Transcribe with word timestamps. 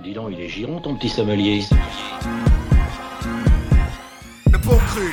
Dis 0.00 0.14
donc, 0.14 0.30
il 0.32 0.40
est 0.40 0.48
giron 0.48 0.80
ton 0.80 0.96
petit 0.96 1.08
sommelier. 1.08 1.60
Le 4.50 4.58
bon 4.58 4.76
cru, 4.76 5.02
ouais. 5.02 5.12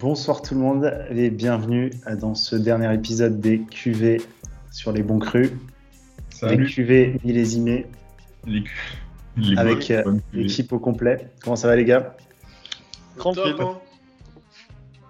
Bonsoir 0.00 0.42
tout 0.42 0.54
le 0.54 0.60
monde 0.60 0.92
et 1.10 1.30
bienvenue 1.30 1.90
dans 2.20 2.34
ce 2.34 2.56
dernier 2.56 2.92
épisode 2.92 3.40
des 3.40 3.60
QV 3.60 4.20
sur 4.70 4.92
les 4.92 5.02
bons 5.02 5.18
crus. 5.18 5.52
Salut. 6.30 6.64
Les 6.64 6.70
QV 6.70 7.20
millésimés 7.24 7.86
Les 8.46 8.62
les 9.36 9.58
avec 9.58 9.90
euh, 9.90 10.02
l'équipe 10.32 10.72
au 10.72 10.78
complet. 10.78 11.28
Comment 11.42 11.56
ça 11.56 11.68
va 11.68 11.76
les 11.76 11.84
gars? 11.84 12.14
Tranquille. 13.16 13.54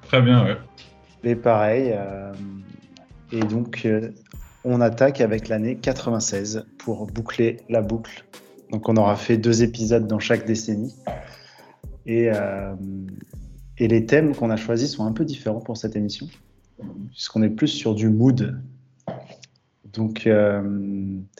Très 0.08 0.22
bien, 0.22 0.44
ouais. 0.44 0.56
Et 1.24 1.34
pareil. 1.36 1.92
euh, 1.94 2.32
et 3.32 3.40
donc 3.40 3.82
euh, 3.86 4.10
on 4.64 4.80
attaque 4.80 5.20
avec 5.20 5.48
l'année 5.48 5.76
96 5.76 6.66
pour 6.78 7.06
boucler 7.06 7.58
la 7.68 7.80
boucle. 7.82 8.24
Donc 8.70 8.88
on 8.88 8.96
aura 8.96 9.16
fait 9.16 9.36
deux 9.36 9.62
épisodes 9.62 10.06
dans 10.06 10.18
chaque 10.18 10.46
décennie. 10.46 10.94
Et, 12.06 12.30
euh, 12.32 12.74
et 13.78 13.88
les 13.88 14.04
thèmes 14.06 14.34
qu'on 14.34 14.50
a 14.50 14.56
choisis 14.56 14.92
sont 14.92 15.04
un 15.06 15.12
peu 15.12 15.24
différents 15.24 15.60
pour 15.60 15.76
cette 15.78 15.96
émission, 15.96 16.28
puisqu'on 17.10 17.42
est 17.42 17.48
plus 17.50 17.68
sur 17.68 17.94
du 17.94 18.08
mood. 18.10 18.60
Donc 19.94 20.26
euh, 20.26 20.62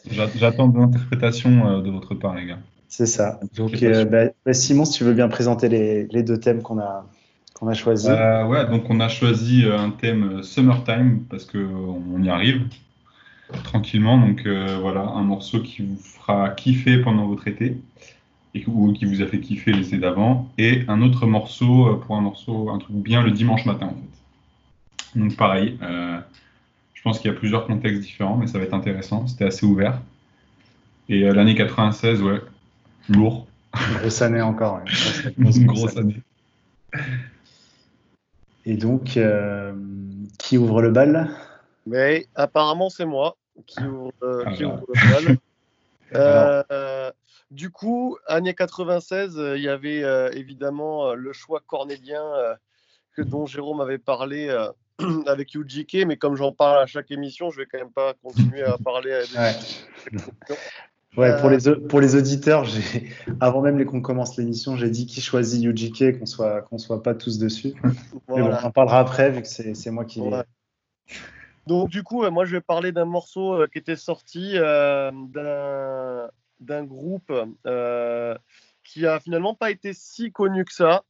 J'a- 0.09 0.29
J'attends 0.35 0.67
de 0.67 0.79
l'interprétation 0.79 1.81
de 1.81 1.89
votre 1.91 2.15
part, 2.15 2.33
les 2.35 2.47
gars. 2.47 2.59
C'est 2.95 3.07
ça. 3.07 3.41
Donc 3.57 3.83
euh, 3.83 4.05
bah, 4.05 4.27
bah, 4.45 4.53
Simon, 4.53 4.85
si 4.85 4.99
tu 4.99 5.03
veux 5.03 5.13
bien 5.13 5.27
présenter 5.27 5.67
les, 5.67 6.07
les 6.07 6.23
deux 6.23 6.39
thèmes 6.39 6.61
qu'on 6.61 6.79
a, 6.79 7.05
qu'on 7.53 7.67
a 7.67 7.73
choisis. 7.73 8.07
Euh, 8.09 8.45
ouais, 8.45 8.65
donc 8.69 8.89
on 8.89 9.01
a 9.01 9.09
choisi 9.09 9.65
euh, 9.65 9.77
un 9.77 9.89
thème 9.89 10.41
Summertime 10.43 11.25
parce 11.29 11.43
que 11.43 11.57
euh, 11.57 11.67
on 11.67 12.23
y 12.23 12.29
arrive 12.29 12.61
tranquillement. 13.65 14.17
Donc 14.17 14.45
euh, 14.45 14.77
voilà, 14.79 15.01
un 15.01 15.23
morceau 15.23 15.59
qui 15.59 15.81
vous 15.81 15.97
fera 15.97 16.51
kiffer 16.51 16.99
pendant 16.99 17.27
votre 17.27 17.49
été 17.49 17.77
et 18.53 18.63
ou 18.65 18.93
qui 18.93 19.03
vous 19.03 19.21
a 19.21 19.25
fait 19.25 19.41
kiffer 19.41 19.73
l'été 19.73 19.97
d'avant. 19.97 20.49
Et 20.57 20.83
un 20.87 21.01
autre 21.01 21.25
morceau 21.25 21.97
pour 21.97 22.15
un 22.15 22.21
morceau, 22.21 22.69
un 22.69 22.77
truc 22.77 22.95
bien 22.95 23.21
le 23.23 23.31
dimanche 23.31 23.65
matin 23.65 23.87
en 23.87 23.95
fait. 23.95 25.19
Donc 25.19 25.35
pareil, 25.35 25.77
je 25.81 27.01
pense 27.03 27.19
qu'il 27.19 27.29
y 27.29 27.33
a 27.33 27.37
plusieurs 27.37 27.67
contextes 27.67 28.01
différents, 28.01 28.37
mais 28.37 28.47
ça 28.47 28.57
va 28.57 28.63
être 28.63 28.73
intéressant. 28.73 29.27
C'était 29.27 29.45
assez 29.45 29.65
ouvert. 29.65 29.99
Et 31.09 31.21
l'année 31.21 31.55
96, 31.55 32.21
ouais, 32.21 32.41
lourd. 33.09 33.47
Une 33.73 33.97
grosse 33.99 34.21
année 34.21 34.41
encore. 34.41 34.75
ouais. 34.83 35.33
Une 35.37 35.65
grosse 35.67 35.97
année. 35.97 36.21
Et 38.65 38.77
donc, 38.77 39.17
euh, 39.17 39.73
qui 40.39 40.57
ouvre 40.57 40.81
le 40.81 40.91
bal? 40.91 41.29
Mais 41.85 42.25
apparemment, 42.35 42.89
c'est 42.89 43.05
moi 43.05 43.35
qui 43.67 43.83
ouvre, 43.83 44.11
euh, 44.23 44.45
qui 44.55 44.63
Ah. 44.63 44.67
ouvre 44.67 44.85
le 44.87 45.25
bal. 45.25 45.37
Euh, 46.13 47.11
du 47.51 47.71
coup, 47.71 48.17
année 48.27 48.53
96, 48.53 49.37
euh, 49.37 49.57
il 49.57 49.63
y 49.63 49.67
avait 49.67 50.03
euh, 50.03 50.29
évidemment 50.33 51.07
euh, 51.07 51.13
le 51.15 51.33
choix 51.33 51.61
cornélien 51.65 52.23
euh, 52.23 52.53
que, 53.17 53.21
dont 53.23 53.47
Jérôme 53.47 53.81
avait 53.81 53.97
parlé 53.97 54.47
euh, 54.47 54.69
avec 55.25 55.55
UGK, 55.55 56.05
mais 56.05 56.15
comme 56.15 56.35
j'en 56.35 56.51
parle 56.53 56.83
à 56.83 56.85
chaque 56.85 57.09
émission, 57.11 57.49
je 57.49 57.57
vais 57.57 57.65
quand 57.65 57.79
même 57.79 57.91
pas 57.91 58.13
continuer 58.23 58.61
à 58.61 58.77
parler. 58.77 59.11
À 59.13 59.23
des- 59.25 59.37
Ouais. 59.37 60.57
Ouais, 61.17 61.39
pour, 61.39 61.49
les, 61.49 61.67
au- 61.67 61.79
pour 61.79 62.01
les 62.01 62.15
auditeurs, 62.15 62.65
j'ai- 62.65 63.09
avant 63.39 63.61
même 63.61 63.77
les- 63.77 63.85
qu'on 63.85 64.01
commence 64.01 64.37
l'émission, 64.37 64.75
j'ai 64.75 64.89
dit 64.89 65.05
qui 65.05 65.21
choisit 65.21 65.63
UGK, 65.63 66.19
qu'on 66.19 66.25
soit, 66.25 66.61
qu'on 66.63 66.77
soit 66.77 67.01
pas 67.01 67.13
tous 67.15 67.39
dessus. 67.39 67.73
Mais 68.35 68.41
bon, 68.41 68.49
on 68.49 68.65
en 68.65 68.71
parlera 68.71 68.99
après, 68.99 69.31
vu 69.31 69.41
que 69.41 69.47
c'est 69.47 69.73
c'est 69.75 69.91
moi 69.91 70.03
qui. 70.05 70.21
Donc 71.67 71.89
du 71.89 72.03
coup, 72.03 72.23
euh, 72.23 72.29
moi 72.31 72.45
je 72.45 72.51
vais 72.51 72.61
parler 72.61 72.91
d'un 72.91 73.05
morceau 73.05 73.53
euh, 73.61 73.67
qui 73.67 73.79
était 73.79 73.95
sorti 73.95 74.51
euh, 74.55 75.11
d'un 75.29 76.29
d'un 76.59 76.83
groupe 76.83 77.33
euh, 77.65 78.37
qui 78.83 79.05
a 79.07 79.19
finalement 79.19 79.55
pas 79.55 79.71
été 79.71 79.93
si 79.93 80.31
connu 80.31 80.63
que 80.63 80.73
ça. 80.73 81.03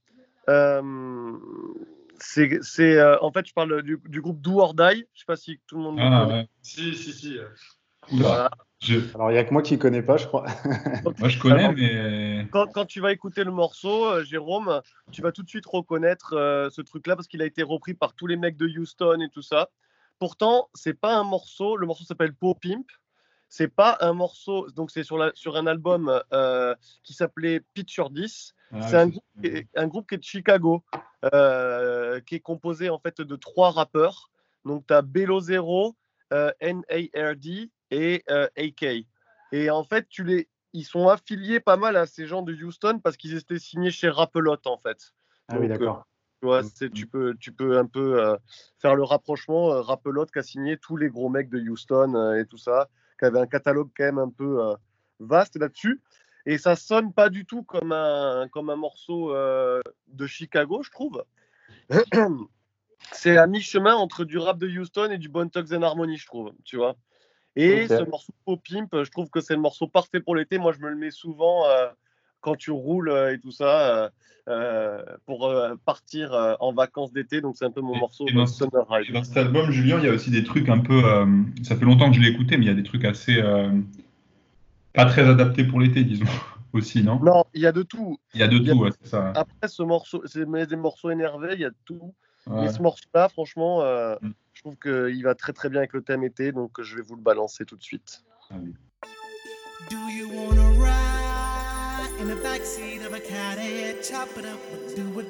Euh, 0.49 0.81
c'est 2.19 2.59
c'est, 2.61 2.97
euh, 2.97 3.17
en 3.21 3.31
fait 3.31 3.45
je 3.47 3.53
parle 3.53 3.81
du, 3.83 3.99
du 4.05 4.21
groupe 4.21 4.39
Do 4.39 4.59
or 4.59 4.73
Die. 4.75 5.05
Je 5.13 5.19
sais 5.19 5.25
pas 5.27 5.35
si 5.35 5.59
tout 5.67 5.75
le 5.77 5.83
monde. 5.83 5.97
le 5.97 6.03
Ah, 6.03 6.27
ouais. 6.27 6.47
Si, 6.61 6.95
si, 6.95 7.11
si. 7.11 7.37
Voilà. 8.11 8.49
Je- 8.85 9.15
Alors, 9.15 9.31
il 9.31 9.33
n'y 9.33 9.39
a 9.39 9.43
que 9.43 9.51
moi 9.53 9.61
qui 9.61 9.73
ne 9.73 9.79
connais 9.79 10.01
pas, 10.01 10.17
je 10.17 10.27
crois. 10.27 10.45
Moi, 11.19 11.29
je 11.29 11.39
connais, 11.39 11.63
Alors- 11.65 11.73
mais. 11.75 12.47
Quand, 12.51 12.67
quand 12.71 12.85
tu 12.85 12.99
vas 13.01 13.11
écouter 13.11 13.43
le 13.43 13.51
morceau, 13.51 14.05
euh, 14.05 14.23
Jérôme, 14.23 14.81
tu 15.11 15.21
vas 15.21 15.31
tout 15.31 15.43
de 15.43 15.49
suite 15.49 15.65
reconnaître 15.65 16.33
euh, 16.33 16.69
ce 16.69 16.81
truc-là 16.81 17.15
parce 17.15 17.27
qu'il 17.27 17.41
a 17.41 17.45
été 17.45 17.63
repris 17.63 17.93
par 17.93 18.13
tous 18.13 18.27
les 18.27 18.35
mecs 18.37 18.57
de 18.57 18.67
Houston 18.67 19.19
et 19.21 19.29
tout 19.29 19.41
ça. 19.41 19.69
Pourtant, 20.19 20.69
c'est 20.73 20.93
pas 20.99 21.15
un 21.17 21.23
morceau. 21.23 21.75
Le 21.77 21.85
morceau 21.87 22.03
s'appelle 22.05 22.33
Pop 22.33 22.57
Pimp. 22.61 22.85
C'est 23.49 23.67
pas 23.73 23.97
un 24.01 24.13
morceau. 24.13 24.67
Donc, 24.75 24.91
c'est 24.91 25.03
sur, 25.03 25.17
la- 25.17 25.31
sur 25.35 25.55
un 25.55 25.67
album 25.67 26.21
euh, 26.33 26.75
qui 27.03 27.13
s'appelait 27.13 27.61
Picture 27.73 28.09
10. 28.09 28.53
Ah, 28.73 28.81
c'est 28.87 28.97
un, 28.97 29.07
groupe 29.07 29.23
qui 29.41 29.47
est- 29.47 29.67
un 29.75 29.87
groupe 29.87 30.07
qui 30.09 30.15
est 30.15 30.17
de 30.19 30.23
Chicago, 30.23 30.83
euh, 31.33 32.19
qui 32.21 32.35
est 32.35 32.39
composé 32.39 32.89
en 32.89 32.99
fait 32.99 33.21
de 33.21 33.35
trois 33.35 33.71
rappeurs. 33.71 34.29
Donc, 34.65 34.85
tu 34.87 34.93
as 34.93 35.01
Bello 35.01 35.39
Zero, 35.39 35.95
euh, 36.33 36.51
NARD 36.61 37.69
et 37.95 38.23
euh, 38.29 38.47
AK. 38.57 39.05
Et 39.51 39.69
en 39.69 39.83
fait, 39.83 40.07
tu 40.09 40.23
les, 40.23 40.49
ils 40.73 40.83
sont 40.83 41.07
affiliés 41.07 41.59
pas 41.59 41.77
mal 41.77 41.95
à 41.95 42.05
ces 42.05 42.25
gens 42.27 42.41
de 42.41 42.53
Houston 42.53 42.99
parce 43.01 43.15
qu'ils 43.15 43.35
étaient 43.35 43.59
signés 43.59 43.91
chez 43.91 44.09
Rapelot 44.09 44.57
en 44.65 44.77
fait. 44.77 45.13
Ah 45.47 45.55
oui, 45.59 45.67
Donc, 45.67 45.79
d'accord. 45.79 46.05
Tu, 46.41 46.47
Mm. 46.47 46.63
c'est- 46.75 46.89
tu, 46.91 47.07
peux, 47.07 47.35
tu 47.39 47.51
peux 47.51 47.77
un 47.77 47.85
peu 47.85 48.21
euh, 48.21 48.37
faire 48.79 48.95
le 48.95 49.03
rapprochement. 49.03 49.71
Euh, 49.73 50.25
qui 50.31 50.39
a 50.39 50.43
signé 50.43 50.77
tous 50.77 50.97
les 50.97 51.09
gros 51.09 51.29
mecs 51.29 51.49
de 51.49 51.59
Houston 51.59 52.13
euh, 52.15 52.39
et 52.39 52.45
tout 52.45 52.57
ça, 52.57 52.89
qui 53.17 53.25
avait 53.25 53.39
un 53.39 53.47
catalogue 53.47 53.89
quand 53.95 54.03
même 54.03 54.19
un 54.19 54.29
peu 54.29 54.63
euh, 54.63 54.75
vaste 55.19 55.55
là-dessus. 55.55 56.01
Et 56.45 56.57
ça 56.59 56.75
sonne 56.75 57.13
pas 57.13 57.29
du 57.29 57.45
tout 57.45 57.63
comme 57.63 57.91
un, 57.91 58.47
comme 58.51 58.69
un 58.69 58.75
morceau 58.75 59.33
euh, 59.33 59.81
de 60.07 60.27
Chicago, 60.27 60.83
je 60.83 60.91
trouve. 60.91 61.23
C'est 63.11 63.37
à 63.37 63.47
mi-chemin 63.47 63.95
entre 63.95 64.25
du 64.25 64.37
rap 64.37 64.57
de 64.57 64.67
Houston 64.67 65.09
et 65.11 65.17
du 65.17 65.29
Bone 65.29 65.49
Thugs 65.49 65.73
and 65.73 65.81
Harmony, 65.81 66.17
je 66.17 66.25
trouve. 66.27 66.51
Tu 66.63 66.75
vois. 66.77 66.95
Et 67.55 67.87
ce 67.87 68.03
morceau 68.09 68.33
Pop 68.45 68.59
Pimp, 68.69 68.89
je 69.03 69.09
trouve 69.11 69.29
que 69.29 69.39
c'est 69.41 69.53
le 69.55 69.61
morceau 69.61 69.87
parfait 69.87 70.19
pour 70.19 70.35
l'été. 70.35 70.57
Moi, 70.57 70.73
je 70.73 70.79
me 70.79 70.89
le 70.89 70.95
mets 70.95 71.11
souvent 71.11 71.65
euh, 71.67 71.87
quand 72.41 72.55
tu 72.55 72.71
roules 72.71 73.09
euh, 73.09 73.33
et 73.33 73.39
tout 73.39 73.51
ça 73.51 74.11
euh, 74.47 75.03
pour 75.25 75.51
partir 75.85 76.57
en 76.59 76.73
vacances 76.73 77.11
d'été. 77.13 77.41
Donc, 77.41 77.55
c'est 77.57 77.65
un 77.65 77.71
peu 77.71 77.81
mon 77.81 77.95
Et- 77.95 77.99
morceau 77.99 78.25
et 78.27 78.33
dans- 78.33 78.45
Summer 78.45 78.85
Et 78.91 78.95
Ride. 78.95 79.13
Dans 79.13 79.23
cet 79.23 79.37
album, 79.37 79.71
Julien, 79.71 79.97
il 79.99 80.05
y 80.05 80.09
a 80.09 80.11
aussi 80.13 80.31
des 80.31 80.43
trucs 80.43 80.69
un 80.69 80.79
peu. 80.79 81.01
ça 81.63 81.75
fait 81.75 81.85
longtemps 81.85 82.09
que 82.09 82.15
je 82.17 82.21
l'ai 82.21 82.29
écouté, 82.29 82.57
mais 82.57 82.65
il 82.65 82.67
y 82.67 82.71
a 82.71 82.75
des 82.75 82.83
trucs 82.83 83.05
assez. 83.05 83.41
pas 84.93 85.05
très 85.05 85.27
adaptés 85.27 85.63
pour 85.63 85.79
l'été, 85.79 86.03
disons. 86.03 86.25
Aussi, 86.73 87.03
non? 87.03 87.21
Non, 87.23 87.45
il 87.53 87.61
y 87.61 87.67
a 87.67 87.71
de 87.71 87.83
tout. 87.83 88.17
Il 88.33 88.41
y 88.41 88.43
a 88.43 88.49
de 88.49 88.57
il 88.57 88.63
y 88.67 88.69
a- 88.69 88.73
tout, 88.73 88.79
ouais, 88.81 88.89
c'est 89.01 89.07
ça. 89.07 89.31
Après, 89.33 89.69
ce 89.69 89.81
morceau, 89.81 90.21
c'est 90.25 90.45
des 90.45 90.75
morceaux 90.75 91.09
énervés, 91.09 91.51
il 91.53 91.61
y 91.61 91.65
a 91.65 91.69
de 91.69 91.75
tout. 91.85 92.13
Ouais. 92.47 92.61
Mais 92.65 92.71
ce 92.71 92.81
morceau-là, 92.81 93.29
franchement, 93.29 93.81
euh, 93.81 94.15
Mm. 94.21 94.31
je 94.53 94.61
trouve 94.61 94.75
qu'il 94.77 95.23
va 95.23 95.35
très 95.35 95.51
très 95.53 95.69
bien 95.69 95.79
avec 95.79 95.93
le 95.93 96.01
thème 96.01 96.23
été. 96.23 96.51
Donc, 96.51 96.81
je 96.81 96.95
vais 96.95 97.01
vous 97.01 97.15
le 97.15 97.21
balancer 97.21 97.65
tout 97.65 97.75
de 97.75 97.83
suite. 97.83 98.23
Allez. 98.51 98.73
Do 99.89 99.97
you 100.09 100.27
wanna 100.31 100.69
ride 100.71 102.21
in 102.21 102.27
the 102.27 102.41
backseat 102.41 103.05
of 103.05 103.13
a 103.13 103.19
caddy? 103.19 103.95
Chop 104.01 104.29
it 104.37 104.45
up 104.45 104.59
or 104.73 104.95
do 104.95 105.19
or 105.19 105.23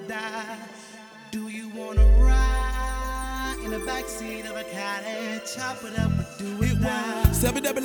backseat 3.85 4.49
of 4.49 4.57
a? 4.57 5.41
Chop 5.45 5.83
it 5.83 5.97
up 5.99 6.11
do 6.37 6.57
or 6.57 6.75
die? 6.79 7.31
7 7.31 7.63
double 7.63 7.81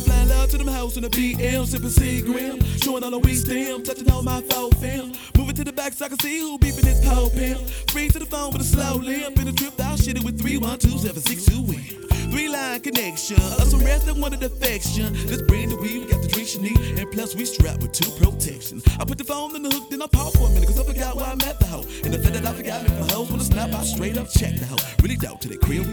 flying 0.00 0.28
loud 0.28 0.48
to 0.50 0.58
them 0.58 0.66
house 0.66 0.96
in 0.96 1.02
the 1.02 1.10
PM, 1.10 1.64
sipping 1.66 1.90
Seagram, 1.90 2.82
showing 2.82 3.04
all 3.04 3.10
the 3.10 3.18
weed 3.18 3.36
stem, 3.36 3.82
touching 3.82 4.10
on 4.10 4.24
my 4.24 4.40
phone 4.42 4.72
film. 4.72 5.12
Moving 5.36 5.54
to 5.56 5.64
the 5.64 5.72
back 5.72 5.92
so 5.92 6.06
I 6.06 6.08
can 6.08 6.18
see 6.18 6.40
who 6.40 6.58
beeping 6.58 6.82
this 6.82 7.06
pole 7.06 7.30
pimp. 7.30 7.60
Free 7.90 8.08
to 8.08 8.18
the 8.18 8.26
phone 8.26 8.52
with 8.52 8.62
a 8.62 8.64
slow 8.64 8.96
limp, 8.96 9.38
in 9.38 9.48
a 9.48 9.52
trip 9.52 9.74
shit 9.96 10.16
it 10.16 10.24
with 10.24 10.40
312-762 10.40 11.68
win. 11.68 12.09
Three 12.30 12.48
line 12.48 12.80
connection, 12.80 13.36
us 13.36 13.70
some 13.70 13.80
rest 13.80 14.06
that 14.06 14.16
wanted 14.16 14.42
affection. 14.42 15.12
Let's 15.26 15.42
bring 15.42 15.68
the 15.68 15.76
weed, 15.76 16.04
we 16.04 16.10
got 16.10 16.22
the 16.22 16.28
drinks 16.28 16.54
you 16.54 16.62
need, 16.62 16.98
and 16.98 17.10
plus 17.10 17.34
we 17.34 17.44
strapped 17.44 17.82
with 17.82 17.92
two 17.92 18.10
protections. 18.22 18.84
I 18.98 19.04
put 19.04 19.18
the 19.18 19.24
phone 19.24 19.56
in 19.56 19.62
the 19.62 19.70
hook, 19.70 19.90
then 19.90 20.00
I 20.00 20.06
pause 20.06 20.34
for 20.36 20.46
a 20.46 20.50
minute, 20.50 20.68
cause 20.68 20.78
I 20.78 20.84
forgot 20.84 21.16
why 21.16 21.32
I'm 21.32 21.40
at 21.42 21.58
the 21.58 21.66
hoe. 21.66 21.84
And 22.04 22.14
the 22.14 22.18
fact 22.18 22.34
that 22.34 22.46
I 22.46 22.52
forgot 22.52 22.82
me 22.82 22.88
for 22.88 23.14
hoes 23.14 23.30
when 23.30 23.40
I 23.40 23.44
snap, 23.44 23.72
I 23.74 23.82
straight 23.82 24.16
up 24.16 24.28
check 24.30 24.54
the 24.56 24.66
hoe. 24.66 24.78
Really 25.02 25.16
doubt 25.16 25.40
to 25.42 25.48
the 25.48 25.58
crib. 25.58 25.86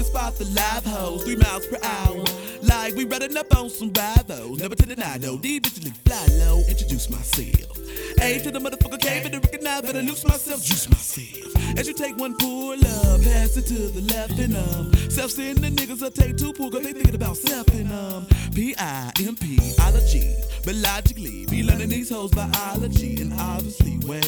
Can 0.00 0.06
spot 0.06 0.34
the 0.36 0.44
live 0.46 0.84
hoes, 0.84 1.24
three 1.24 1.36
miles 1.36 1.66
per 1.66 1.78
hour. 1.82 2.24
Like 2.62 2.94
we 2.94 3.04
running 3.04 3.36
up 3.36 3.54
on 3.54 3.68
some 3.68 3.92
rivals. 3.92 4.58
Never 4.58 4.74
to 4.74 4.86
deny, 4.86 5.18
though. 5.18 5.36
These 5.36 5.60
bitches 5.60 5.84
look 5.84 5.94
fly 6.06 6.26
low. 6.44 6.62
Introduce 6.68 7.10
myself. 7.10 7.76
A 8.22 8.38
to 8.42 8.50
the 8.50 8.58
motherfucker 8.58 9.00
came 9.00 9.24
and 9.24 9.32
to 9.34 9.40
recognize 9.40 9.82
that 9.82 9.96
I 9.96 10.00
lose 10.00 10.24
myself, 10.24 10.64
juice 10.64 10.88
myself. 10.88 11.78
As 11.78 11.86
you 11.86 11.94
take 11.94 12.16
one 12.16 12.34
pull 12.36 12.72
up, 12.72 13.22
pass 13.22 13.56
it 13.56 13.66
to 13.66 13.74
the 13.74 14.00
left 14.14 14.38
and 14.38 14.56
um. 14.56 14.92
Self 15.10 15.32
sending 15.32 15.74
the 15.74 15.82
niggas 15.82 16.00
will 16.00 16.10
take 16.10 16.36
two 16.36 16.52
pull, 16.52 16.70
cause 16.70 16.82
they 16.82 16.92
thinking 16.92 17.14
about 17.14 17.36
self 17.36 17.68
and 17.68 17.92
um. 17.92 18.26
P 18.54 18.74
I 18.78 19.12
M 19.20 19.36
P, 19.36 19.58
ology. 19.82 20.34
But 20.64 20.76
logically, 20.76 21.46
be 21.46 21.62
learning 21.62 21.90
these 21.90 22.10
hoes 22.10 22.30
biology 22.30 23.20
and 23.20 23.34
obviously, 23.34 23.98
well. 24.06 24.20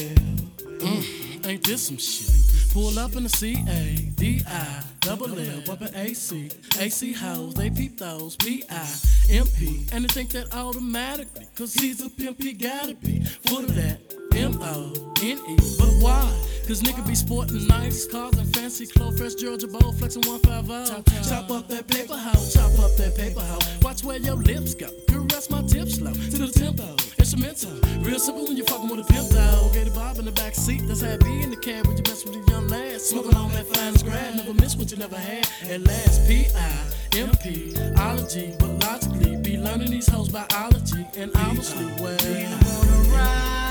Mm, 0.83 1.47
ain't 1.47 1.63
this 1.63 1.87
some 1.87 1.97
shit? 1.97 2.29
Pull 2.73 2.97
up 2.97 3.15
in 3.15 3.21
the 3.21 3.29
C 3.29 3.63
A 3.69 4.09
D 4.15 4.41
I 4.47 4.81
double 4.99 5.27
L 5.39 5.61
bumpin' 5.63 5.93
AC. 5.93 6.49
AC 6.79 7.13
hoes, 7.13 7.53
they 7.53 7.69
peep 7.69 7.99
those 7.99 8.35
P 8.35 8.63
I 8.67 8.89
M 9.29 9.45
P. 9.59 9.85
And 9.91 10.03
they 10.03 10.07
think 10.07 10.31
that 10.31 10.51
automatically, 10.55 11.45
cause 11.55 11.75
he's 11.75 12.03
a 12.03 12.09
pimp, 12.09 12.41
he 12.41 12.53
gotta 12.53 12.95
be 12.95 13.23
full 13.23 13.59
of 13.59 13.75
that 13.75 13.99
M 14.35 14.57
O 14.61 14.91
N 15.21 15.39
E. 15.47 15.55
But 15.77 15.93
why? 16.01 16.43
Cause 16.67 16.81
nigga 16.81 17.05
be 17.05 17.13
sporting 17.13 17.67
nice 17.67 18.07
cars 18.07 18.37
and 18.37 18.55
fancy 18.55 18.87
clothes, 18.87 19.19
fresh 19.19 19.35
Georgia 19.35 19.67
bowl, 19.67 19.91
flexing 19.93 20.23
150. 20.23 21.29
Chop 21.29 21.51
up 21.51 21.67
that 21.67 21.87
paper 21.87 22.15
house, 22.15 22.53
chop 22.53 22.71
up 22.79 22.95
that 22.95 23.15
paper 23.17 23.41
house. 23.41 23.67
Watch 23.81 24.03
where 24.03 24.17
your 24.17 24.35
lips 24.35 24.73
go. 24.73 24.87
Caress 25.09 25.49
my 25.49 25.61
tips 25.63 25.95
slow 25.95 26.13
to 26.13 26.37
the 26.37 26.47
tempo. 26.47 26.95
Instrumental, 27.19 27.71
real 27.99 28.17
simple 28.17 28.45
when 28.45 28.55
you 28.55 28.63
fucking 28.63 28.87
with 28.87 29.01
a 29.01 29.13
pimp 29.13 29.29
dog. 29.29 29.73
Get 29.73 29.87
a 29.87 29.91
bob 29.91 30.17
in 30.19 30.25
the 30.25 30.31
back 30.31 30.55
seat, 30.55 30.81
that's 30.87 31.01
happy 31.01 31.43
in 31.43 31.49
the 31.49 31.57
cab 31.57 31.85
when 31.85 31.97
you 31.97 32.03
mess 32.03 32.23
with 32.23 32.35
a 32.35 32.51
young 32.51 32.67
lad. 32.69 33.01
Smoking 33.01 33.35
on 33.35 33.51
that 33.51 33.67
finest 33.67 34.05
grad, 34.05 34.35
never 34.37 34.53
miss 34.53 34.77
what 34.77 34.89
you 34.89 34.97
never 34.97 35.17
had. 35.17 35.45
At 35.69 35.81
last, 35.81 36.25
P 36.27 36.47
I 36.55 36.93
M 37.17 37.31
P, 37.43 37.75
ology, 37.97 38.55
but 38.57 38.69
logically 38.79 39.35
be 39.35 39.57
learning 39.57 39.91
these 39.91 40.07
hoes 40.07 40.29
biology 40.29 41.05
and 41.17 41.29
obviously 41.35 41.85
well. 42.01 42.17
Wanna 42.17 43.09
ride 43.11 43.62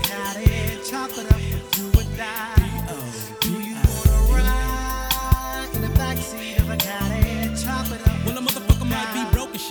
of 0.00 0.04
a 0.04 0.08
caddy, 0.08 0.78
chop 0.88 1.10
it 1.18 1.32
up, 1.32 1.40
do 1.72 2.00
or 2.00 2.16
die? 2.16 2.59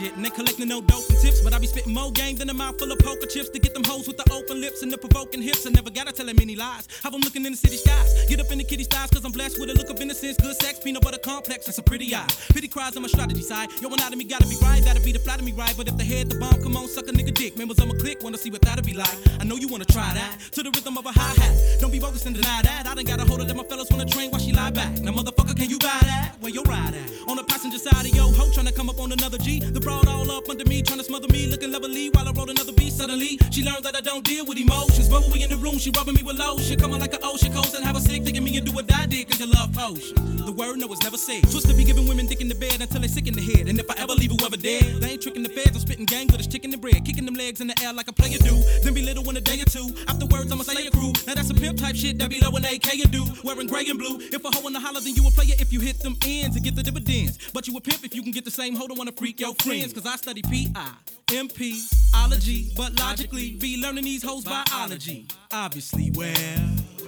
Broke 0.09 0.25
and 0.25 0.35
collecting 0.35 0.67
no 0.67 0.81
dope 0.81 1.07
and 1.09 1.19
tips, 1.19 1.41
but 1.41 1.53
I 1.53 1.59
be 1.59 1.67
spitting 1.67 1.93
more 1.93 2.11
game 2.11 2.35
than 2.35 2.49
a 2.49 2.53
mouth 2.53 2.79
full 2.79 2.91
of 2.91 2.99
poker 2.99 3.25
chips 3.25 3.49
to 3.49 3.59
get 3.59 3.73
them 3.73 3.83
hoes 3.83 4.07
with 4.07 4.17
the 4.17 4.31
open 4.31 4.61
lips 4.61 4.81
and 4.81 4.91
the 4.91 4.97
provoking 4.97 5.41
hips. 5.41 5.65
I 5.65 5.69
never 5.69 5.89
gotta 5.89 6.11
tell 6.11 6.25
them 6.25 6.37
any 6.41 6.55
lies. 6.55 6.87
Have 7.03 7.13
them 7.13 7.21
looking 7.21 7.45
in 7.45 7.51
the 7.51 7.57
city 7.57 7.77
skies. 7.77 8.25
Get 8.27 8.39
up 8.39 8.51
in 8.51 8.57
the 8.57 8.63
kitty 8.63 8.83
styles, 8.83 9.11
cause 9.11 9.25
I'm 9.25 9.31
blessed 9.31 9.59
with 9.59 9.69
a 9.69 9.73
look 9.73 9.89
of 9.89 9.99
innocence, 10.01 10.37
good 10.37 10.55
sex, 10.55 10.79
peanut 10.79 11.03
butter 11.03 11.17
complex, 11.19 11.65
and 11.65 11.75
some 11.75 11.85
pretty 11.85 12.13
eyes. 12.13 12.35
Pity 12.53 12.67
cries 12.67 12.95
on 12.95 13.01
my 13.01 13.07
strategy 13.07 13.41
side. 13.41 13.69
Yo, 13.81 13.89
anatomy 13.89 14.23
gotta 14.23 14.47
be 14.47 14.57
right, 14.61 14.83
that'll 14.83 15.03
be 15.03 15.11
the 15.11 15.19
flat 15.19 15.39
of 15.39 15.45
me 15.45 15.51
right. 15.51 15.73
But 15.77 15.87
if 15.87 15.97
the 15.97 16.03
head, 16.03 16.29
the 16.29 16.39
bomb, 16.39 16.61
come 16.61 16.77
on, 16.77 16.87
suck 16.87 17.07
a 17.07 17.11
nigga 17.11 17.33
dick. 17.33 17.57
Members 17.57 17.79
my 17.79 17.97
click, 17.97 18.23
wanna 18.23 18.37
see 18.37 18.51
what 18.51 18.61
that'll 18.61 18.83
be 18.83 18.93
like. 18.93 19.17
I 19.39 19.43
know 19.43 19.55
you 19.55 19.67
wanna 19.67 19.85
try 19.85 20.13
that. 20.13 20.39
To 20.53 20.63
the 20.63 20.71
rhythm 20.71 20.97
of 20.97 21.05
a 21.05 21.11
hi 21.11 21.33
hat. 21.41 21.79
Don't 21.79 21.91
be 21.91 21.99
bogus 21.99 22.25
and 22.25 22.35
deny 22.35 22.61
that. 22.63 22.87
I 22.87 22.95
done 22.95 23.05
got 23.05 23.19
a 23.19 23.25
hold 23.25 23.41
of 23.41 23.47
them, 23.47 23.57
my 23.57 23.63
fellas 23.63 23.89
wanna 23.89 24.05
train 24.05 24.31
while 24.31 24.41
she 24.41 24.51
lie 24.51 24.71
back. 24.71 24.99
Now, 24.99 25.11
motherfucker, 25.11 25.55
can 25.55 25.69
you 25.69 25.79
buy 25.79 25.99
that? 26.01 26.35
Where 26.39 26.51
you 26.51 26.63
ride 26.63 26.93
at? 26.95 27.29
On 27.29 27.35
the 27.35 27.43
passenger 27.43 27.77
side 27.77 28.05
of 28.05 28.15
yo 28.15 28.31
ho, 28.31 28.49
tryna 28.51 28.75
come 28.75 28.89
up 28.89 28.99
on 28.99 29.11
another 29.11 29.37
G. 29.37 29.59
The 29.59 29.79
broad 29.79 29.98
all 30.07 30.29
up 30.31 30.49
under 30.49 30.65
me, 30.65 30.81
tryna 30.81 31.03
smother 31.03 31.27
me, 31.27 31.47
looking 31.47 31.71
lovely 31.71 32.09
while 32.09 32.27
I 32.27 32.31
roll 32.31 32.49
another 32.49 32.73
beat. 32.73 32.93
Suddenly, 32.93 33.39
she 33.51 33.63
learned 33.63 33.83
that 33.85 33.95
I 33.95 34.01
don't 34.01 34.23
deal 34.23 34.45
with 34.45 34.57
emotions. 34.57 35.09
But 35.09 35.21
when 35.21 35.31
we 35.31 35.43
in 35.43 35.49
the 35.49 35.57
room, 35.57 35.77
she 35.77 35.91
rubbing 35.91 36.15
me 36.15 36.23
with 36.23 36.37
lotion. 36.37 36.79
Coming 36.79 36.99
like 36.99 37.13
an 37.13 37.19
ocean 37.23 37.53
coast 37.53 37.75
and 37.75 37.83
have 37.83 37.95
a 37.95 38.01
sick 38.01 38.23
thinking 38.23 38.43
me 38.43 38.57
and 38.57 38.65
do 38.65 38.71
what 38.71 38.91
I 38.93 39.05
did, 39.05 39.27
cause 39.27 39.39
you 39.39 39.47
love 39.47 39.73
potion. 39.73 40.15
The 40.45 40.51
word 40.51 40.77
no 40.77 40.87
was 40.87 41.01
never 41.03 41.17
said. 41.17 41.43
Twist 41.43 41.67
to 41.67 41.73
be 41.73 41.83
giving 41.83 42.07
women 42.07 42.25
dick 42.25 42.41
in 42.41 42.47
the 42.47 42.55
bed 42.55 42.81
until 42.81 43.01
they 43.01 43.07
sick 43.07 43.27
in 43.27 43.33
the 43.33 43.41
head. 43.41 43.67
And 43.67 43.79
if 43.79 43.89
I 43.89 43.95
ever 44.01 44.13
leave 44.13 44.31
whoever 44.31 44.57
dead, 44.57 45.01
they 45.01 45.11
ain't 45.11 45.21
tricking 45.21 45.43
the 45.43 45.49
feds. 45.49 45.75
I'm 45.75 45.81
spitting 45.81 46.05
gang 46.05 46.27
with 46.27 46.41
a 46.41 46.49
chicken 46.49 46.73
and 46.73 46.81
bread, 46.81 47.05
kicking 47.05 47.25
them 47.25 47.35
legs 47.35 47.61
in 47.61 47.67
the 47.67 47.77
air 47.83 47.93
like 47.93 48.07
a 48.07 48.13
player 48.13 48.37
do. 48.39 48.55
Then 48.83 48.93
be 48.93 49.01
little 49.01 49.27
in 49.29 49.37
a 49.37 49.41
day 49.41 49.61
or 49.61 49.65
two. 49.65 49.93
Afterwards, 50.07 50.51
I'ma 50.51 50.63
say 50.63 50.87
a 50.87 50.91
crew. 50.91 51.13
Now 51.27 51.35
that's 51.35 51.49
a 51.49 51.53
pimp 51.53 51.77
type 51.79 51.95
shit 51.95 52.17
that 52.19 52.29
be 52.29 52.39
low 52.39 52.55
in 52.55 52.65
AK 52.65 52.87
and 52.99 53.11
do. 53.11 53.25
Wearing 53.43 53.67
gray 53.67 53.85
and 53.87 53.99
blue. 53.99 54.19
If 54.19 54.43
a 54.43 54.49
hoe 54.49 54.65
in 54.67 54.73
the 54.73 54.79
holler, 54.79 55.01
then 55.01 55.15
you 55.15 55.27
a 55.27 55.31
player 55.31 55.55
if 55.59 55.71
you 55.71 55.79
hit 55.79 55.99
them 55.99 56.17
ends 56.25 56.55
and 56.55 56.63
get 56.63 56.75
the 56.75 56.83
dividends. 56.83 57.37
But 57.53 57.67
you 57.67 57.77
a 57.77 57.81
pimp 57.81 58.03
if 58.03 58.15
you 58.15 58.23
can 58.23 58.31
get 58.31 58.45
the 58.45 58.51
same 58.51 58.75
hoe 58.75 58.87
to 58.87 58.93
wanna 58.93 59.11
freak 59.11 59.39
your 59.39 59.53
friends. 59.79 59.93
Cause 59.93 60.05
I 60.05 60.15
study 60.15 60.41
P.I. 60.41 60.91
MP, 61.27 61.93
ology, 62.15 62.71
but 62.75 62.97
logically 62.99 63.51
be 63.51 63.81
learning 63.81 64.03
these 64.03 64.23
hoes 64.23 64.43
biology. 64.43 65.27
Obviously, 65.51 66.11
well, 66.15 66.35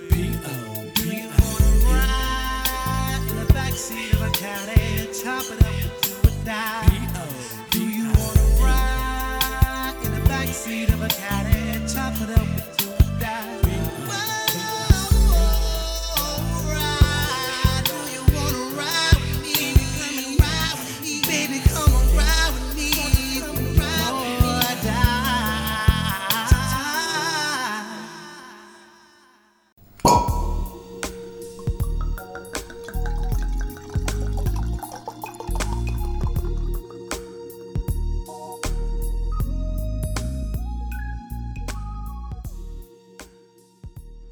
P.O. 0.09 0.91
Do 0.93 1.07
you 1.07 1.27
wanna 1.27 1.85
ride 1.89 3.25
in 3.29 3.35
the 3.35 3.53
backseat 3.53 4.13
of 4.13 4.21
a 4.21 4.31
caddy, 4.31 5.07
chop 5.11 5.43
it 5.45 5.63
up, 5.63 6.01
do 6.03 6.29
or 6.29 6.45
die? 6.45 7.67
Do 7.71 7.79
you 7.89 8.05
wanna 8.13 8.41
ride 8.63 9.95
in 10.03 10.13
the 10.13 10.29
backseat 10.29 10.93
of 10.93 11.01
a 11.01 11.09
caddy, 11.09 11.93
chop 11.93 12.13
it 12.21 12.37
up, 12.37 12.60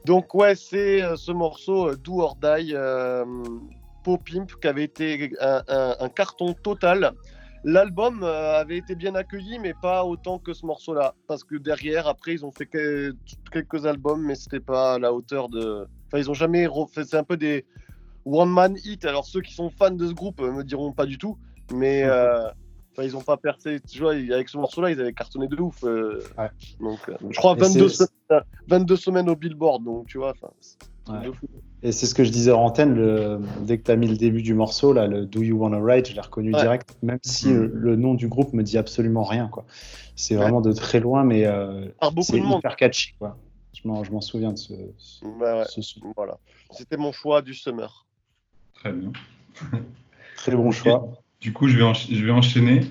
Donc 0.10 0.34
ouais, 0.34 0.56
c'est 0.56 1.04
euh, 1.04 1.16
ce 1.16 1.32
morceau 1.32 1.90
euh, 1.90 1.96
Do 1.96 2.22
or 2.22 2.36
Die, 2.36 2.74
euh, 2.74 3.24
Pop 4.02 4.20
Pimp, 4.28 4.50
qui 4.60 4.68
avait 4.68 4.86
été 4.86 5.30
un, 5.40 5.62
un- 5.68 5.96
un 6.00 6.10
carton 6.10 6.56
total. 6.56 7.12
L'album 7.64 8.24
avait 8.24 8.78
été 8.78 8.96
bien 8.96 9.14
accueilli, 9.14 9.60
mais 9.60 9.76
pas 9.76 10.04
autant 10.06 10.40
que 10.40 10.52
ce 10.54 10.66
morceau-là. 10.66 11.14
Parce 11.28 11.44
que 11.44 11.58
derrière, 11.58 12.08
après, 12.08 12.34
ils 12.34 12.44
ont 12.44 12.52
fait 12.52 12.66
que- 12.66 13.14
quelques 13.52 13.86
albums, 13.86 14.26
mais 14.26 14.34
c'était 14.34 14.60
pas 14.60 14.96
à 14.96 14.98
la 15.00 15.14
hauteur 15.14 15.48
de... 15.48 15.86
Enfin, 16.08 16.18
ils 16.18 16.32
ont 16.32 16.34
jamais 16.34 16.66
refait... 16.66 17.04
C'est 17.04 17.18
un 17.18 17.24
peu 17.24 17.38
des 17.38 17.68
one-man 18.26 18.78
hit. 18.84 19.06
Alors, 19.06 19.26
ceux 19.28 19.42
qui 19.42 19.54
sont 19.54 19.70
fans 19.70 19.92
de 19.92 20.08
ce 20.08 20.14
groupe 20.14 20.42
me 20.42 20.64
diront 20.64 20.92
pas 20.92 21.06
du 21.06 21.20
tout, 21.20 21.38
mais... 21.72 22.02
euh, 22.04 22.50
Enfin, 23.00 23.08
ils 23.08 23.16
ont 23.16 23.22
pas 23.22 23.38
percé. 23.38 23.80
Tu 23.88 24.00
vois, 24.00 24.12
avec 24.14 24.50
ce 24.50 24.58
morceau-là, 24.58 24.92
ils 24.92 25.00
avaient 25.00 25.14
cartonné 25.14 25.48
de 25.48 25.56
ouf. 25.62 25.84
euh, 25.84 26.22
Ouais. 26.38 26.50
Donc, 26.82 27.00
euh, 27.08 27.14
je 27.30 27.38
crois 27.38 27.54
Et 27.56 27.60
22, 27.62 27.88
c'est- 27.88 28.06
semaines, 28.30 28.44
22 28.68 28.96
semaines 28.98 29.30
au 29.30 29.36
Billboard. 29.36 29.84
Donc, 29.84 30.08
tu 30.08 30.18
vois, 30.18 30.32
enfin, 30.32 30.52
c'est 30.60 30.78
Ouais. 31.12 31.26
de 31.26 31.32
fou. 31.32 31.48
Et 31.82 31.94
c'est 31.94 32.06
ce 32.08 32.14
que 32.14 32.26
je 32.26 32.30
disais 32.30 32.52
en 32.52 32.62
antenne, 32.66 32.94
le- 32.94 33.40
dès 33.62 33.78
que 33.78 33.84
tu 33.84 33.92
as 33.92 33.96
mis 33.96 34.08
le 34.08 34.18
début 34.18 34.42
du 34.42 34.54
morceau, 34.54 34.92
là, 34.92 35.08
le 35.08 35.26
Do 35.26 35.42
You 35.42 35.58
Wanna 35.58 35.80
Ride, 35.82 36.08
je 36.08 36.14
l'ai 36.14 36.20
reconnu 36.20 36.54
Ouais. 36.54 36.60
direct, 36.62 36.90
même 37.02 37.20
si 37.24 37.48
Mm. 37.48 37.64
le, 37.74 37.96
nom 37.96 38.14
du 38.16 38.28
groupe 38.28 38.52
me 38.54 38.64
dit 38.64 38.78
absolument 38.78 39.24
rien. 39.24 39.48
quoi. 39.48 39.66
C'est 40.18 40.36
vraiment 40.36 40.60
de 40.60 40.74
très 40.74 41.00
loin, 41.00 41.24
mais 41.24 41.46
euh, 41.46 41.88
Par 42.02 42.12
beaucoup 42.12 42.28
c'est 42.28 42.40
de 42.40 42.44
monde. 42.46 42.60
hyper 42.60 42.76
catchy. 42.76 43.14
Quoi. 43.18 43.38
Je 43.82 43.88
m'en 43.88 44.04
je 44.04 44.12
m'en 44.12 44.20
souviens 44.20 44.52
de 44.52 44.58
ce, 44.58 44.74
ce, 44.98 45.24
Bah 45.40 45.60
ouais, 45.60 45.66
ce 45.70 45.82
son. 45.82 46.02
voilà. 46.18 46.38
C'était 46.72 46.98
mon 46.98 47.14
choix 47.14 47.42
du 47.42 47.54
summer. 47.54 48.06
Très 48.76 48.92
bien. 48.92 49.12
Très 50.36 50.56
bon 50.56 50.72
choix. 50.72 51.08
Du 51.42 51.54
coup, 51.54 51.68
je 51.68 51.78
vais, 51.78 51.94
je 51.94 52.26
vais 52.26 52.32
enchaîner. 52.32 52.82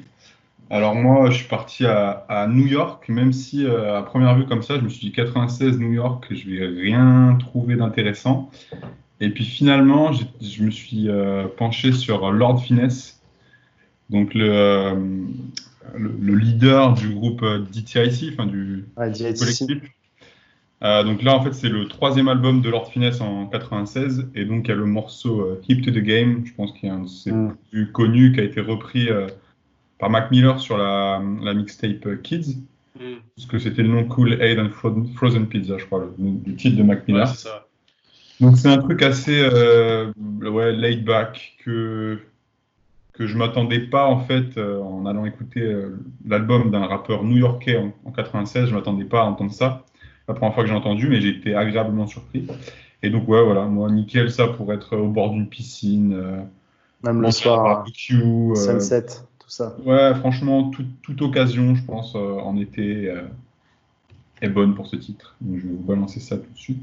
Alors 0.70 0.94
moi, 0.94 1.30
je 1.30 1.38
suis 1.38 1.48
parti 1.48 1.86
à, 1.86 2.10
à 2.28 2.46
New 2.46 2.66
York, 2.66 3.08
même 3.08 3.32
si 3.32 3.64
euh, 3.64 3.98
à 3.98 4.02
première 4.02 4.36
vue 4.36 4.44
comme 4.46 4.62
ça, 4.62 4.76
je 4.76 4.82
me 4.82 4.88
suis 4.88 5.00
dit 5.08 5.12
96 5.12 5.78
New 5.78 5.92
York, 5.92 6.26
je 6.30 6.48
vais 6.48 6.66
rien 6.66 7.36
trouver 7.40 7.76
d'intéressant. 7.76 8.50
Et 9.20 9.30
puis 9.30 9.44
finalement, 9.44 10.12
je 10.12 10.62
me 10.62 10.70
suis 10.70 11.08
euh, 11.08 11.46
penché 11.56 11.92
sur 11.92 12.30
Lord 12.30 12.62
Finesse, 12.62 13.20
donc 14.10 14.34
le, 14.34 14.48
euh, 14.50 14.94
le, 15.96 16.14
le 16.20 16.34
leader 16.36 16.94
du 16.94 17.14
groupe 17.14 17.44
DTIC, 17.70 18.32
enfin 18.34 18.46
du 18.46 18.84
Ouais, 18.96 19.10
DITC. 19.10 19.38
collectif. 19.38 19.90
Euh, 20.84 21.02
donc 21.02 21.22
là, 21.22 21.34
en 21.34 21.42
fait, 21.42 21.52
c'est 21.54 21.68
le 21.68 21.88
troisième 21.88 22.28
album 22.28 22.60
de 22.60 22.70
Lord 22.70 22.90
Finesse 22.92 23.20
en 23.20 23.46
96, 23.46 24.28
et 24.36 24.44
donc 24.44 24.66
il 24.66 24.68
y 24.68 24.72
a 24.72 24.76
le 24.76 24.84
morceau 24.86 25.40
euh, 25.40 25.60
Hip 25.68 25.82
to 25.82 25.90
the 25.90 25.98
Game, 25.98 26.42
je 26.46 26.52
pense 26.54 26.72
qu'il 26.72 26.88
est 26.88 26.92
un 26.92 27.00
de 27.00 27.08
ses 27.08 27.32
Mm. 27.32 27.56
plus 27.70 27.90
connus, 27.92 28.32
qui 28.32 28.40
a 28.40 28.44
été 28.44 28.60
repris 28.60 29.08
euh, 29.10 29.26
par 29.98 30.08
Mac 30.10 30.30
Miller 30.30 30.60
sur 30.60 30.78
la, 30.78 31.20
la 31.42 31.54
mixtape 31.54 32.06
euh, 32.06 32.16
Kids, 32.16 32.58
parce 33.36 33.46
que 33.48 33.58
c'était 33.58 33.82
le 33.82 33.88
nom 33.88 34.04
Cool 34.04 34.40
Aid 34.40 34.58
and 34.60 34.68
Fro- 34.70 35.06
Frozen 35.16 35.46
Pizza, 35.46 35.78
je 35.78 35.84
crois, 35.86 36.00
le, 36.18 36.28
le 36.46 36.54
titre 36.56 36.76
de 36.76 36.82
Mac 36.84 37.06
Miller. 37.08 37.26
ça. 37.28 37.66
Donc 38.40 38.56
c'est 38.56 38.68
un 38.68 38.78
truc 38.78 39.02
assez 39.02 39.36
euh, 39.40 40.12
ouais, 40.42 40.72
laid 40.72 41.02
back 41.04 41.56
que 41.64 42.20
que 43.14 43.26
je 43.26 43.36
m'attendais 43.36 43.80
pas 43.80 44.06
en 44.06 44.20
fait 44.20 44.56
euh, 44.58 44.80
en 44.80 45.04
allant 45.06 45.24
écouter 45.26 45.60
euh, 45.60 45.98
l'album 46.24 46.70
d'un 46.70 46.86
rappeur 46.86 47.24
new-yorkais 47.24 47.76
en, 47.76 47.92
en 48.04 48.12
96, 48.12 48.68
je 48.68 48.74
m'attendais 48.76 49.04
pas 49.04 49.22
à 49.22 49.24
entendre 49.24 49.50
ça. 49.50 49.84
La 50.28 50.34
première 50.34 50.54
fois 50.54 50.62
que 50.62 50.68
j'ai 50.68 50.74
entendu, 50.76 51.08
mais 51.08 51.20
j'ai 51.20 51.30
été 51.30 51.54
agréablement 51.54 52.06
surpris. 52.06 52.46
Et 53.02 53.10
donc, 53.10 53.26
ouais, 53.28 53.42
voilà, 53.42 53.64
moi, 53.64 53.90
nickel, 53.90 54.30
ça 54.30 54.46
pour 54.48 54.72
être 54.72 54.96
au 54.96 55.08
bord 55.08 55.30
d'une 55.30 55.48
piscine, 55.48 56.12
euh, 56.12 56.40
Même 57.02 57.22
le 57.22 57.30
soir, 57.30 57.62
barbecue. 57.64 58.20
euh, 58.50 58.54
sunset, 58.54 59.06
tout 59.38 59.48
ça. 59.48 59.74
ouais, 59.84 60.14
franchement, 60.16 60.70
tout- 60.70 60.84
toute 61.02 61.22
occasion, 61.22 61.74
je 61.74 61.82
pense, 61.84 62.14
euh, 62.14 62.38
en 62.40 62.56
été 62.58 63.12
est 64.42 64.48
bonne 64.48 64.74
pour 64.74 64.86
ce 64.86 64.96
titre. 64.96 65.36
Donc, 65.40 65.58
je 65.58 65.62
vais 65.66 65.72
vous 65.74 65.82
balancer 65.82 66.20
ça 66.20 66.36
tout 66.36 66.50
de 66.52 66.58
suite. 66.58 66.82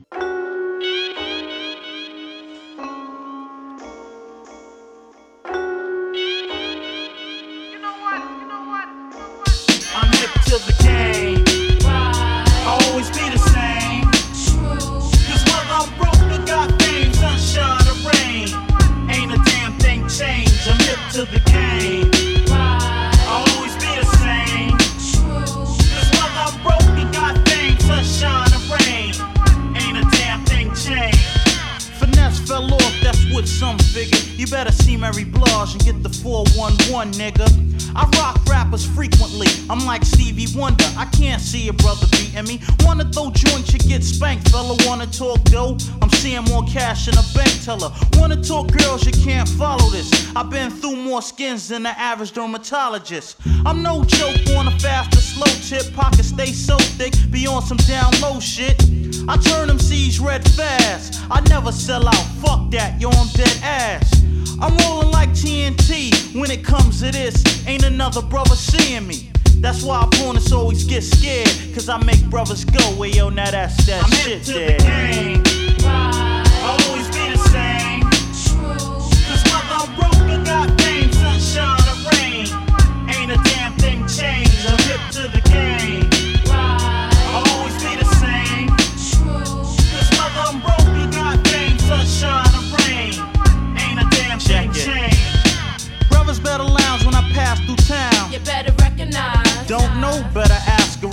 Than 51.76 51.84
the 51.84 52.00
average 52.00 52.32
dermatologist. 52.32 53.36
I'm 53.66 53.84
no 53.84 54.06
joke 54.06 54.38
on 54.56 54.68
a 54.70 54.80
fast 54.80 55.14
or 55.14 55.20
slow 55.20 55.54
tip. 55.68 55.94
Pockets 55.94 56.30
stay 56.30 56.54
so 56.54 56.78
thick, 56.78 57.14
be 57.32 57.48
on 57.48 57.62
some 57.64 57.76
down 57.80 58.14
low 58.22 58.40
shit. 58.40 58.82
I 59.28 59.36
turn 59.36 59.68
them 59.68 59.78
C's 59.78 60.18
red 60.18 60.50
fast. 60.52 61.22
I 61.30 61.42
never 61.50 61.74
sell 61.74 62.08
out. 62.08 62.26
Fuck 62.42 62.72
that, 62.72 63.02
yo, 63.02 63.10
I'm 63.10 63.28
dead 63.34 63.60
ass. 63.62 64.24
I'm 64.62 64.78
rolling 64.78 65.12
like 65.12 65.30
TNT 65.32 66.40
when 66.40 66.50
it 66.50 66.64
comes 66.64 67.02
to 67.02 67.12
this. 67.12 67.44
Ain't 67.68 67.84
another 67.84 68.22
brother 68.22 68.56
seeing 68.56 69.06
me. 69.06 69.34
That's 69.58 69.84
why 69.84 70.02
opponents 70.06 70.54
always 70.54 70.86
get 70.86 71.04
scared. 71.04 71.50
Cause 71.74 71.90
I 71.90 71.98
make 72.06 72.24
brothers 72.30 72.64
go, 72.64 72.96
well, 72.98 73.10
yo, 73.10 73.28
now 73.28 73.52
that's 73.52 73.86
that 73.86 74.02
I'm 74.02 74.12
shit 74.12 74.48
hip 74.48 75.46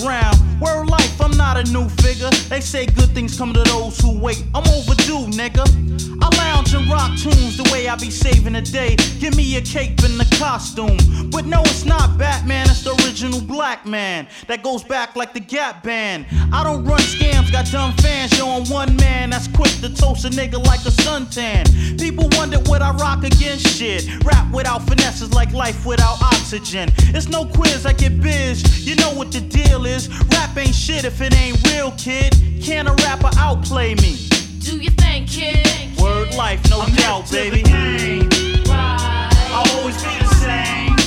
around. 0.04 0.38
Life, 0.62 1.20
I'm 1.20 1.36
not 1.36 1.56
a 1.56 1.64
new 1.72 1.88
figure. 1.88 2.30
They 2.48 2.60
say 2.60 2.86
good 2.86 3.10
things 3.10 3.36
come 3.36 3.52
to 3.52 3.62
those 3.62 3.98
who 3.98 4.18
wait. 4.18 4.44
I'm 4.54 4.66
overdue, 4.68 5.26
nigga. 5.36 5.64
I 6.22 6.36
lounge 6.36 6.72
and 6.74 6.88
rock 6.88 7.10
tunes 7.18 7.56
the 7.56 7.68
way 7.72 7.88
I 7.88 7.96
be 7.96 8.10
saving 8.10 8.52
the 8.52 8.62
day. 8.62 8.96
Give 9.18 9.34
me 9.36 9.56
a 9.56 9.60
cape 9.60 10.00
and 10.02 10.20
a 10.20 10.24
costume. 10.36 10.96
But 11.30 11.46
no, 11.46 11.62
it's 11.62 11.84
not 11.84 12.16
Batman, 12.18 12.68
it's 12.70 12.82
the 12.84 12.92
original 13.04 13.40
black 13.40 13.86
man. 13.86 14.28
That 14.46 14.62
goes 14.62 14.84
back 14.84 15.16
like 15.16 15.32
the 15.34 15.40
Gap 15.40 15.82
Band. 15.82 16.26
I 16.52 16.62
don't 16.62 16.84
run 16.84 17.00
scams, 17.00 17.50
got 17.50 17.66
dumb 17.66 17.92
fans. 17.94 18.38
I'm 18.40 18.68
one 18.68 18.94
man 18.96 19.30
that's 19.30 19.48
quick 19.48 19.72
to 19.80 19.88
toast 19.88 20.24
a 20.24 20.28
nigga 20.28 20.64
like 20.66 20.80
a 20.80 20.90
suntan. 20.90 21.64
People 21.98 22.11
I 22.92 22.96
rock 22.96 23.24
against 23.24 23.66
shit. 23.66 24.06
Rap 24.24 24.52
without 24.52 24.82
finesse 24.86 25.22
is 25.22 25.32
like 25.32 25.52
life 25.52 25.86
without 25.86 26.20
oxygen. 26.22 26.90
It's 27.14 27.28
no 27.28 27.44
quiz, 27.44 27.86
I 27.86 27.92
get 27.92 28.20
biz. 28.20 28.86
You 28.86 28.96
know 28.96 29.12
what 29.12 29.32
the 29.32 29.40
deal 29.40 29.86
is. 29.86 30.08
Rap 30.30 30.56
ain't 30.56 30.74
shit 30.74 31.04
if 31.04 31.20
it 31.20 31.34
ain't 31.34 31.58
real, 31.68 31.92
kid. 31.92 32.34
Can 32.62 32.86
a 32.86 32.94
rapper 32.94 33.30
outplay 33.36 33.94
me? 33.96 34.16
Do 34.60 34.76
you 34.78 34.90
think, 34.90 35.28
kid? 35.28 35.98
Word 35.98 36.34
life, 36.34 36.68
no 36.70 36.80
I'm 36.82 36.94
doubt, 36.94 37.30
baby. 37.30 37.62
game. 37.62 38.28
I'll 38.68 39.78
always 39.78 39.96
be 40.02 40.18
the 40.18 40.34
same. 40.34 41.01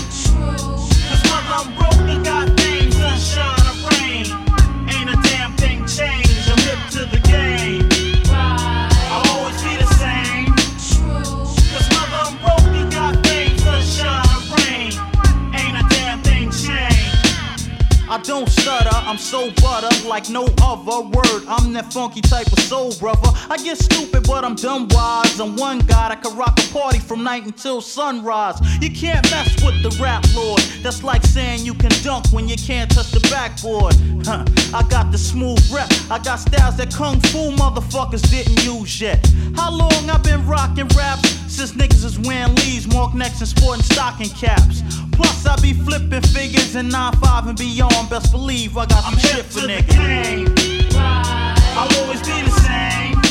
Don't 18.25 18.49
stutter, 18.49 18.89
I'm 18.91 19.17
so 19.17 19.51
butter 19.61 19.89
like 20.07 20.29
no 20.29 20.47
other 20.61 21.07
word. 21.07 21.43
I'm 21.47 21.73
that 21.73 21.93
funky 21.93 22.21
type 22.21 22.47
of 22.47 22.59
soul 22.59 22.91
brother. 22.95 23.29
I 23.49 23.57
get 23.57 23.77
stupid, 23.77 24.25
but 24.25 24.43
I'm 24.43 24.55
dumb 24.55 24.87
wise. 24.89 25.39
I'm 25.39 25.55
one 25.55 25.79
guy 25.79 26.09
that 26.09 26.23
can 26.23 26.35
rock 26.35 26.57
a 26.57 26.73
party 26.73 26.99
from 26.99 27.23
night 27.23 27.45
until 27.45 27.81
sunrise. 27.81 28.59
You 28.81 28.89
can't 28.89 29.23
mess 29.29 29.63
with 29.63 29.83
the 29.83 29.95
rap 30.01 30.25
lord. 30.33 30.61
That's 30.81 31.03
like 31.03 31.23
saying 31.23 31.65
you 31.65 31.75
can 31.75 31.91
dunk 32.03 32.25
when 32.31 32.47
you 32.47 32.55
can't 32.55 32.89
touch 32.89 33.11
the 33.11 33.19
backboard. 33.29 33.93
Huh. 34.25 34.45
I 34.73 34.81
got 34.89 35.11
the 35.11 35.17
smooth 35.17 35.61
rep. 35.71 35.89
I 36.09 36.17
got 36.17 36.37
styles 36.37 36.77
that 36.77 36.93
kung 36.93 37.19
fu 37.19 37.51
motherfuckers 37.51 38.27
didn't 38.31 38.63
use 38.63 38.99
yet. 38.99 39.23
How 39.55 39.71
long 39.71 40.09
I 40.09 40.17
been 40.17 40.45
rocking 40.47 40.87
rap? 40.97 41.19
Since 41.47 41.73
niggas 41.73 42.03
is 42.03 42.19
wearing 42.19 42.55
leaves, 42.55 42.87
mark 42.87 43.13
necks, 43.13 43.39
and 43.39 43.47
sporting 43.47 43.83
stocking 43.83 44.29
caps. 44.29 44.81
Plus, 45.11 45.45
I 45.45 45.55
be 45.61 45.73
flipping 45.73 46.21
figures 46.21 46.75
in 46.75 46.89
9-5 46.89 47.49
and 47.49 47.57
beyond. 47.57 48.09
Best 48.15 48.31
believe 48.31 48.77
I 48.77 48.85
got 48.85 49.03
some 49.03 49.13
I'm 49.15 49.19
shit 49.19 49.43
for 49.43 49.59
niggas. 49.67 49.89
game. 49.89 50.55
I'll 50.95 52.01
always 52.01 52.21
be 52.21 52.43
the 52.43 52.49
same. 52.61 53.24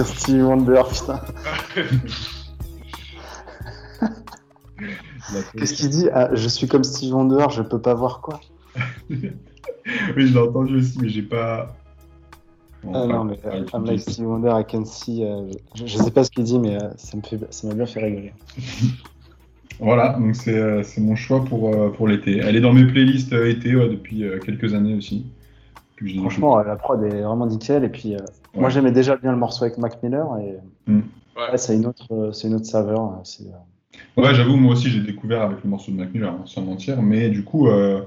Sur 0.00 0.08
Stevie 0.16 0.40
Wonder, 0.40 0.80
putain. 0.90 1.20
Qu'est-ce 5.58 5.74
qu'il 5.74 5.90
dit? 5.90 6.08
Ah, 6.14 6.30
Je 6.32 6.48
suis 6.48 6.66
comme 6.66 6.84
Stevie 6.84 7.12
Wonder, 7.12 7.44
je 7.50 7.60
peux 7.60 7.82
pas 7.82 7.92
voir 7.92 8.22
quoi 8.22 8.40
Oui, 9.10 9.30
je 10.16 10.22
l'ai 10.32 10.38
entendu 10.38 10.78
aussi, 10.78 10.98
mais 11.02 11.10
j'ai 11.10 11.20
pas. 11.20 11.76
Bon, 12.82 12.92
Ah 12.94 13.06
non, 13.06 13.24
mais 13.24 13.38
euh, 13.44 13.62
I'm 13.74 13.84
like 13.84 14.00
Stevie 14.00 14.24
Wonder, 14.24 14.54
I 14.58 14.64
can 14.64 14.86
see. 14.86 15.22
euh, 15.22 15.50
je, 15.74 15.84
je 15.84 15.98
sais 15.98 16.10
pas 16.10 16.24
ce 16.24 16.30
qu'il 16.30 16.44
dit, 16.44 16.58
mais 16.58 16.82
euh, 16.82 16.88
ça 16.96 17.18
me 17.18 17.22
fait, 17.22 17.38
ça 17.52 17.68
m'a 17.68 17.74
bien 17.74 17.84
fait 17.86 18.00
rigoler. 18.02 18.32
Voilà, 19.82 20.10
donc 20.18 20.36
c'est 20.36 20.58
euh, 20.58 20.82
c'est 20.82 21.00
mon 21.00 21.16
choix 21.16 21.42
pour, 21.42 21.74
euh, 21.74 21.88
pour 21.90 22.06
l'été. 22.06 22.36
Elle 22.38 22.54
est 22.56 22.60
dans 22.60 22.74
mes 22.74 22.84
playlists 22.86 23.32
euh, 23.32 23.48
été 23.50 23.74
ouais, 23.74 23.88
depuis 23.88 24.24
euh, 24.24 24.38
quelques 24.38 24.74
années 24.74 24.94
aussi. 24.94 25.24
Puis 26.00 26.18
Franchement, 26.18 26.58
euh, 26.58 26.64
la 26.64 26.76
prod 26.76 27.02
est 27.04 27.20
vraiment 27.20 27.46
nickel. 27.46 27.84
Et 27.84 27.90
puis, 27.90 28.14
euh, 28.14 28.18
moi, 28.54 28.70
j'aimais 28.70 28.90
déjà 28.90 29.16
bien 29.16 29.32
le 29.32 29.36
morceau 29.36 29.64
avec 29.64 29.76
Mac 29.76 30.02
Miller. 30.02 30.26
Et 30.38 30.56
Mm. 30.86 31.00
Ouais. 31.36 31.50
ouais, 31.52 31.58
c'est 31.58 31.74
une, 31.76 31.86
autre, 31.86 32.06
euh, 32.10 32.32
c'est 32.32 32.48
une 32.48 32.54
autre 32.54 32.64
saveur. 32.66 33.00
euh, 33.02 33.20
c'est, 33.24 33.44
euh, 33.44 34.20
Ouais, 34.20 34.34
j'avoue, 34.34 34.56
moi 34.56 34.72
aussi, 34.72 34.88
j'ai 34.90 35.00
découvert 35.00 35.42
avec 35.42 35.58
le 35.62 35.68
morceau 35.70 35.92
de 35.92 35.96
Mac 35.98 36.12
Miller, 36.12 36.32
hein, 36.32 36.42
sans 36.46 36.62
mentir. 36.62 37.02
Mais 37.02 37.28
du 37.28 37.44
coup, 37.44 37.68
euh, 37.68 38.00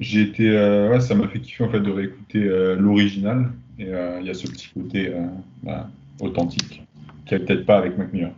j'ai 0.00 0.22
été, 0.22 0.48
euh, 0.50 0.90
ouais, 0.90 1.00
ça 1.00 1.14
m'a 1.14 1.28
fait 1.28 1.40
kiffer 1.40 1.64
en 1.64 1.68
fait 1.70 1.80
de 1.80 1.90
réécouter 1.90 2.42
euh, 2.44 2.76
l'original. 2.76 3.50
Et 3.78 3.86
euh, 3.88 4.18
il 4.20 4.26
y 4.26 4.30
a 4.30 4.34
ce 4.34 4.46
petit 4.46 4.68
côté 4.74 5.08
euh, 5.08 5.26
bah, 5.62 5.88
authentique 6.20 6.82
qu'il 7.26 7.36
n'y 7.38 7.42
a 7.42 7.46
peut-être 7.46 7.66
pas 7.66 7.76
avec 7.76 7.96
Mac 7.98 8.12
Miller. 8.12 8.32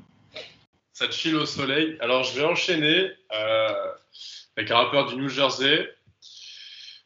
Ça 0.93 1.11
chill 1.11 1.37
au 1.37 1.47
soleil. 1.47 1.97
Alors, 2.01 2.25
je 2.25 2.39
vais 2.39 2.45
enchaîner 2.45 3.07
euh, 3.37 3.69
avec 4.57 4.71
un 4.71 4.77
rappeur 4.77 5.07
du 5.07 5.17
New 5.17 5.29
Jersey. 5.29 5.89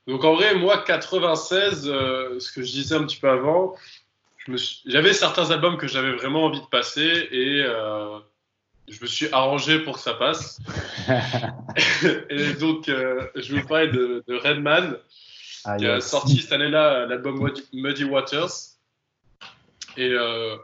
Donc, 0.08 0.24
en 0.24 0.34
vrai, 0.34 0.54
moi, 0.54 0.78
96, 0.78 1.86
euh, 1.86 2.40
ce 2.40 2.50
que 2.50 2.62
je 2.62 2.72
disais 2.72 2.94
un 2.94 3.04
petit 3.04 3.18
peu 3.18 3.28
avant, 3.28 3.76
j'avais 4.86 5.12
certains 5.12 5.50
albums 5.50 5.76
que 5.76 5.86
j'avais 5.86 6.12
vraiment 6.12 6.46
envie 6.46 6.62
de 6.62 6.66
passer 6.66 7.28
et 7.30 7.62
euh, 7.62 8.18
je 8.88 9.02
me 9.02 9.06
suis 9.06 9.28
arrangé 9.32 9.80
pour 9.80 9.96
que 9.96 10.00
ça 10.00 10.14
passe. 10.14 10.60
et 12.30 12.54
donc, 12.54 12.88
euh, 12.88 13.26
je 13.34 13.52
vais 13.52 13.60
vous 13.60 13.68
parler 13.68 13.88
de, 13.88 14.24
de 14.26 14.34
Redman, 14.34 14.96
ah, 15.64 15.76
qui 15.76 15.86
a 15.86 16.00
sorti 16.00 16.38
cette 16.38 16.52
année-là 16.52 17.04
l'album 17.04 17.52
Muddy, 17.74 18.04
Waters. 18.04 18.48
Et 19.98 20.10
euh, 20.10 20.56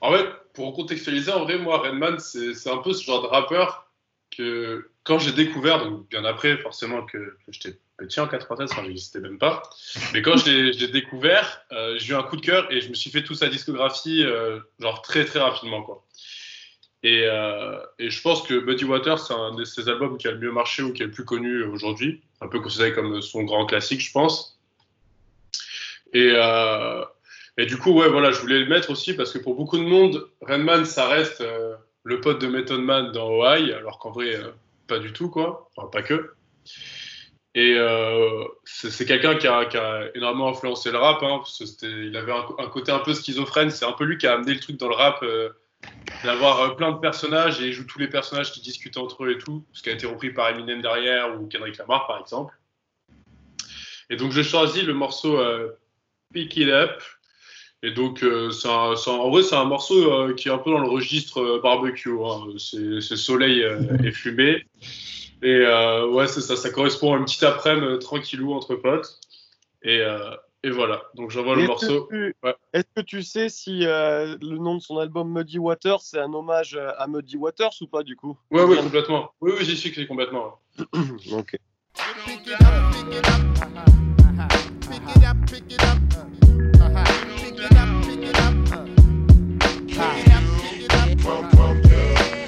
en 0.00 0.12
fait, 0.12 0.26
pour 0.54 0.72
contextualiser, 0.74 1.32
en 1.32 1.42
vrai, 1.42 1.58
moi, 1.58 1.78
Redman, 1.78 2.20
c'est 2.20 2.54
c'est 2.54 2.70
un 2.70 2.78
peu 2.78 2.92
ce 2.92 3.02
genre 3.02 3.22
de 3.22 3.26
rappeur 3.26 3.90
que 4.30 4.88
quand 5.02 5.18
j'ai 5.18 5.32
découvert, 5.32 5.84
donc 5.84 6.08
bien 6.08 6.24
après, 6.24 6.56
forcément 6.58 7.02
que, 7.02 7.18
que 7.18 7.50
j'étais 7.50 7.76
petit 8.06 8.20
en 8.20 8.26
93, 8.26 8.70
enfin, 8.72 8.84
j'existais 8.84 9.20
même 9.20 9.38
pas, 9.38 9.62
mais 10.12 10.22
quand 10.22 10.36
je 10.36 10.50
l'ai 10.50 10.88
découvert, 10.88 11.62
euh, 11.72 11.96
j'ai 11.98 12.12
eu 12.12 12.16
un 12.16 12.22
coup 12.22 12.36
de 12.36 12.40
cœur 12.40 12.70
et 12.72 12.80
je 12.80 12.88
me 12.88 12.94
suis 12.94 13.10
fait 13.10 13.22
toute 13.22 13.36
sa 13.36 13.48
discographie, 13.48 14.22
euh, 14.24 14.60
genre 14.78 15.02
très 15.02 15.24
très 15.24 15.38
rapidement, 15.38 15.82
quoi. 15.82 16.04
Et, 17.02 17.24
euh, 17.24 17.78
je 17.98 18.20
pense 18.20 18.42
que 18.42 18.58
Buddy 18.58 18.84
Waters, 18.84 19.18
c'est 19.18 19.34
un 19.34 19.54
de 19.54 19.64
ses 19.64 19.88
albums 19.88 20.18
qui 20.18 20.28
a 20.28 20.32
le 20.32 20.38
mieux 20.38 20.52
marché 20.52 20.82
ou 20.82 20.92
qui 20.92 21.02
est 21.02 21.06
le 21.06 21.10
plus 21.10 21.24
connu 21.24 21.64
aujourd'hui, 21.64 22.22
un 22.40 22.48
peu 22.48 22.60
considéré 22.60 22.92
comme 22.92 23.20
son 23.20 23.42
grand 23.42 23.66
classique, 23.66 24.00
je 24.00 24.12
pense. 24.12 24.60
Et, 26.12 26.32
du 27.66 27.76
coup, 27.76 27.92
ouais, 27.92 28.08
voilà, 28.08 28.30
je 28.30 28.40
voulais 28.40 28.60
le 28.60 28.66
mettre 28.66 28.90
aussi 28.90 29.14
parce 29.14 29.32
que 29.32 29.38
pour 29.38 29.56
beaucoup 29.56 29.78
de 29.78 29.84
monde, 29.84 30.28
Redman, 30.42 30.84
ça 30.84 31.08
reste 31.08 31.42
le 32.04 32.20
pote 32.20 32.40
de 32.40 32.46
Method 32.46 32.80
Man 32.80 33.10
dans 33.10 33.28
Hawaii, 33.28 33.72
alors 33.72 33.98
qu'en 33.98 34.12
vrai, 34.12 34.38
pas 34.86 34.98
du 34.98 35.12
tout, 35.12 35.28
quoi. 35.28 35.70
Enfin, 35.76 35.88
pas 35.88 36.02
que. 36.02 36.34
Et 37.54 37.74
euh, 37.76 38.44
c'est 38.64 39.04
quelqu'un 39.04 39.36
qui 39.36 39.46
a, 39.46 40.10
énormément 40.14 40.48
influencé 40.48 40.90
le 40.90 40.96
rap, 40.96 41.22
hein, 41.22 41.42
il 41.82 42.16
avait 42.16 42.32
un, 42.32 42.68
côté 42.68 42.92
un 42.92 42.98
peu 42.98 43.12
schizophrène. 43.12 43.70
C'est 43.70 43.84
un 43.84 43.92
peu 43.92 44.04
lui 44.04 44.16
qui 44.16 44.26
a 44.26 44.34
amené 44.34 44.54
le 44.54 44.60
truc 44.60 44.78
dans 44.78 44.88
le 44.88 44.94
rap, 44.94 45.22
euh, 45.22 45.50
d'avoir 46.24 46.60
euh, 46.60 46.68
plein 46.70 46.92
de 46.92 46.98
personnages 46.98 47.60
et 47.60 47.66
il 47.66 47.72
joue 47.74 47.84
tous 47.84 47.98
les 47.98 48.08
personnages 48.08 48.52
qui 48.52 48.62
discutent 48.62 48.96
entre 48.96 49.24
eux 49.24 49.32
et 49.32 49.38
tout, 49.38 49.66
ce 49.72 49.82
qui 49.82 49.90
a 49.90 49.92
été 49.92 50.06
repris 50.06 50.32
par 50.32 50.48
Eminem 50.48 50.80
derrière 50.80 51.38
ou 51.38 51.46
Kendrick 51.46 51.76
Lamar, 51.76 52.06
par 52.06 52.20
exemple. 52.20 52.54
Et 54.08 54.16
donc, 54.16 54.32
j'ai 54.32 54.44
choisi 54.44 54.82
le 54.82 54.94
morceau 54.94 55.38
Pick 56.32 56.56
It 56.56 56.68
Up. 56.68 57.02
Et 57.82 57.90
donc, 57.90 58.22
en 58.22 59.30
vrai, 59.30 59.42
c'est 59.42 59.56
un 59.56 59.64
morceau 59.64 60.34
qui 60.34 60.48
est 60.48 60.52
un 60.52 60.58
peu 60.58 60.70
dans 60.70 60.80
le 60.80 60.88
registre 60.88 61.60
barbecue. 61.62 62.12
hein. 62.22 62.46
C'est 62.58 63.16
soleil 63.16 63.64
et 64.04 64.12
fumée. 64.12 64.66
Et 65.42 65.50
euh, 65.50 66.08
ouais, 66.08 66.28
c'est 66.28 66.40
ça, 66.40 66.56
ça 66.56 66.70
correspond 66.70 67.14
à 67.14 67.18
une 67.18 67.24
petite 67.24 67.42
après-midi 67.42 67.98
tranquillou 67.98 68.52
entre 68.52 68.76
potes. 68.76 69.18
Et, 69.82 69.98
euh, 70.00 70.30
et 70.62 70.70
voilà, 70.70 71.02
donc 71.16 71.30
j'envoie 71.30 71.56
le 71.56 71.66
morceau. 71.66 72.08
Ouais. 72.12 72.54
Est-ce 72.72 72.86
que 72.94 73.00
tu 73.00 73.24
sais 73.24 73.48
si 73.48 73.84
euh, 73.84 74.36
le 74.40 74.58
nom 74.58 74.76
de 74.76 74.80
son 74.80 74.98
album 74.98 75.32
Muddy 75.32 75.58
Waters, 75.58 76.00
c'est 76.00 76.20
un 76.20 76.32
hommage 76.32 76.78
à 76.96 77.06
Muddy 77.08 77.36
Waters 77.36 77.72
ou 77.80 77.88
pas 77.88 78.04
du 78.04 78.14
coup? 78.14 78.38
Ouais, 78.52 78.62
ouais, 78.62 78.76
complètement. 78.76 79.32
Oui, 79.40 79.52
oui, 79.58 79.64
j'y 79.64 79.76
suis 79.76 79.90
que 79.90 80.02
complètement. 80.02 80.60
Ok. 81.32 81.56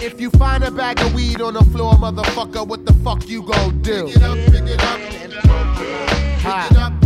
If 0.01 0.21
you 0.21 0.31
find 0.31 0.64
a 0.64 0.71
bag 0.71 1.01
of 1.01 1.14
weed 1.14 1.40
on 1.40 1.55
the 1.55 1.64
floor, 1.73 1.95
motherfucker, 1.95 2.66
what 2.66 2.85
the 2.87 2.93
fuck 3.05 3.29
you 3.29 3.43
gon' 3.43 3.83
do? 3.83 4.07
Pick 4.07 4.17
it 4.17 4.23
up, 4.23 4.37
pick 4.37 4.62
it 4.62 4.83
up, 4.83 4.99
pick 4.99 5.31
it 5.31 5.51
up, 5.51 5.77
pick 5.77 6.71
it 6.71 6.77
up, 6.79 7.04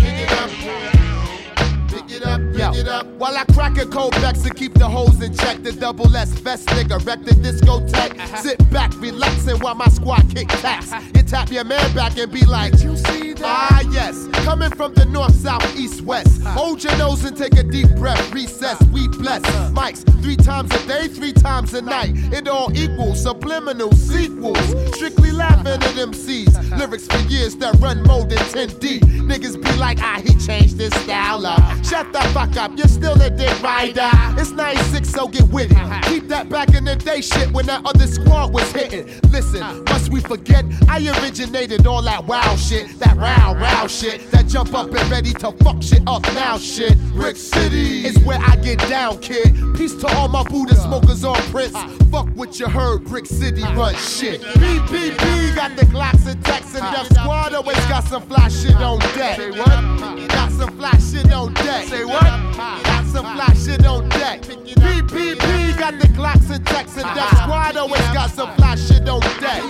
pick 2.59 2.61
it 2.61 2.64
up, 2.64 2.75
pick 2.75 2.83
it 2.83 2.88
up. 2.88 3.07
While 3.18 3.37
I 3.37 3.44
crack 3.44 3.79
a 3.79 3.87
cold 3.87 4.12
Bex 4.12 4.44
and 4.44 4.55
keep 4.57 4.75
the 4.75 4.88
hoes 4.88 5.21
in 5.23 5.35
check, 5.37 5.62
the 5.62 5.73
double 5.73 6.14
S 6.16 6.31
vest 6.31 6.68
nigga 6.68 7.05
wreck 7.05 7.25
the 7.25 7.33
discotheque. 7.33 8.18
Uh-huh. 8.18 8.37
Sit 8.37 8.71
back, 8.71 8.92
relaxing 9.01 9.59
while 9.59 9.75
my 9.75 9.88
squad 9.88 10.25
kick 10.35 10.49
tax. 10.49 10.90
You 10.90 10.97
uh-huh. 10.97 11.23
tap 11.27 11.51
your 11.51 11.64
man 11.64 11.94
back 11.94 12.18
and 12.18 12.33
be 12.33 12.44
like, 12.44 12.73
you 12.83 12.97
see 12.97 13.33
that? 13.35 13.44
Ah 13.44 13.83
yes, 13.90 14.27
coming 14.44 14.71
from 14.71 14.94
the 14.94 15.05
north, 15.07 15.35
south, 15.35 15.79
east, 15.79 16.03
west. 16.03 16.40
Uh-huh. 16.40 16.51
Hold 16.51 16.85
your 16.85 16.97
nose 16.97 17.25
and 17.25 17.37
take 17.37 17.57
a 17.57 17.62
deep 17.62 17.88
breath. 17.97 18.33
Recess, 18.33 18.81
we 18.92 19.09
bless. 19.09 19.42
Mics 19.73 20.05
three 20.23 20.37
times 20.37 20.71
a 20.75 20.87
day, 20.87 21.09
three 21.09 21.33
times 21.33 21.73
a 21.75 21.81
night. 21.81 22.12
It 22.33 22.49
all 22.49 22.71
equals 22.77 23.23
subliminal 23.23 23.92
sequels. 23.92 24.59
Strictly 24.94 25.33
laughing 25.33 25.66
at 25.66 25.81
MCs. 25.81 26.79
Lyrics 26.79 27.07
for 27.07 27.18
years 27.29 27.57
that 27.57 27.75
run 27.81 28.03
more 28.03 28.25
than 28.25 28.38
10 28.38 28.79
deep. 28.79 29.03
Niggas 29.03 29.62
be 29.62 29.73
like, 29.79 29.99
ah, 30.03 30.21
he 30.23 30.35
changed 30.35 30.79
his 30.79 30.92
style 31.03 31.47
up. 31.47 31.61
Shut 31.85 32.12
the 32.12 32.21
fuck 32.35 32.48
up, 32.57 32.77
you're 32.77 32.89
still 32.89 33.21
a 33.21 33.31
dick 33.31 33.63
rider. 33.63 34.11
It's 34.41 34.51
96, 34.51 35.09
so 35.09 35.29
get 35.29 35.49
with 35.49 35.71
it. 35.71 36.05
Keep 36.05 36.29
that 36.29 36.49
back 36.49 36.75
in 36.75 36.85
the 36.85 36.97
day 36.97 37.21
shit 37.21 37.51
when 37.53 37.67
that 37.67 37.85
other 37.85 38.07
squad 38.07 38.53
was 38.53 38.71
hitting. 38.73 39.07
Listen, 39.31 39.85
must 39.85 40.11
we 40.11 40.21
forget? 40.21 40.65
I 40.89 40.99
originated 41.21 41.87
all 41.87 42.03
that 42.03 42.27
wow 42.27 42.57
shit, 42.57 42.99
that 42.99 43.17
row, 43.17 43.55
row 43.59 43.87
shit, 43.87 44.31
that 44.31 44.47
jump 44.47 44.75
up 44.75 44.93
and 44.93 45.11
ready 45.11 45.33
to 45.35 45.53
fuck 45.63 45.83
shit 45.83 46.03
up 46.07 46.23
now 46.35 46.59
shit. 46.59 46.99
Brick 47.13 47.37
City 47.37 48.07
is 48.07 48.19
where 48.21 48.39
I 48.41 48.57
get 48.57 48.79
down, 48.89 49.19
kid. 49.19 49.55
Peace 49.77 49.95
to 49.97 50.07
all 50.17 50.29
my 50.29 50.43
Buddha 50.45 50.75
smokers 50.77 51.25
on 51.25 51.37
Prince. 51.51 51.77
Fuck 52.11 52.29
what 52.35 52.59
you 52.59 52.69
heard, 52.69 53.05
Brick 53.05 53.27
City 53.27 53.63
run 53.63 53.95
shit. 53.97 54.41
BPP 54.41 55.55
got 55.55 55.77
the 55.77 55.87
Glocks 55.87 56.27
and 56.27 56.43
Tex 56.45 56.75
and 56.75 56.85
Def 56.95 57.07
Squad 57.19 57.55
always 57.55 57.77
got 57.87 58.05
some 58.05 58.23
fly 58.23 58.49
shit 58.49 58.75
on 58.77 58.99
deck. 58.99 59.37
Say 59.37 59.51
what? 59.51 60.29
Got 60.29 60.53
some 60.53 60.77
fly 60.77 60.93
shit 60.99 61.33
on 61.33 61.53
deck. 61.55 61.89
Say 61.89 62.05
what? 62.05 62.38
Got 62.57 63.05
some 63.07 63.24
fly 63.24 63.53
shit 63.55 63.87
on 63.87 64.09
deck. 64.09 64.42
BPP 64.42 65.79
got 65.79 65.98
the 66.01 66.09
Glocks 66.09 66.51
and 66.55 66.64
Tex 66.66 66.96
and 66.96 67.07
Def 67.14 67.29
Squad 67.42 67.77
always 67.77 68.01
got 68.12 68.31
some 68.31 68.55
fly 68.57 68.74
shit 68.74 69.09
on 69.09 69.20
deck. 69.40 69.62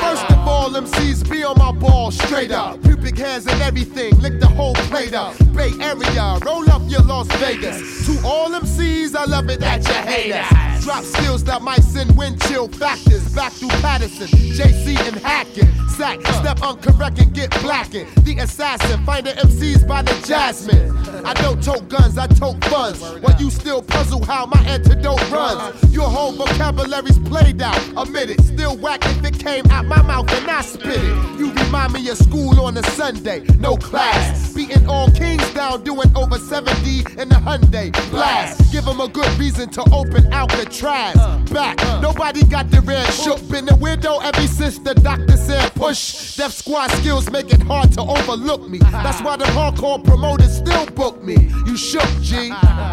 First 0.00 0.30
of 0.30 0.48
all, 0.48 0.70
MCs 0.70 1.28
be 1.30 1.44
on 1.44 1.58
my 1.58 1.72
ball 1.72 2.10
straight 2.10 2.52
up. 2.52 2.89
Pubic 3.00 3.18
hands 3.18 3.46
and 3.46 3.62
everything, 3.62 4.14
lick 4.20 4.40
the 4.40 4.46
whole 4.46 4.74
plate 4.74 5.14
up. 5.14 5.34
Bay 5.54 5.70
Area, 5.80 6.38
roll 6.44 6.70
up 6.70 6.82
your 6.86 7.00
Las 7.00 7.26
Vegas. 7.38 8.04
To 8.04 8.26
all 8.26 8.50
them 8.50 8.62
MCs, 8.62 9.16
I 9.16 9.24
love 9.24 9.48
it 9.48 9.60
that 9.60 9.86
you 9.88 9.94
hate 9.94 10.32
us. 10.32 10.84
Drop 10.84 11.02
skills 11.04 11.42
that 11.44 11.62
might 11.62 11.82
send 11.82 12.14
wind 12.16 12.42
chill 12.42 12.68
factors 12.68 13.34
back 13.34 13.52
through 13.52 13.70
Patterson, 13.80 14.26
JC 14.26 14.98
and 15.08 15.16
Hackett. 15.16 15.68
Sack, 15.90 16.20
step 16.20 16.58
uncorrect 16.58 17.20
and 17.20 17.32
get 17.32 17.50
blackened. 17.62 18.08
The 18.24 18.38
assassin, 18.38 19.04
find 19.04 19.26
the 19.26 19.32
MCs 19.32 19.86
by 19.86 20.02
the 20.02 20.14
jasmine. 20.26 20.96
I 21.24 21.34
don't 21.34 21.62
tote 21.62 21.88
guns, 21.88 22.18
I 22.18 22.26
tote 22.26 22.62
funds. 22.66 23.00
While 23.00 23.40
you 23.40 23.50
still 23.50 23.82
puzzle 23.82 24.24
how 24.24 24.46
my 24.46 24.60
antidote 24.62 25.30
runs. 25.30 25.92
Your 25.92 26.08
whole 26.08 26.32
vocabulary's 26.32 27.18
played 27.18 27.60
out, 27.60 27.78
admit 27.96 28.30
it. 28.30 28.40
Still 28.42 28.76
whack 28.76 29.00
if 29.04 29.24
it 29.24 29.38
came 29.38 29.66
out 29.70 29.86
my 29.86 30.02
mouth 30.02 30.30
and 30.32 30.50
I 30.50 30.62
spit 30.62 31.02
it. 31.02 31.38
You 31.38 31.52
remind 31.52 31.92
me 31.92 32.08
of 32.08 32.16
school 32.16 32.58
on 32.60 32.76
a 32.76 32.82
Sunday, 32.90 33.40
no 33.58 33.76
class. 33.76 34.52
Beating 34.54 34.86
all 34.88 35.10
kings 35.10 35.48
down, 35.54 35.82
doing 35.82 36.10
over 36.16 36.38
70 36.38 36.98
in 37.20 37.28
the 37.28 37.36
Hyundai. 37.36 37.92
Blast, 38.10 38.72
give 38.72 38.84
them 38.84 39.00
a 39.00 39.08
good 39.08 39.30
reason 39.38 39.68
to 39.70 39.82
open 39.92 40.32
out 40.32 40.50
the 40.50 40.64
trash. 40.66 41.16
Back, 41.50 41.78
nobody 42.02 42.44
got 42.44 42.70
the 42.70 42.80
red 42.82 43.06
shook. 43.12 43.40
Been 43.48 43.68
a 43.68 43.72
weirdo 43.72 44.22
ever 44.22 44.46
since 44.46 44.78
the 44.78 44.94
doctor 44.94 45.36
said 45.36 45.74
push. 45.74 46.36
Death 46.36 46.52
squad 46.52 46.90
skills 46.92 47.30
make 47.30 47.52
it 47.52 47.62
hard 47.62 47.92
to 47.92 48.00
overlook 48.00 48.68
me. 48.68 48.78
That's 48.78 49.20
why 49.22 49.36
the 49.36 49.44
hardcore 49.44 50.02
promoters 50.04 50.56
still 50.56 50.86
book 50.86 51.22
me. 51.22 51.36
You 51.66 51.76
shook, 51.76 52.08
G. 52.20 52.50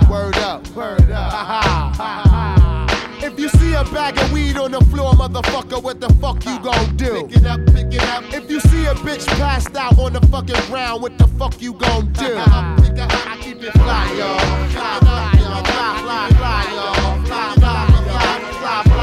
Word 0.10 0.38
up, 0.38 0.68
word 0.70 1.10
up. 1.12 2.37
If 3.38 3.44
you 3.44 3.60
see 3.60 3.74
a 3.76 3.84
bag 3.84 4.18
of 4.18 4.32
weed 4.32 4.58
on 4.58 4.72
the 4.72 4.82
floor, 4.86 5.14
motherfucker, 5.14 5.84
what 5.84 6.02
the 6.02 6.10
fuck 6.16 6.44
you 6.44 6.58
gon' 6.58 6.96
do? 6.96 7.28
Pick 7.28 7.38
it 7.38 7.46
up, 7.46 7.64
pick 7.68 7.94
it 7.94 8.02
up. 8.02 8.24
If 8.34 8.50
you 8.50 8.60
see 8.60 8.88
a 8.88 8.96
bitch 8.96 9.28
passed 9.38 9.76
out 9.76 10.00
on 10.00 10.14
the 10.14 10.22
fucking 10.22 10.60
ground, 10.72 11.04
what 11.04 11.20
the 11.20 11.28
fuck 11.28 11.62
you 11.62 11.74
gon' 11.74 12.12
do? 12.14 12.36
I 12.36 13.38
keep 13.40 13.62
it 13.62 13.74
fly, 13.74 14.12
y'all. 14.18 14.40
Fly, 14.72 15.00
fly, 15.02 15.34
y'all. 15.38 15.64
Fly, 15.64 16.02
fly, 16.02 16.30
fly, 16.30 16.64
y'all. 16.74 17.26
Fly, 17.26 17.54
fly, 17.54 17.86
fly, 17.86 18.42
fly, 18.58 18.84
fly, 18.84 18.97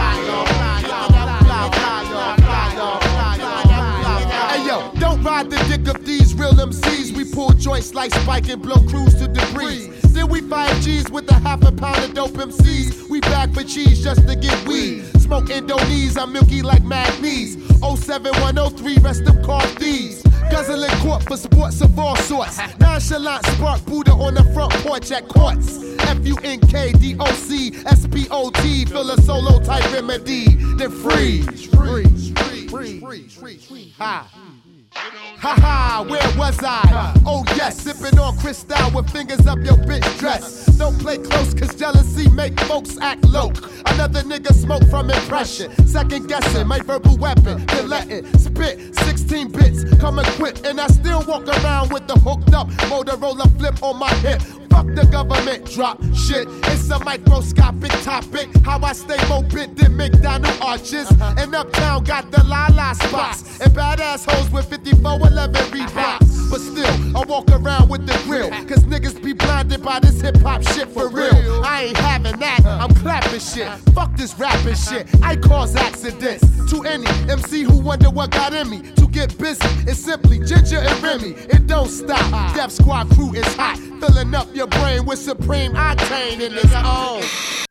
ride 5.35 5.51
the 5.51 5.57
dick 5.68 5.94
of 5.94 6.05
these 6.07 6.33
real 6.35 6.53
MCs. 6.53 7.16
We 7.16 7.25
pull 7.25 7.51
joints 7.51 7.92
like 7.92 8.12
Spike 8.14 8.49
and 8.49 8.62
blow 8.62 8.81
crews 8.88 9.14
to 9.16 9.27
debris. 9.27 9.88
Then 10.14 10.29
we 10.29 10.40
fight 10.42 10.75
G's 10.83 11.11
with 11.11 11.29
a 11.31 11.35
half 11.35 11.62
a 11.64 11.73
pound 11.73 12.05
of 12.05 12.14
dope 12.14 12.33
MCs. 12.33 13.09
We 13.09 13.20
back 13.20 13.53
for 13.53 13.64
cheese 13.64 14.03
just 14.03 14.27
to 14.29 14.37
get 14.37 14.57
weed. 14.68 15.05
Smoke 15.20 15.51
Indonese, 15.51 16.16
I'm 16.16 16.33
milky 16.33 16.62
like 16.62 16.85
Magnes. 16.85 17.57
07103, 17.81 18.99
rest 18.99 19.23
of 19.27 19.42
car 19.42 19.66
thieves. 19.81 20.23
Guzzling 20.51 20.97
court 21.01 21.25
for 21.25 21.37
sports 21.37 21.81
of 21.81 21.99
all 21.99 22.16
sorts. 22.16 22.59
Nonchalant 22.79 23.44
spark 23.47 23.85
Buddha 23.87 24.12
on 24.12 24.35
the 24.35 24.44
front 24.55 24.73
porch 24.85 25.11
at 25.11 25.29
courts. 25.29 25.83
F 26.01 26.25
U 26.27 26.37
N 26.44 26.61
K 26.61 26.92
D 26.92 27.16
O 27.18 27.27
C 27.33 27.73
S 27.87 28.07
P 28.07 28.29
O 28.31 28.51
T. 28.51 28.85
Fill 28.85 29.11
a 29.11 29.20
solo 29.23 29.59
type 29.61 29.85
remedy. 29.92 30.55
Then 30.77 30.90
freeze. 30.90 31.66
Freeze. 31.75 32.31
Freeze. 32.70 33.35
Freeze. 33.35 33.94
Ha. 33.99 34.54
Ha 34.96 35.54
ha, 35.61 36.04
where 36.09 36.38
was 36.38 36.59
I? 36.62 37.20
Oh 37.26 37.42
yes, 37.57 37.81
sipping 37.81 38.19
on 38.19 38.37
crystal 38.38 38.90
with 38.95 39.11
fingers 39.11 39.47
up 39.47 39.59
your 39.59 39.77
bitch 39.77 40.19
dress. 40.19 40.67
Don't 40.79 40.99
play 40.99 41.19
close, 41.19 41.55
cause 41.55 41.75
jealousy 41.75 42.29
make 42.31 42.59
folks 42.61 42.99
act 42.99 43.25
low. 43.25 43.53
Another 43.87 44.23
nigga 44.23 44.53
smoke 44.53 44.85
from 44.88 45.11
impression. 45.11 45.71
Second 45.87 46.29
guessing, 46.29 46.67
my 46.67 46.81
verbal 46.81 47.17
weapon. 47.17 47.64
Then 47.67 47.88
let 47.88 48.11
it 48.11 48.25
spit 48.40 48.95
16 48.97 49.53
bits, 49.53 49.85
come 50.01 50.19
equipped. 50.19 50.67
And 50.67 50.81
I 50.81 50.87
still 50.88 51.25
walk 51.27 51.47
around 51.47 51.93
with 51.93 52.07
the 52.07 52.14
hooked 52.14 52.55
up 52.55 52.69
Motorola 52.90 53.47
flip 53.59 53.83
on 53.83 53.99
my 53.99 54.12
hip. 54.17 54.40
Fuck 54.75 54.87
the 54.87 55.07
government 55.07 55.71
drop 55.71 56.03
shit. 56.14 56.49
It's 56.64 56.90
a 56.90 56.99
microscopic 57.05 57.93
topic. 58.03 58.49
How 58.64 58.81
I 58.83 58.93
stay 58.93 59.17
mobile 59.29 59.69
than 59.75 59.97
McDonald 59.97 60.59
arches. 60.61 61.09
Uh-huh. 61.12 61.35
And 61.38 61.55
uptown 61.55 62.03
got 62.03 62.33
the 62.33 62.43
la 62.43 62.67
la 62.75 62.93
spots. 62.95 63.61
And 63.61 63.73
badass 63.73 64.29
hoes 64.29 64.51
with 64.51 64.69
5411 64.69 65.55
Reeboks. 65.71 66.51
But 66.51 66.61
still, 66.61 67.17
I 67.17 67.25
walk 67.25 67.43
around 67.50 67.88
with 67.88 68.07
the 68.07 68.18
grill. 68.24 68.50
Cause 68.66 68.85
niggas 68.85 69.22
be 69.22 69.33
blinded 69.33 69.83
by 69.83 70.00
this 70.00 70.20
hip 70.20 70.37
hop 70.38 70.62
shit 70.62 70.88
for 70.88 71.09
real. 71.09 71.62
I 71.64 71.85
ain't 71.85 71.96
having 71.96 72.38
that. 72.40 72.64
I'm 72.64 72.94
clapping 72.94 73.40
shit. 73.40 73.68
Fuck 73.94 74.16
this 74.16 74.38
rapping 74.38 74.74
shit. 74.74 75.07
I 75.22 75.37
cause 75.37 75.76
accidents 75.76 76.44
to 76.70 76.83
any 76.83 77.07
MC 77.30 77.62
who 77.62 77.78
wonder 77.78 78.11
what 78.11 78.30
got 78.30 78.54
in 78.54 78.70
me. 78.70 78.83
To 78.96 79.07
get 79.07 79.37
busy, 79.38 79.66
it's 79.88 79.98
simply 79.98 80.38
Ginger 80.38 80.78
and 80.78 81.02
Remy. 81.02 81.30
It 81.48 81.66
don't 81.66 81.88
stop. 81.88 82.54
Death 82.54 82.72
Squad 82.72 83.11
crew 83.11 83.35
is 83.35 83.46
hot. 83.54 83.78
Filling 84.00 84.35
up 84.35 84.48
your 84.54 84.66
brain 84.66 85.04
with 85.07 85.18
supreme 85.18 85.72
octane 85.72 86.40
in 86.40 86.52
its 86.52 86.74
own. 86.74 87.63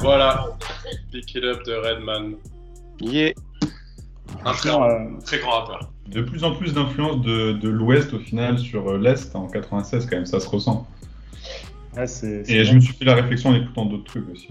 Voilà. 0.00 0.46
Pick 1.12 1.34
It 1.34 1.44
Up 1.44 1.64
de 1.66 1.72
Redman. 1.74 2.34
Yeah. 3.00 3.32
Un 4.44 4.52
très, 4.52 4.70
euh, 4.70 5.08
très 5.24 5.38
grand 5.40 5.60
rappeur. 5.60 5.92
De 6.08 6.22
plus 6.22 6.44
en 6.44 6.54
plus 6.54 6.72
d'influence 6.74 7.20
de, 7.22 7.52
de 7.52 7.68
l'Ouest 7.68 8.12
au 8.14 8.18
final 8.18 8.58
sur 8.58 8.88
euh, 8.90 8.98
l'Est 8.98 9.34
en 9.34 9.46
96 9.48 10.06
quand 10.06 10.16
même, 10.16 10.26
ça 10.26 10.38
se 10.40 10.48
ressent. 10.48 10.86
ouais, 11.96 12.06
c'est- 12.06 12.44
c'est 12.44 12.52
Et 12.52 12.64
je 12.64 12.74
me 12.74 12.80
suis 12.80 12.92
fait 12.94 13.04
la 13.04 13.14
réflexion 13.14 13.50
en 13.50 13.54
écoutant 13.54 13.86
d'autres 13.86 14.04
trucs 14.04 14.28
aussi. 14.30 14.50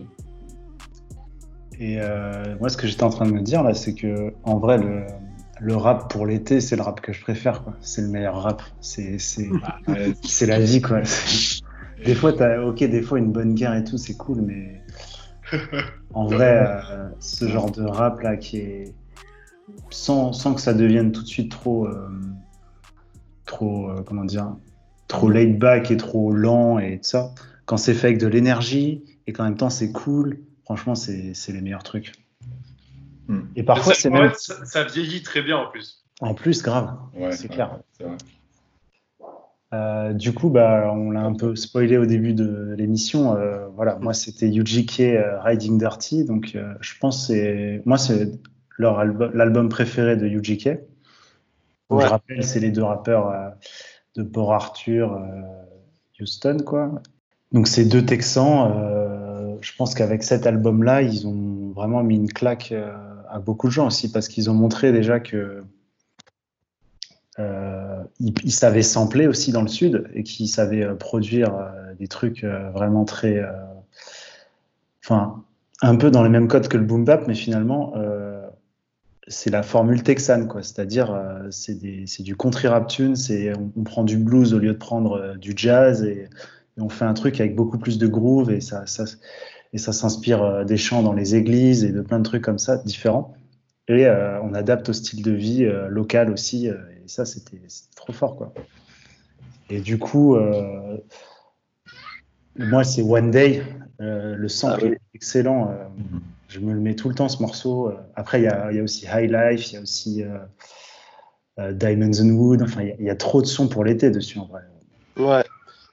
Et 1.80 1.98
euh, 2.00 2.56
moi, 2.60 2.70
ce 2.70 2.78
que 2.78 2.88
j'étais 2.88 3.04
en 3.04 3.10
train 3.10 3.26
de 3.26 3.32
me 3.32 3.42
dire 3.42 3.64
là, 3.64 3.74
c'est 3.74 3.94
que 3.96 4.34
en 4.44 4.58
vrai, 4.60 4.78
le, 4.78 5.06
le 5.62 5.76
rap 5.76 6.10
pour 6.12 6.26
l'été, 6.26 6.62
c'est 6.62 6.76
le 6.76 6.82
rap 6.82 7.02
que 7.02 7.12
je 7.14 7.22
préfère. 7.22 7.64
quoi. 7.64 7.74
C'est 7.82 8.02
le 8.02 8.08
meilleur 8.10 8.42
rap. 8.42 8.62
C'est 8.82 9.18
c'est 9.20 9.50
c'est 10.24 10.46
la 10.46 10.60
vie, 10.60 10.82
quoi. 10.82 11.02
Des 12.06 12.14
fois, 12.16 12.34
t'as 12.34 12.62
ok, 12.62 12.78
des 12.80 13.02
fois 13.02 13.18
une 13.18 13.32
bonne 13.32 13.56
guerre 13.56 13.74
et 13.76 13.84
tout, 13.84 13.98
c'est 13.98 14.16
cool, 14.16 14.42
mais 14.42 14.82
en 16.14 16.26
vrai, 16.26 16.66
euh, 16.92 17.10
ce 17.20 17.48
genre 17.48 17.72
de 17.72 17.84
rap 17.84 18.22
là 18.22 18.38
qui 18.38 18.58
est 18.58 18.94
sans, 19.90 20.34
sans 20.34 20.54
que 20.54 20.62
ça 20.62 20.74
devienne 20.74 21.12
tout 21.12 21.22
de 21.22 21.28
suite 21.28 21.52
trop 21.52 21.88
euh, 21.88 22.10
trop 23.46 23.90
euh, 23.90 24.04
comment 24.04 24.26
dire 24.26 24.56
trop 25.08 25.30
laid 25.30 25.54
back 25.58 25.92
et 25.92 25.98
trop 25.98 26.32
lent 26.32 26.80
et 26.80 26.98
tout 26.98 27.10
ça. 27.10 27.32
Quand 27.66 27.78
c'est 27.78 27.94
fait 27.94 28.08
avec 28.08 28.20
de 28.20 28.28
l'énergie 28.28 29.04
et 29.28 29.34
qu'en 29.34 29.44
même 29.44 29.58
temps 29.58 29.70
c'est 29.70 29.92
cool, 29.92 30.40
franchement, 30.64 30.96
c'est 30.96 31.34
c'est 31.34 31.52
les 31.52 31.62
meilleurs 31.62 31.84
trucs. 31.84 32.14
Hmm. 33.28 33.42
Et 33.56 33.64
parfois, 33.64 33.94
c'est 33.94 34.10
même 34.10 34.32
ça, 34.36 34.66
ça 34.66 34.84
vieillit 34.84 35.24
très 35.24 35.42
bien 35.42 35.58
en 35.58 35.68
plus. 35.68 36.04
en 36.22 36.34
plus 36.34 36.62
grave. 36.62 36.96
ouais, 37.16 37.32
c'est 37.32 37.50
ouais, 37.50 37.56
clair. 37.56 37.80
vrai. 38.00 38.18
Euh, 39.76 40.14
du 40.14 40.34
coup, 40.34 40.50
bah, 40.50 40.92
on 40.94 41.12
l'a 41.12 41.22
un 41.22 41.34
peu 41.34 41.56
spoilé 41.56 41.98
au 41.98 42.06
début 42.06 42.34
de 42.34 42.76
l'émission. 42.78 43.36
Euh, 43.36 43.68
voilà, 43.76 43.98
moi 44.00 44.14
c'était 44.14 44.48
UGK 44.48 45.00
euh, 45.02 45.40
Riding 45.42 45.78
Dirty, 45.78 46.24
donc 46.26 46.54
euh, 46.56 46.74
je 46.82 46.94
pense 47.00 47.28
c'est 47.28 47.82
moi 47.86 47.98
c'est 47.98 48.32
leur 48.78 49.00
album, 49.00 49.32
l'album 49.34 49.70
préféré 49.70 50.16
de 50.16 50.28
UGK. 50.28 50.68
Donc, 51.90 52.00
Je 52.02 52.06
Ouais. 52.06 52.06
rappelle, 52.06 52.44
c'est 52.44 52.60
les 52.60 52.72
deux 52.72 52.84
rappeurs 52.84 53.32
de 54.16 54.24
Port 54.24 54.54
Arthur, 54.54 55.22
Houston, 56.20 56.58
quoi. 56.66 57.02
Donc 57.52 57.68
ces 57.68 57.86
deux 57.86 58.04
Texans, 58.04 58.74
je 59.62 59.72
pense 59.78 59.94
qu'avec 59.94 60.24
cet 60.24 60.48
album-là, 60.48 61.04
ils 61.04 61.28
ont 61.28 61.72
vraiment 61.76 62.04
mis 62.04 62.16
une 62.16 62.32
claque 62.32 62.74
à 63.30 63.40
beaucoup 63.40 63.68
de 63.68 63.72
gens 63.72 63.88
aussi 63.88 64.12
parce 64.12 64.28
qu'ils 64.28 64.50
ont 64.50 64.56
montré 64.56 64.92
déjà 64.92 65.20
que 65.20 65.64
euh, 67.40 68.04
ils, 68.20 68.52
savaient 68.52 68.82
sampler 68.82 69.28
aussi 69.28 69.52
dans 69.52 69.62
le 69.62 69.68
sud 69.68 70.08
et 70.14 70.24
qu'ils 70.24 70.48
savaient 70.48 70.84
euh, 70.84 70.96
produire 70.96 71.56
euh, 71.56 71.94
des 72.00 72.08
trucs 72.08 72.46
euh, 72.46 72.70
vraiment 72.70 73.04
très, 73.04 73.42
enfin, 75.04 75.44
un 75.82 75.96
peu 75.98 76.12
dans 76.12 76.24
les 76.24 76.30
mêmes 76.30 76.48
codes 76.48 76.68
que 76.68 76.78
le 76.78 76.86
boom 76.86 77.04
bap, 77.04 77.28
mais 77.28 77.36
finalement, 77.36 77.94
c'est 79.28 79.50
la 79.50 79.64
formule 79.64 80.04
texane, 80.04 80.48
quoi. 80.48 80.62
C'est-à-dire, 80.62 81.20
c'est 81.50 82.24
du 82.24 82.36
country 82.36 82.68
rap 82.68 82.88
tune, 82.88 83.16
c'est 83.16 83.54
on, 83.76 83.84
prend 83.84 84.04
du 84.04 84.18
blues 84.18 84.54
au 84.54 84.60
lieu 84.60 84.74
de 84.74 84.78
prendre 84.78 85.36
du 85.38 85.54
jazz 85.56 86.04
et, 86.04 86.30
on 86.78 86.90
fait 86.90 87.06
un 87.06 87.14
truc 87.14 87.40
avec 87.40 87.56
beaucoup 87.56 87.78
plus 87.78 87.98
de 87.98 88.06
groove 88.06 88.52
et 88.52 88.60
ça, 88.60 88.86
s'inspire 89.76 90.66
des 90.66 90.76
chants 90.76 91.04
dans 91.04 91.14
les 91.14 91.36
églises 91.36 91.86
et 91.86 91.92
de 91.92 92.02
plein 92.02 92.20
de 92.20 92.26
trucs 92.26 92.44
comme 92.44 92.60
ça 92.60 92.78
différents. 92.78 93.34
Et 93.88 94.06
euh, 94.08 94.42
on 94.42 94.54
adapte 94.54 94.90
au 94.90 94.94
style 94.94 95.22
de 95.22 95.32
vie 95.32 95.64
euh, 95.66 95.88
local 95.90 96.32
aussi. 96.32 96.70
euh, 96.70 96.78
et 97.04 97.08
ça, 97.08 97.26
c'était 97.26 97.62
trop 97.96 98.14
fort, 98.14 98.36
quoi. 98.36 98.54
Et 99.70 99.80
du 99.80 99.98
coup, 99.98 100.38
moi, 102.56 102.84
c'est 102.84 103.02
One 103.02 103.32
Day. 103.32 103.64
le 104.00 104.48
sample 104.48 104.80
Ah 104.82 104.86
oui. 104.86 104.92
est 104.94 105.00
excellent. 105.16 105.76
je 106.48 106.60
me 106.60 106.72
le 106.74 106.80
mets 106.80 106.96
tout 106.96 107.10
le 107.10 107.16
temps, 107.16 107.30
ce 107.30 107.42
morceau. 107.42 107.92
Après, 108.16 108.42
il 108.42 108.44
y 108.44 108.76
y 108.76 108.80
a 108.80 108.84
aussi 108.84 109.06
High 109.08 109.32
Life, 109.32 109.72
il 109.72 109.74
y 109.74 109.78
a 109.78 109.82
aussi 109.82 110.24
Diamonds 111.58 112.20
and 112.22 112.30
Wood. 112.30 112.62
Enfin, 112.62 112.84
il 112.84 112.96
y 113.02 113.06
y, 113.06 113.10
a 113.10 113.16
trop 113.16 113.42
de 113.42 113.48
sons 113.48 113.68
pour 113.68 113.84
l'été 113.84 114.12
dessus, 114.12 114.38
en 114.38 114.46
vrai. 114.46 114.62
Ouais. 115.18 115.44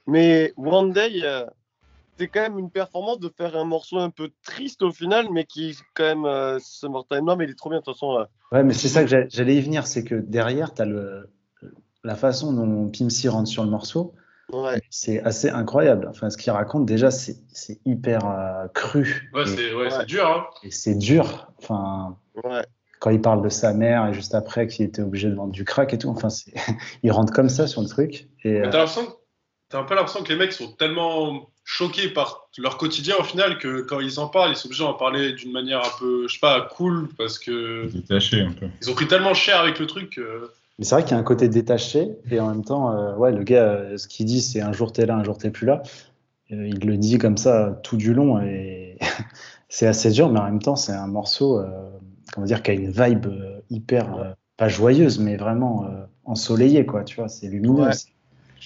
Mais 0.05 0.53
One 0.57 0.93
Day, 0.93 1.23
c'est 2.17 2.27
quand 2.27 2.41
même 2.41 2.59
une 2.59 2.69
performance 2.71 3.19
de 3.19 3.29
faire 3.35 3.55
un 3.55 3.65
morceau 3.65 3.97
un 3.97 4.09
peu 4.09 4.29
triste 4.43 4.81
au 4.83 4.91
final, 4.91 5.27
mais 5.31 5.45
qui 5.45 5.75
quand 5.95 6.03
même 6.03 6.25
euh, 6.25 6.59
Summertime 6.59 7.25
non, 7.25 7.35
mais 7.35 7.45
il 7.45 7.51
est 7.51 7.55
trop 7.57 7.69
bien 7.69 7.79
de 7.79 7.83
toute 7.83 7.93
façon. 7.95 8.17
euh. 8.19 8.25
Ouais, 8.51 8.63
mais 8.63 8.73
c'est 8.73 8.87
ça 8.87 9.01
que 9.01 9.07
j'a- 9.09 9.27
j'allais 9.29 9.55
y 9.55 9.61
venir, 9.61 9.87
c'est 9.87 10.03
que 10.03 10.15
derrière, 10.15 10.73
tu 10.73 10.81
as 10.81 10.85
le, 10.85 11.29
la 12.03 12.15
façon 12.15 12.53
dont 12.53 12.89
Pim 12.89 13.09
C 13.09 13.29
rentre 13.29 13.47
sur 13.49 13.63
le 13.63 13.69
morceau. 13.69 14.13
Ouais. 14.51 14.81
C'est 14.89 15.21
assez 15.23 15.49
incroyable. 15.49 16.07
Enfin, 16.09 16.29
ce 16.29 16.37
qu'il 16.37 16.51
raconte, 16.51 16.85
déjà, 16.85 17.09
c'est 17.11 17.37
c'est 17.51 17.79
hyper 17.85 18.25
euh, 18.29 18.67
cru. 18.73 19.29
Ouais, 19.33 19.45
c'est 19.45 19.73
ouais, 19.73 19.89
c'est 19.89 20.05
dur. 20.05 20.27
Hein. 20.27 20.45
et 20.63 20.69
c'est 20.71 20.95
dur. 20.95 21.51
Enfin, 21.57 22.17
Ouais. 22.43 22.61
quand 22.99 23.09
il 23.09 23.21
parle 23.21 23.41
de 23.41 23.49
sa 23.49 23.73
mère 23.73 24.05
et 24.07 24.13
juste 24.13 24.35
après 24.35 24.67
qu'il 24.67 24.85
était 24.85 25.01
obligé 25.01 25.29
de 25.29 25.35
vendre 25.35 25.51
du 25.53 25.63
crack 25.63 25.93
et 25.93 25.97
tout, 25.97 26.09
enfin, 26.09 26.27
il 27.03 27.11
rentre 27.11 27.33
comme 27.33 27.49
ça 27.49 27.67
sur 27.67 27.81
le 27.81 27.87
truc. 27.87 28.27
Et, 28.43 28.61
euh, 28.61 28.69
t'as 28.69 28.85
t'as 29.69 29.79
un 29.79 29.83
peu 29.85 29.95
l'impression 29.95 30.23
que 30.23 30.29
les 30.31 30.37
mecs 30.37 30.51
sont 30.53 30.71
tellement 30.73 31.49
choqués 31.65 32.09
par 32.09 32.49
leur 32.57 32.77
quotidien 32.77 33.15
au 33.19 33.23
final 33.23 33.57
que 33.57 33.81
quand 33.81 33.99
ils 33.99 34.19
en 34.19 34.27
parlent, 34.27 34.51
ils 34.51 34.55
sont 34.55 34.67
obligés 34.67 34.83
d'en 34.83 34.93
parler 34.93 35.31
d'une 35.33 35.51
manière 35.51 35.79
un 35.79 35.99
peu, 35.99 36.27
je 36.27 36.33
sais 36.33 36.39
pas, 36.39 36.61
cool 36.75 37.07
parce 37.17 37.39
que 37.39 37.87
Détaché 37.91 38.41
un 38.41 38.51
peu. 38.51 38.67
ils 38.81 38.89
ont 38.91 38.93
pris 38.93 39.07
tellement 39.07 39.33
cher 39.33 39.59
avec 39.59 39.79
le 39.79 39.87
truc. 39.87 40.11
que- 40.15 40.51
Mais 40.79 40.85
c'est 40.85 40.95
vrai 40.95 41.03
qu'il 41.03 41.11
y 41.11 41.15
a 41.15 41.19
un 41.19 41.23
côté 41.23 41.47
détaché 41.49 42.09
et 42.29 42.39
en 42.39 42.49
même 42.49 42.65
temps, 42.65 42.91
euh, 42.91 43.15
ouais, 43.15 43.31
le 43.31 43.43
gars, 43.43 43.63
euh, 43.63 43.97
ce 43.97 44.07
qu'il 44.07 44.25
dit, 44.25 44.41
c'est 44.41 44.61
un 44.61 44.73
jour 44.73 44.91
t'es 44.91 45.05
là, 45.05 45.15
un 45.15 45.23
jour 45.23 45.37
t'es 45.37 45.51
plus 45.51 45.65
là. 45.67 45.81
Euh, 46.51 46.67
il 46.67 46.85
le 46.85 46.97
dit 46.97 47.17
comme 47.17 47.37
ça 47.37 47.79
tout 47.83 47.95
du 47.97 48.13
long 48.13 48.41
et 48.41 48.97
c'est 49.69 49.87
assez 49.87 50.11
dur, 50.11 50.29
mais 50.29 50.39
en 50.39 50.45
même 50.45 50.61
temps, 50.61 50.75
c'est 50.75 50.91
un 50.91 51.07
morceau, 51.07 51.59
euh, 51.59 51.67
comment 52.33 52.45
dire, 52.45 52.61
qui 52.61 52.71
a 52.71 52.73
une 52.73 52.91
vibe 52.91 53.25
euh, 53.27 53.59
hyper, 53.69 54.17
euh, 54.17 54.31
pas 54.57 54.67
joyeuse, 54.67 55.17
mais 55.19 55.37
vraiment 55.37 55.85
euh, 55.85 56.03
ensoleillée, 56.25 56.85
quoi. 56.85 57.03
Tu 57.05 57.15
vois, 57.15 57.29
c'est 57.29 57.47
lumineux. 57.47 57.83
Ouais. 57.85 57.91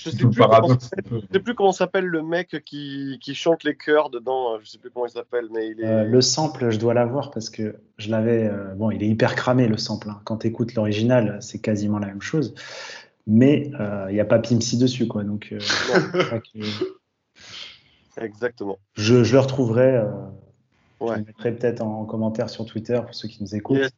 Je 0.04 0.10
sais 0.12 0.18
plus 0.18 0.30
comment 0.38 0.68
je 0.70 1.20
sais 1.34 1.40
plus 1.40 1.56
comment 1.56 1.72
s'appelle 1.72 2.06
le 2.06 2.22
mec 2.22 2.62
qui, 2.66 3.18
qui 3.22 3.34
chante 3.36 3.64
les 3.64 3.76
chœurs 3.76 4.10
dedans. 4.10 4.54
euh, 4.54 4.58
Je 4.62 4.68
sais 4.70 4.78
plus 4.78 4.90
comment 4.92 5.06
il 5.08 5.12
s'appelle, 5.12 5.48
mais 5.52 5.70
il 5.70 5.82
est. 5.82 5.86
Euh, 5.88 6.04
le 6.04 6.22
sample, 6.22 6.70
je 6.70 6.78
dois 6.78 6.94
l'avoir 6.94 7.32
parce 7.32 7.50
que 7.50 7.76
je 7.98 8.10
l'avais. 8.12 8.48
euh, 8.48 8.76
bon, 8.76 8.92
il 8.92 9.02
est 9.04 9.08
hyper 9.08 9.36
cramé 9.36 9.68
le 9.68 9.78
sample. 9.78 10.10
hein. 10.10 10.22
Quand 10.24 10.38
tu 10.38 10.48
écoutes 10.48 10.76
l'original, 10.76 11.38
c'est 11.42 11.60
quasiment 11.60 12.00
la 12.00 12.08
même 12.08 12.22
chose. 12.22 12.54
Mais 13.26 13.72
euh, 13.80 14.06
il 14.10 14.14
n'y 14.14 14.20
a 14.22 14.26
pas 14.26 14.40
Pimsy 14.40 14.78
dessus, 14.78 15.08
quoi. 15.08 15.24
Donc, 15.24 15.50
euh, 15.52 15.60
que- 16.54 18.22
Exactement. 18.22 18.78
Je, 18.96 19.24
je 19.24 19.34
le 19.34 19.40
retrouverai. 19.40 19.96
euh, 19.98 20.06
Ouais. 21.00 21.14
Je 21.14 21.20
le 21.20 21.26
mettrai 21.26 21.52
peut-être 21.56 21.82
en 21.82 22.06
commentaire 22.06 22.50
sur 22.50 22.66
Twitter 22.66 23.00
pour 23.06 23.14
ceux 23.14 23.28
qui 23.28 23.44
nous 23.44 23.54
écoutent. 23.56 23.78
Yes. 23.78 23.92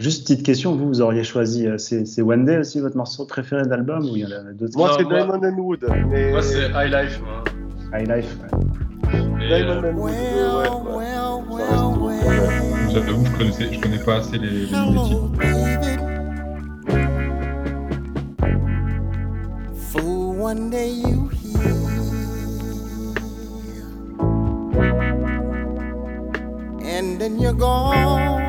Juste 0.00 0.22
petite 0.22 0.44
question, 0.44 0.74
vous, 0.74 0.88
vous 0.88 1.00
auriez 1.00 1.22
choisi, 1.22 1.68
euh, 1.68 1.78
c'est 1.78 2.20
One 2.20 2.44
Day 2.44 2.58
aussi 2.58 2.80
votre 2.80 2.96
morceau 2.96 3.26
préféré 3.26 3.62
d'album 3.62 4.04
ou 4.04 4.16
il 4.16 4.22
y 4.22 4.26
en 4.26 4.30
a 4.32 4.52
d'autres 4.52 4.76
Moi, 4.76 4.90
c'est 4.98 5.04
Diamond 5.04 5.40
and 5.40 5.56
Wood. 5.56 5.86
Mais... 6.08 6.32
Moi, 6.32 6.42
c'est 6.42 6.68
High 6.70 6.90
Life. 6.92 7.20
moi. 7.24 7.44
High 7.96 8.08
Life 8.08 8.36
ouais. 8.42 8.48
Diamond 9.46 9.84
euh, 9.84 9.92
and 9.92 9.96
Wood. 9.96 10.12
ouais, 10.90 10.98
ouais. 10.98 11.44
Ça 11.54 11.70
reste 11.70 11.82
mon 11.84 11.96
préféré. 11.98 12.90
J'avoue, 12.92 13.24
je 13.24 13.38
connaissais, 13.38 13.72
je 13.72 13.80
connais 13.80 13.98
pas 13.98 14.16
assez 14.16 14.36
les, 14.38 14.66
les 14.66 14.72
noms 14.72 15.28
des 15.28 15.80
titres. 15.80 16.04
Fool, 19.92 20.40
one 20.40 20.70
day 20.70 20.90
you 20.90 21.28
hear. 21.28 21.70
And 26.82 27.20
then 27.20 27.38
you're 27.38 27.52
gone. 27.52 28.43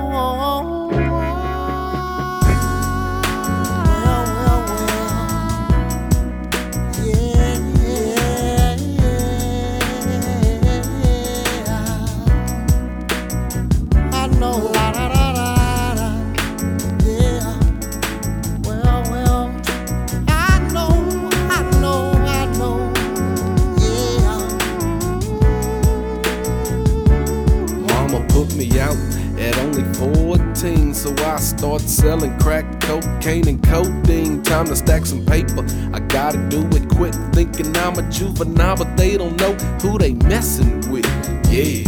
So 31.05 31.13
I 31.23 31.37
start 31.37 31.81
selling 31.81 32.35
crack, 32.39 32.65
cocaine, 32.81 33.47
and 33.47 33.61
codeine. 33.63 34.41
Time 34.41 34.65
to 34.65 34.75
stack 34.75 35.05
some 35.05 35.23
paper. 35.23 35.63
I 35.93 35.99
gotta 35.99 36.39
do 36.49 36.61
it 36.75 36.89
quick, 36.89 37.13
thinking 37.31 37.77
I'm 37.77 37.99
a 37.99 38.09
juvenile, 38.09 38.77
but 38.77 38.97
they 38.97 39.15
don't 39.15 39.39
know 39.39 39.53
who 39.81 39.99
they 39.99 40.13
messing 40.13 40.81
with. 40.91 41.05
Yeah, 41.51 41.83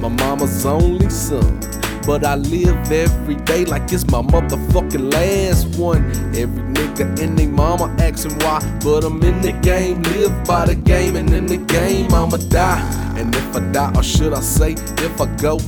my 0.00 0.08
mama's 0.08 0.64
only 0.64 1.10
son. 1.10 1.60
But 2.06 2.24
I 2.24 2.36
live 2.36 2.90
every 2.90 3.34
day 3.34 3.64
like 3.64 3.92
it's 3.92 4.06
my 4.06 4.22
motherfucking 4.22 5.12
last 5.12 5.76
one. 5.76 6.04
Every 6.34 6.62
nigga 6.72 7.20
and 7.20 7.36
they 7.36 7.48
mama 7.48 7.94
asking 7.98 8.38
why. 8.38 8.60
But 8.82 9.04
I'm 9.04 9.22
in 9.22 9.42
the 9.42 9.52
game, 9.52 10.02
live 10.14 10.44
by 10.46 10.66
the 10.66 10.76
game, 10.76 11.16
and 11.16 11.28
in 11.30 11.46
the 11.46 11.58
game 11.58 12.14
I'ma 12.14 12.38
die. 12.48 12.80
And 13.18 13.34
if 13.34 13.56
I 13.56 13.60
die, 13.72 13.92
or 13.96 14.02
should 14.02 14.32
I 14.32 14.40
say, 14.40 14.72
if 14.72 15.20
I 15.20 15.26
go, 15.36 15.58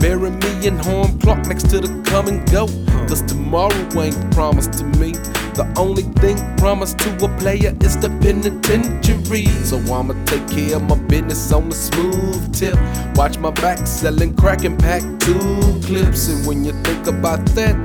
bury 0.00 0.30
me 0.30 0.66
in 0.66 0.76
home 0.76 1.18
clock 1.20 1.46
next 1.46 1.70
to 1.70 1.80
the 1.80 2.02
come 2.04 2.28
and 2.28 2.48
go. 2.50 2.66
Cause 3.08 3.22
tomorrow 3.22 4.00
ain't 4.00 4.30
promised 4.32 4.72
to 4.74 4.84
me. 4.98 5.12
The 5.56 5.72
only 5.78 6.02
thing 6.20 6.36
promised 6.56 6.98
to 6.98 7.24
a 7.24 7.38
player 7.38 7.74
is 7.80 7.96
the 7.96 8.10
penitentiary. 8.20 9.46
So 9.64 9.78
I'ma 9.78 10.14
take 10.26 10.46
care 10.48 10.76
of 10.76 10.82
my 10.82 10.98
business 11.08 11.52
on 11.52 11.68
the 11.68 11.74
smooth 11.74 12.54
tip. 12.54 12.76
Watch 13.16 13.38
my 13.38 13.50
back 13.50 13.86
selling 13.86 14.36
crack 14.36 14.64
and 14.64 14.78
pack 14.78 15.02
two 15.20 15.80
clips. 15.84 16.28
And 16.28 16.46
when 16.46 16.64
you 16.64 16.72
think 16.82 17.06
about 17.06 17.44
that, 17.54 17.76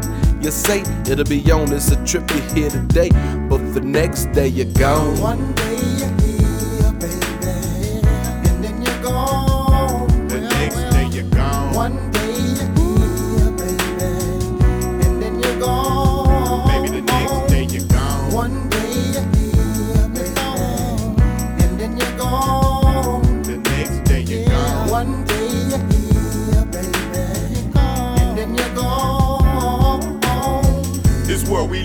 you 0.42 0.52
say 0.52 0.82
it'll 1.10 1.24
be 1.26 1.52
on 1.52 1.72
as 1.72 1.92
a 1.92 2.06
trip 2.06 2.30
you 2.32 2.42
here 2.54 2.70
today, 2.70 3.10
but 3.48 3.60
the 3.74 3.82
next 3.82 4.32
day 4.32 4.48
you're 4.48 4.74
gone. 4.74 5.71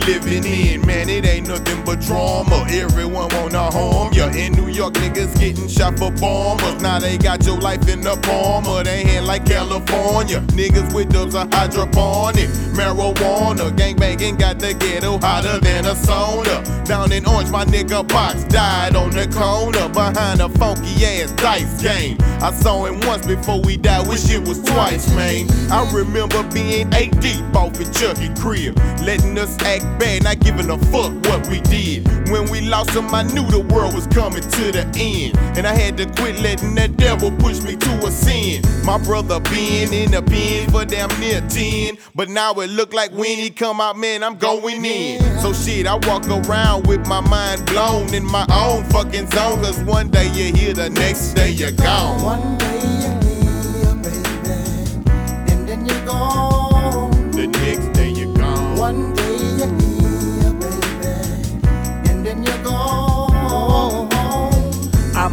Living 0.07 0.45
in, 0.45 0.86
it 1.17 1.25
ain't 1.25 1.49
nothing 1.49 1.83
but 1.85 2.01
drama. 2.01 2.67
Everyone 2.69 3.29
wanna 3.35 3.71
harm 3.71 4.13
ya. 4.13 4.27
In 4.29 4.53
New 4.53 4.69
York, 4.69 4.95
niggas 4.95 5.39
getting 5.39 5.69
shot 5.69 5.99
for 5.99 6.11
bombers. 6.11 6.81
Now 6.83 6.99
they 6.99 7.17
got 7.17 7.45
your 7.47 7.59
life 7.59 7.89
in 7.89 8.03
the 8.03 8.17
palm 8.23 8.67
of 8.67 8.85
their 8.85 9.05
hand 9.05 9.27
like 9.27 9.47
California. 9.47 10.41
Niggas 10.61 10.95
with 10.95 11.11
dubs 11.11 11.35
are 11.35 11.49
hydroponic. 11.51 12.49
Marijuana, 12.77 13.71
gangbanging 13.77 14.39
got 14.39 14.59
the 14.59 14.75
ghetto 14.75 15.19
hotter 15.19 15.59
than 15.61 15.87
a 15.87 15.95
sauna. 15.95 16.57
Down 16.87 17.11
in 17.13 17.27
Orange, 17.27 17.51
my 17.51 17.65
nigga 17.65 18.07
Box 18.07 18.45
died 18.45 18.95
on 18.95 19.11
the 19.11 19.27
corner 19.29 19.89
behind 19.89 20.41
a 20.41 20.49
funky 20.51 21.05
ass 21.05 21.33
dice 21.33 21.83
game. 21.83 22.17
I 22.41 22.53
saw 22.53 22.85
him 22.85 23.01
once 23.01 23.27
before 23.27 23.61
we 23.63 23.77
died, 23.77 24.07
wish 24.07 24.31
it 24.31 24.47
was 24.47 24.63
twice, 24.63 25.13
man. 25.15 25.47
I 25.71 25.91
remember 25.93 26.43
being 26.53 26.93
eight 26.95 27.19
deep 27.21 27.43
off 27.57 27.81
in 27.81 27.91
Chucky 27.93 28.29
crib, 28.41 28.77
letting 29.03 29.39
us 29.39 29.57
act 29.63 29.85
bad, 29.99 30.25
not 30.25 30.39
giving 30.41 30.71
a 30.71 30.79
fuck 30.93 31.06
what 31.13 31.47
we 31.49 31.61
did. 31.61 32.07
When 32.31 32.51
we 32.51 32.61
lost 32.61 32.91
him, 32.91 33.15
I 33.15 33.23
knew 33.23 33.47
the 33.47 33.61
world 33.61 33.95
was 33.95 34.07
coming 34.09 34.43
to 34.43 34.73
the 34.73 34.85
end, 34.97 35.37
and 35.57 35.67
I 35.67 35.75
had 35.75 35.97
to 35.99 36.07
quit 36.21 36.41
letting 36.41 36.75
that 36.75 36.97
devil 36.97 37.31
push 37.31 37.61
me 37.63 37.77
to 37.77 38.07
a 38.07 38.11
sin. 38.11 38.63
My 38.85 38.99
brother 38.99 39.41
been 39.41 39.93
in 39.93 40.11
the 40.11 40.23
pen 40.23 40.71
for 40.71 40.85
damn 40.85 41.09
near 41.21 41.41
10, 41.41 41.99
but 42.15 42.29
now 42.29 42.53
it 42.55 42.71
look 42.71 42.93
like 42.93 43.13
when 43.13 43.39
he 43.39 43.51
come 43.51 43.81
out, 43.81 43.97
man, 43.97 44.23
I'm 44.23 44.37
going 44.37 44.85
in. 44.85 45.21
So 45.41 45.53
shit, 45.53 45.87
I 45.87 45.95
walk 46.07 46.29
around 46.29 46.87
with 46.87 47.07
my 47.07 47.21
mind 47.21 47.67
blown 47.67 48.13
in 48.15 48.25
my 48.25 48.47
own 48.51 48.85
fucking 48.85 49.31
zone, 49.31 49.63
cause 49.63 49.81
one 49.85 50.11
day 50.11 50.31
you're 50.35 50.57
here, 50.57 50.75
the 50.75 50.91
next 50.91 51.35
day 51.35 51.51
you're 51.51 51.73
gone. 51.73 52.23
One 52.23 52.59
day 52.59 52.81
you're 53.03 53.21
here, 53.23 53.95
baby, 54.03 55.53
and 55.53 55.69
then 55.69 55.87
you're 55.87 56.05
gone. 56.05 57.31
The 57.31 57.47
next 57.47 57.93
day 57.93 58.11
you're 58.11 58.35
gone. 58.35 58.79
One 58.79 59.15
day 59.15 59.26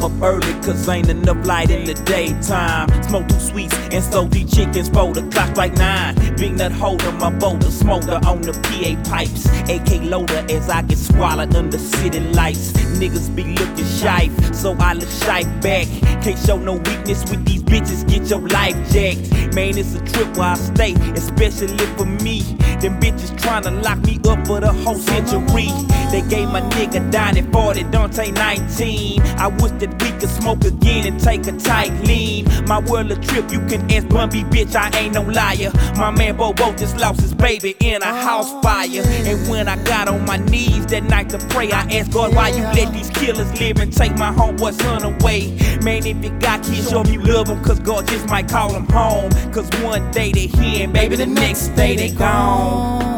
up 0.04 0.12
early 0.22 0.54
cause 0.62 0.88
ain't 0.90 1.10
enough 1.10 1.46
light 1.46 1.70
in 1.70 1.86
the 1.86 1.94
daytime. 1.94 2.90
Smoke 3.04 3.28
two 3.28 3.40
sweets 3.40 3.74
and 3.92 4.04
so 4.04 4.26
these 4.26 4.54
chickens 4.54 4.90
for 4.90 5.14
the 5.14 5.22
clock 5.30 5.56
like 5.56 5.74
nine. 5.74 6.16
Big 6.38 6.58
nut 6.58 6.72
holder, 6.72 7.12
my 7.14 7.30
boulder, 7.30 7.72
smoker 7.72 8.20
on 8.26 8.42
the 8.42 8.54
PA 8.54 9.10
pipes. 9.10 9.46
AK 9.70 10.04
loader 10.10 10.46
as 10.50 10.70
I 10.70 10.82
get 10.82 10.98
swallowed 10.98 11.56
under 11.56 11.78
city 11.78 12.20
lights. 12.20 12.72
Niggas 13.00 13.36
be 13.36 13.44
looking 13.44 13.86
shy, 13.86 14.30
so 14.52 14.76
I 14.80 14.94
look 14.94 15.10
shy 15.10 15.44
back. 15.60 15.88
Can't 16.24 16.40
show 16.40 16.58
no 16.58 16.74
weakness 16.76 17.30
with 17.30 17.46
these 17.46 17.64
bitches, 17.64 18.08
get 18.08 18.30
your 18.30 18.48
life 18.50 18.76
jacked. 18.92 19.54
Man, 19.54 19.78
it's 19.78 19.94
a 19.96 20.02
trip 20.06 20.38
where 20.38 20.50
I 20.50 20.56
stay, 20.56 20.94
especially 21.16 21.86
for 21.98 22.06
me. 22.06 22.42
Them 22.80 23.00
bitches 23.00 23.32
tryna 23.38 23.84
lock 23.84 24.00
me 24.06 24.20
up 24.28 24.48
for 24.48 24.60
the 24.60 24.72
whole 24.72 24.96
century. 24.96 25.70
They 26.14 26.22
gave 26.30 26.50
my 26.50 26.62
nigga 26.62 27.12
down 27.12 27.38
at 27.38 27.52
40, 27.52 27.84
Dante 27.92 28.32
19. 28.32 29.22
I 29.38 29.48
wish 29.48 29.72
that 29.82 29.92
we 30.02 30.12
could 30.20 30.30
smoke 30.30 30.64
again 30.64 31.08
and 31.08 31.20
take 31.20 31.46
a 31.48 31.52
tight 31.54 31.92
lean. 32.06 32.46
My 32.68 32.80
world 32.80 33.12
a 33.12 33.16
trip, 33.16 33.52
you 33.52 33.60
can 33.66 33.92
ask 33.92 34.08
Bumby, 34.08 34.50
bitch, 34.50 34.76
I 34.76 34.96
ain't 34.98 35.16
no 35.16 35.24
liar. 35.24 35.72
My 35.98 36.12
man 36.12 36.23
Bobo 36.32 36.74
just 36.76 36.98
lost 36.98 37.22
his 37.22 37.34
baby 37.34 37.76
in 37.80 38.02
a 38.02 38.06
house 38.06 38.52
fire. 38.64 39.04
And 39.04 39.50
when 39.50 39.68
I 39.68 39.82
got 39.84 40.08
on 40.08 40.26
my 40.26 40.38
knees 40.38 40.86
that 40.88 41.04
night 41.04 41.30
to 41.30 41.38
pray, 41.50 41.72
I 41.72 41.82
asked 41.92 42.12
God, 42.12 42.34
why 42.36 42.50
you 42.50 42.64
let 42.64 42.94
these 42.94 43.10
killers 43.10 43.52
live 43.60 43.80
and 43.80 43.92
take 43.92 44.16
my 44.18 44.32
homeboy 44.32 44.74
son 44.82 45.04
away? 45.04 45.58
Man, 45.84 46.06
if 46.06 46.24
you 46.24 46.30
got 46.40 46.64
kids, 46.64 46.90
show 46.90 47.02
'em 47.02 47.12
you 47.12 47.22
love 47.22 47.48
them, 47.48 47.64
cause 47.64 47.80
God 47.80 48.08
just 48.08 48.28
might 48.28 48.48
call 48.48 48.72
them 48.72 48.88
home. 48.88 49.30
Cause 49.52 49.70
one 49.82 50.10
day 50.12 50.32
they 50.32 50.48
here, 50.48 50.86
and 50.86 50.94
baby, 50.94 51.16
the 51.16 51.26
next 51.26 51.70
day 51.76 51.96
they 51.96 52.10
gone. 52.10 53.13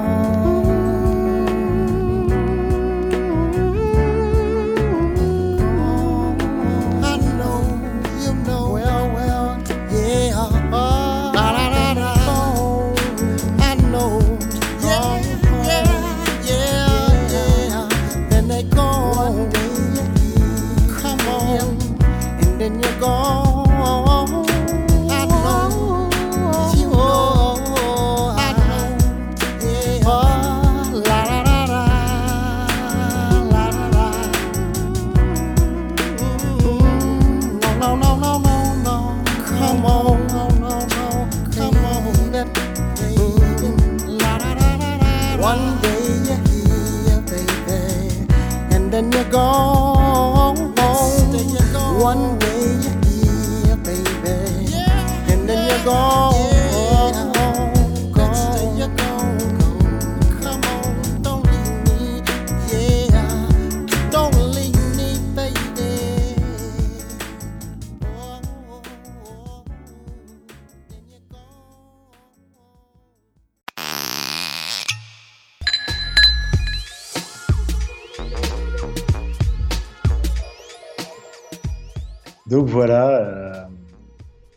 Voilà, 82.76 83.22
euh, 83.22 83.66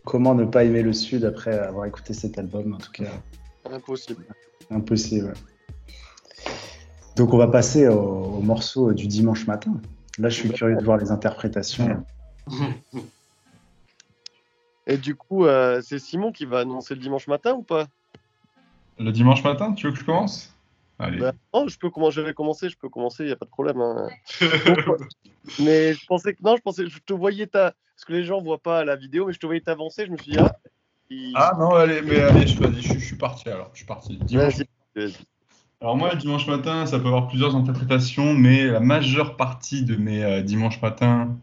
comment 0.05 0.35
ne 0.35 0.45
pas 0.45 0.65
aimer 0.65 0.83
le 0.83 0.93
Sud 0.93 1.25
après 1.25 1.57
avoir 1.57 1.87
écouté 1.87 2.13
cet 2.15 2.37
album, 2.37 2.75
en 2.75 2.79
tout 2.79 2.91
cas, 2.91 3.05
Impossible. 3.71 4.25
impossible. 4.71 5.35
Donc 7.15 7.33
on 7.33 7.39
va 7.39 7.47
passer 7.47 7.87
au, 7.87 8.01
au 8.01 8.41
morceau 8.41 8.93
du 8.93 9.07
dimanche 9.07 9.47
matin. 9.47 9.81
Là, 10.19 10.29
je 10.31 10.35
suis 10.35 10.51
curieux 10.51 10.77
de 10.77 10.85
voir 10.85 10.99
les 10.99 11.13
interprétations. 11.13 12.05
Et 14.89 14.97
du 14.97 15.15
coup, 15.15 15.45
euh, 15.47 15.81
c'est 15.81 16.01
Simon 16.01 16.33
qui 16.33 16.45
va 16.45 16.61
annoncer 16.61 16.95
le 16.95 17.01
dimanche 17.01 17.29
matin 17.29 17.53
ou 17.55 17.63
pas? 17.63 17.87
Le 18.99 19.13
dimanche 19.13 19.45
matin, 19.45 19.73
tu 19.75 19.87
veux 19.87 19.93
que 19.93 19.99
je 20.01 20.05
commence? 20.05 20.53
Allez. 20.99 21.19
Bah, 21.19 21.33
Non, 21.55 21.69
je 21.69 21.79
peux 21.79 21.91
commencer, 21.91 22.17
je 22.17 22.23
vais 22.23 22.35
commencer, 22.35 22.69
je 22.69 22.77
peux 22.77 22.89
commencer, 22.89 23.23
il 23.23 23.27
n'y 23.27 23.33
a 23.33 23.37
pas 23.37 23.45
de 23.45 23.51
problème. 23.51 23.81
hein. 23.81 24.09
Donc, 24.67 24.79
mais 25.61 25.95
je 25.95 26.05
pensais 26.07 26.35
que 26.35 26.43
non, 26.43 26.57
je 26.57 26.63
pensais, 26.63 26.89
je 26.89 26.99
te 26.99 27.13
voyais 27.13 27.47
ta, 27.47 27.75
parce 27.99 28.05
que 28.05 28.13
les 28.13 28.23
gens 28.23 28.41
voient 28.41 28.63
pas 28.63 28.85
la 28.85 28.95
vidéo, 28.95 29.27
mais 29.27 29.33
je 29.33 29.41
te 29.41 29.47
voyais 29.47 29.61
t'avancer, 29.61 30.07
je 30.07 30.13
me 30.13 30.17
suis 30.17 30.31
dit 30.31 30.39
ah. 30.39 30.55
il- 31.11 31.33
Ah 31.35 31.57
non, 31.59 31.75
allez, 31.75 32.01
mais 32.01 32.21
allez, 32.21 32.47
je, 32.47 32.57
vas-y, 32.57 32.81
je, 32.81 32.93
je 32.93 33.05
suis 33.05 33.17
parti 33.17 33.49
alors. 33.49 33.71
Je 33.73 33.79
suis 33.79 33.87
parti. 33.87 34.19
Dimanche. 34.19 34.55
Alors 35.81 35.97
moi, 35.97 36.13
le 36.13 36.19
dimanche 36.21 36.47
matin, 36.47 36.87
ça 36.87 37.01
peut 37.01 37.09
avoir 37.09 37.27
plusieurs 37.27 37.57
interprétations, 37.57 38.35
mais 38.35 38.67
la 38.67 38.79
majeure 38.79 39.37
partie 39.37 39.85
de 39.85 39.97
mes 39.97 40.23
euh, 40.23 40.43
dimanches 40.43 40.81
matins 40.81 41.37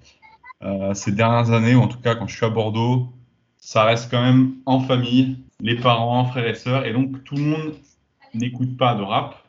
euh, 0.63 0.93
ces 0.93 1.11
dernières 1.11 1.51
années, 1.51 1.75
ou 1.75 1.81
en 1.81 1.89
tout 1.89 1.99
cas 1.99 2.15
quand 2.15 2.27
je 2.27 2.37
suis 2.37 2.45
à 2.45 2.49
Bordeaux, 2.49 3.09
ça 3.57 3.83
reste 3.83 4.09
quand 4.09 4.23
même 4.23 4.55
en 4.65 4.79
famille, 4.79 5.39
les 5.59 5.75
parents, 5.75 6.23
frères 6.23 6.47
et 6.47 6.55
sœurs, 6.55 6.85
et 6.85 6.93
donc 6.93 7.21
tout 7.25 7.35
le 7.35 7.41
monde 7.41 7.75
n'écoute 8.33 8.77
pas 8.77 8.95
de 8.95 9.01
rap. 9.03 9.44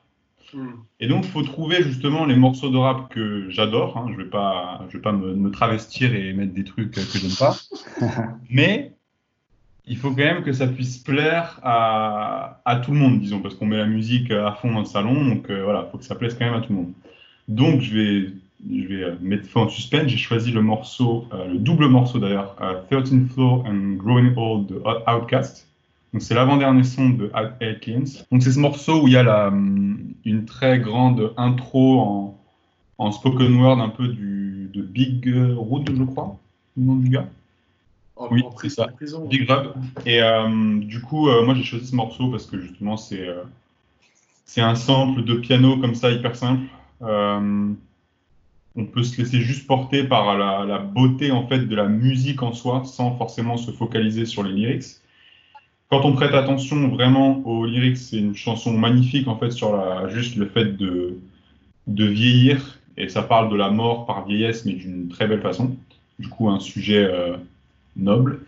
Et 1.00 1.09
donc, 1.09 1.24
il 1.24 1.30
faut 1.30 1.42
trouver 1.42 1.82
justement 1.82 2.24
les 2.24 2.37
morceaux 2.37 2.70
de 2.70 2.76
rap 2.76 3.09
que 3.12 3.48
j'adore. 3.50 3.96
hein. 3.96 4.06
Je 4.09 4.12
ne 4.12 4.18
vais 4.24 4.30
pas, 4.30 4.85
je 4.88 4.96
vais 4.96 5.02
pas 5.02 5.12
me, 5.12 5.35
me 5.35 5.50
travestir 5.50 6.14
et 6.14 6.32
mettre 6.32 6.52
des 6.54 6.64
trucs 6.64 6.92
que 6.92 7.00
j'aime 7.18 7.37
pas. 7.38 7.56
Mais 8.50 8.92
il 9.87 9.96
faut 9.96 10.11
quand 10.11 10.16
même 10.16 10.42
que 10.42 10.52
ça 10.52 10.66
puisse 10.66 10.98
plaire 10.98 11.61
à, 11.62 12.61
à 12.64 12.76
tout 12.76 12.90
le 12.92 12.98
monde, 12.98 13.20
disons, 13.20 13.40
parce 13.40 13.54
qu'on 13.54 13.66
met 13.66 13.76
la 13.76 13.87
musique 13.87 14.30
à 14.30 14.52
fond 14.52 14.72
dans 14.72 14.80
le 14.80 14.85
salon. 14.85 15.24
Donc 15.28 15.50
euh, 15.50 15.62
voilà, 15.64 15.85
il 15.87 15.90
faut 15.92 15.98
que 15.98 16.04
ça 16.04 16.14
plaise 16.16 16.35
quand 16.38 16.44
même 16.44 16.54
à 16.54 16.61
tout 16.61 16.72
le 16.72 16.78
monde. 16.78 16.92
Donc, 17.48 17.80
je 17.80 17.94
vais, 17.94 18.30
je 18.68 18.87
vais 18.88 19.02
euh, 19.04 19.14
mettre 19.20 19.46
fin 19.46 19.62
au 19.62 19.68
suspense. 19.68 20.09
J'ai 20.09 20.16
choisi 20.16 20.50
le 20.50 20.61
morceau, 20.62 21.26
euh, 21.32 21.46
le 21.46 21.59
double 21.59 21.87
morceau 21.88 22.18
d'ailleurs, 22.18 22.56
euh, 22.61 22.80
13 22.90 23.28
Floor 23.32 23.64
and 23.66 23.94
Growing 23.96 24.32
Old 24.37 24.66
de 24.66 24.82
Outcast. 25.09 25.65
Donc 26.16 26.22
c'est 26.22 26.35
l'avant-dernier 26.35 26.83
son 26.83 27.11
de 27.11 27.31
Atkins. 27.35 28.05
Donc 28.33 28.42
c'est 28.42 28.52
ce 28.52 28.59
morceau 28.59 29.02
où 29.02 29.07
il 29.07 29.12
y 29.12 29.18
a 29.18 29.22
la, 29.22 29.48
hum, 29.48 30.14
une 30.24 30.46
très 30.46 30.79
grande 30.79 31.35
intro 31.37 32.00
en, 32.00 32.40
en 32.96 33.12
spoken 33.12 33.61
word 33.61 33.83
un 33.83 33.90
peu 33.90 34.09
du, 34.09 34.70
de 34.72 34.81
Big 34.81 35.31
Road, 35.59 35.90
je 35.94 36.05
crois, 36.05 36.38
le 36.79 36.85
nom 36.85 36.96
du 36.96 37.11
gars. 37.11 37.29
oui, 38.31 38.42
c'est 38.62 38.70
ça. 38.70 38.88
Big 39.29 39.46
Rub. 39.46 39.74
Et 40.07 40.22
euh, 40.22 40.79
du 40.81 41.02
coup, 41.02 41.29
euh, 41.29 41.44
moi 41.44 41.52
j'ai 41.55 41.64
choisi 41.64 41.88
ce 41.88 41.94
morceau 41.94 42.31
parce 42.31 42.46
que 42.46 42.59
justement 42.62 42.96
c'est 42.96 43.29
euh, 43.29 43.42
c'est 44.46 44.62
un 44.62 44.74
sample 44.74 45.22
de 45.22 45.35
piano 45.35 45.76
comme 45.76 45.94
ça 45.94 46.11
hyper 46.11 46.35
simple. 46.35 46.64
Euh, 47.02 47.72
on 48.74 48.85
peut 48.87 49.02
se 49.02 49.20
laisser 49.20 49.42
juste 49.42 49.66
porter 49.66 50.05
par 50.05 50.38
la, 50.38 50.64
la 50.64 50.79
beauté 50.79 51.31
en 51.31 51.46
fait 51.46 51.59
de 51.59 51.76
la 51.76 51.88
musique 51.88 52.42
en 52.42 52.55
soi 52.55 52.85
sans 52.87 53.14
forcément 53.18 53.59
se 53.59 53.70
focaliser 53.70 54.24
sur 54.24 54.42
les 54.42 54.52
lyrics. 54.52 55.02
Quand 55.88 56.05
on 56.05 56.12
prête 56.12 56.35
attention 56.35 56.88
vraiment 56.88 57.38
aux 57.46 57.64
lyrics, 57.64 57.99
c'est 57.99 58.18
une 58.18 58.35
chanson 58.35 58.77
magnifique 58.77 59.29
en 59.29 59.37
fait 59.37 59.51
sur 59.51 59.77
la, 59.77 60.09
juste 60.09 60.37
le 60.37 60.46
fait 60.46 60.77
de, 60.77 61.18
de 61.87 62.05
vieillir 62.05 62.79
et 62.96 63.09
ça 63.09 63.22
parle 63.22 63.51
de 63.51 63.57
la 63.57 63.70
mort 63.70 64.07
par 64.07 64.27
vieillesse 64.27 64.64
mais 64.64 64.72
d'une 64.72 65.09
très 65.09 65.29
belle 65.29 65.42
façon. 65.42 65.77
Du 66.18 66.29
coup, 66.29 66.49
un 66.49 66.61
sujet 66.61 67.05
euh, 67.05 67.37
noble. 67.96 68.40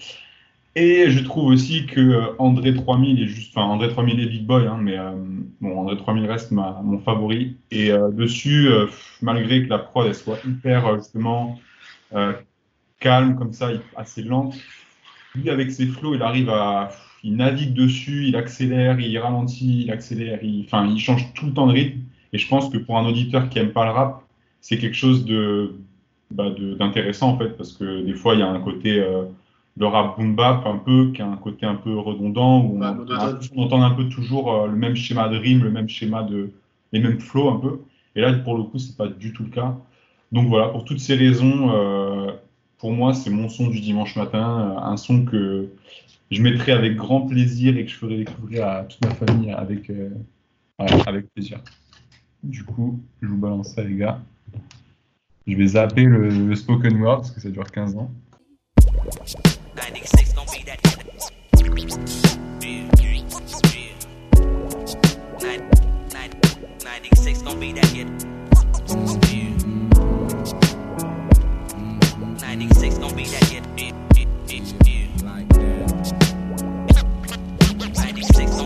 Et 0.74 1.10
je 1.10 1.24
trouve 1.24 1.46
aussi 1.46 1.86
que 1.86 2.00
euh, 2.00 2.22
André 2.38 2.74
3000 2.74 3.22
est 3.22 3.26
juste, 3.26 3.56
enfin 3.56 3.66
André 3.66 3.88
3000 3.88 4.20
est 4.20 4.26
Big 4.26 4.46
Boy, 4.46 4.66
hein, 4.66 4.78
mais 4.80 4.98
euh, 4.98 5.10
bon, 5.60 5.80
André 5.80 5.96
3000 5.96 6.26
reste 6.26 6.50
ma, 6.50 6.80
mon 6.84 6.98
favori. 6.98 7.56
Et 7.70 7.90
euh, 7.90 8.10
dessus, 8.10 8.68
euh, 8.68 8.86
malgré 9.20 9.64
que 9.64 9.68
la 9.68 9.78
prod 9.78 10.06
elle 10.06 10.14
soit 10.14 10.38
hyper 10.46 10.86
euh, 10.86 10.98
justement 10.98 11.58
calme 13.00 13.36
comme 13.36 13.52
ça, 13.52 13.70
assez 13.96 14.22
lente, 14.22 14.54
lui 15.34 15.50
avec 15.50 15.70
ses 15.70 15.86
flows, 15.86 16.14
il 16.14 16.22
arrive 16.22 16.48
à, 16.48 16.90
il 17.24 17.36
navigue 17.36 17.74
dessus, 17.74 18.26
il 18.26 18.36
accélère, 18.36 19.00
il 19.00 19.18
ralentit, 19.18 19.82
il 19.84 19.90
accélère, 19.90 20.38
il, 20.42 20.64
enfin 20.64 20.86
il 20.86 20.98
change 20.98 21.32
tout 21.34 21.46
le 21.46 21.52
temps 21.52 21.66
de 21.66 21.72
rythme. 21.72 22.00
Et 22.32 22.38
je 22.38 22.48
pense 22.48 22.68
que 22.70 22.78
pour 22.78 22.98
un 22.98 23.06
auditeur 23.06 23.48
qui 23.48 23.58
aime 23.58 23.72
pas 23.72 23.84
le 23.84 23.92
rap, 23.92 24.22
c'est 24.60 24.78
quelque 24.78 24.96
chose 24.96 25.24
de 25.24 25.74
bah, 26.30 26.50
d'intéressant 26.78 27.30
en 27.30 27.38
fait, 27.38 27.56
parce 27.56 27.72
que 27.72 28.02
des 28.04 28.14
fois 28.14 28.34
il 28.34 28.40
y 28.40 28.42
a 28.42 28.48
un 28.48 28.60
côté 28.60 29.00
euh, 29.00 29.24
le 29.78 29.86
rap 29.86 30.18
boom 30.18 30.34
bap 30.34 30.66
un 30.66 30.76
peu, 30.76 31.12
qui 31.12 31.22
a 31.22 31.26
un 31.26 31.36
côté 31.36 31.64
un 31.64 31.76
peu 31.76 31.96
redondant, 31.98 32.60
où 32.60 32.76
on, 32.76 32.78
Bah, 32.78 32.96
on 33.54 33.62
entend 33.62 33.82
un 33.82 33.92
peu 33.92 34.08
toujours 34.08 34.52
euh, 34.52 34.66
le 34.66 34.76
même 34.76 34.96
schéma 34.96 35.28
de 35.28 35.36
rime, 35.36 35.62
le 35.62 35.70
même 35.70 35.88
schéma 35.88 36.22
de, 36.22 36.50
les 36.92 37.00
mêmes 37.00 37.20
flows 37.20 37.50
un 37.50 37.58
peu. 37.58 37.80
Et 38.16 38.20
là 38.20 38.32
pour 38.32 38.56
le 38.56 38.64
coup 38.64 38.78
c'est 38.78 38.96
pas 38.96 39.08
du 39.08 39.32
tout 39.32 39.44
le 39.44 39.50
cas. 39.50 39.76
Donc 40.32 40.48
voilà, 40.48 40.68
pour 40.68 40.84
toutes 40.84 41.00
ces 41.00 41.14
raisons, 41.14 41.72
euh, 41.74 42.32
pour 42.78 42.92
moi 42.92 43.14
c'est 43.14 43.30
mon 43.30 43.48
son 43.48 43.68
du 43.68 43.80
dimanche 43.80 44.16
matin, 44.16 44.76
euh, 44.76 44.80
un 44.80 44.96
son 44.96 45.24
que 45.24 45.68
je 46.30 46.42
mettrai 46.42 46.72
avec 46.72 46.96
grand 46.96 47.22
plaisir 47.22 47.76
et 47.76 47.84
que 47.84 47.90
je 47.90 47.96
ferai 47.96 48.18
découvrir 48.18 48.66
à 48.66 48.84
toute 48.84 49.02
ma 49.04 49.14
famille 49.14 49.50
avec, 49.50 49.90
euh, 49.90 50.10
avec 50.78 51.32
plaisir. 51.32 51.60
Du 52.42 52.64
coup, 52.64 53.00
je 53.22 53.28
vous 53.28 53.38
balance 53.38 53.74
ça 53.74 53.82
les 53.82 53.96
gars. 53.96 54.20
Je 55.46 55.56
vais 55.56 55.66
zapper 55.66 56.04
le, 56.04 56.28
le 56.28 56.54
spoken 56.54 57.00
word 57.00 57.18
parce 57.18 57.30
que 57.30 57.40
ça 57.40 57.50
dure 57.50 57.64
15 57.64 57.96
ans. 57.96 58.10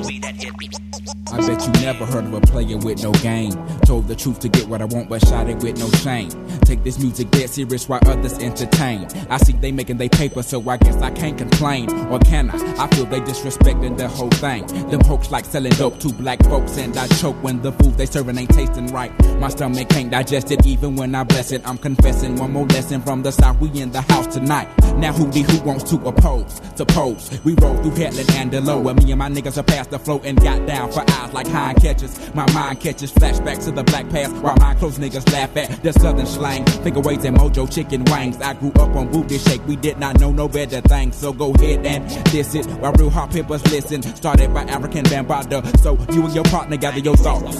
I 0.05 1.39
bet 1.47 1.67
you 1.67 1.73
never 1.83 2.05
heard 2.05 2.25
of 2.25 2.35
a 2.35 2.41
player 2.41 2.77
with 2.77 3.03
no 3.03 3.13
game. 3.13 3.53
Told 3.87 4.07
the 4.09 4.15
truth 4.15 4.41
to 4.41 4.49
get 4.49 4.69
what 4.69 4.83
I 4.83 4.85
want, 4.85 5.09
but 5.09 5.27
shot 5.27 5.49
it 5.49 5.63
with 5.63 5.79
no 5.79 5.89
shame. 6.01 6.31
Take 6.61 6.85
this 6.85 6.99
music 6.99 7.31
dead 7.31 7.49
serious 7.49 7.89
while 7.89 8.01
others 8.07 8.39
entertain. 8.39 9.07
I 9.31 9.39
see 9.39 9.53
they 9.53 9.73
making 9.73 9.97
they 9.97 10.09
paper, 10.09 10.43
so 10.43 10.69
I 10.69 10.77
guess 10.77 10.97
I 10.97 11.11
can't 11.11 11.39
complain. 11.39 11.91
Or 12.11 12.19
can 12.19 12.51
I? 12.51 12.85
I 12.85 12.87
feel 12.89 13.07
they 13.07 13.21
disrespecting 13.21 13.97
the 13.97 14.09
whole 14.09 14.31
thing. 14.31 14.67
Them 14.91 15.01
hoax 15.01 15.31
like 15.31 15.45
selling 15.45 15.73
dope 15.73 15.99
to 16.01 16.13
black 16.13 16.43
folks, 16.45 16.77
and 16.77 16.97
I 16.97 17.07
choke 17.09 17.43
when 17.43 17.63
the 17.63 17.73
food 17.73 17.97
they 17.97 18.07
serving 18.07 18.37
ain't 18.37 18.51
tasting 18.51 18.89
right. 18.89 19.13
My 19.39 19.49
stomach 19.49 19.89
can't 19.89 20.11
digest 20.11 20.51
it, 20.51 20.67
even 20.67 20.97
when 20.97 21.15
I 21.15 21.25
bless 21.25 21.53
it. 21.53 21.67
I'm 21.67 21.79
confessing 21.79 22.37
one 22.37 22.53
more 22.53 22.67
lesson 22.67 23.01
from 23.03 23.23
the 23.23 23.33
south. 23.33 23.59
We 23.61 23.69
in 23.81 23.91
the 23.93 24.03
house 24.03 24.27
tonight. 24.35 24.69
Now 24.97 25.13
who 25.13 25.31
the 25.31 25.41
who 25.41 25.61
wants 25.63 25.89
to 25.91 25.97
oppose? 26.07 26.61
To 26.77 26.85
pose. 26.85 27.41
We 27.45 27.55
roll 27.55 27.77
through 27.79 27.93
Headland 27.93 28.31
and 28.33 28.51
Delo, 28.51 28.81
where 28.81 28.95
me 28.95 29.11
and 29.13 29.19
my 29.19 29.31
niggas 29.31 29.57
are 29.57 29.63
past 29.63 29.91
the 29.91 29.99
flow 30.05 30.21
and 30.25 30.41
got 30.41 30.67
down 30.67 30.91
for 30.93 31.05
eyes 31.11 31.33
like 31.33 31.47
hind 31.47 31.81
catches. 31.81 32.19
My 32.35 32.51
mind 32.53 32.81
catches 32.81 33.13
flashbacks 33.13 33.65
to 33.65 33.73
the 33.73 33.85
black 33.85 34.09
past, 34.11 34.35
while 34.37 34.57
my 34.57 34.75
close 34.75 34.99
niggas 34.99 35.31
laugh 35.33 35.57
at 35.57 35.83
the 35.83 35.93
southern 35.93 36.27
slang. 36.27 36.65
Figure 36.83 37.01
weights 37.01 37.25
and 37.25 37.37
mojo 37.37 37.73
chicken 37.73 38.05
wings. 38.05 38.41
I 38.41 38.55
grew 38.55 38.73
up 38.73 38.95
on 38.97 39.11
booty 39.11 39.39
shake. 39.39 39.67
We 39.67 39.77
did 39.77 39.99
not 39.99 40.19
know 40.21 40.33
no 40.33 40.49
better 40.49 40.81
things, 40.81 41.17
so 41.17 41.33
go 41.33 41.53
ahead 41.55 41.87
and 41.87 42.25
diss 42.33 42.55
it 42.55 42.67
while 42.81 42.93
real 42.93 43.11
hot 43.11 43.31
pimpers 43.31 43.65
listen. 43.71 44.03
Started 44.03 44.53
by 44.53 44.63
African 44.65 45.05
Bambada, 45.05 45.63
so 45.81 45.99
you 46.13 46.25
and 46.25 46.35
your 46.35 46.45
partner 46.45 46.77
gather 46.77 46.99
your 46.99 47.17
thoughts. 47.17 47.57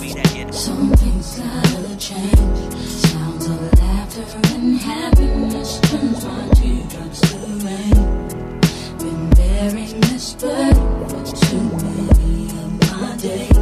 Something's 0.57 1.39
gotta 1.39 1.97
change. 1.97 2.75
Sounds 2.75 3.47
of 3.47 3.79
laughter 3.79 4.25
and 4.55 4.77
happiness 4.79 5.81
turns 5.81 6.25
my 6.25 6.49
teardrops 6.55 7.21
to 7.21 7.37
rain. 7.67 8.29
Been 8.99 9.31
bearing 9.31 10.01
this 10.01 10.35
burden 10.35 11.09
for 11.09 11.25
too 11.25 11.63
many 11.79 11.92
day. 13.23 13.53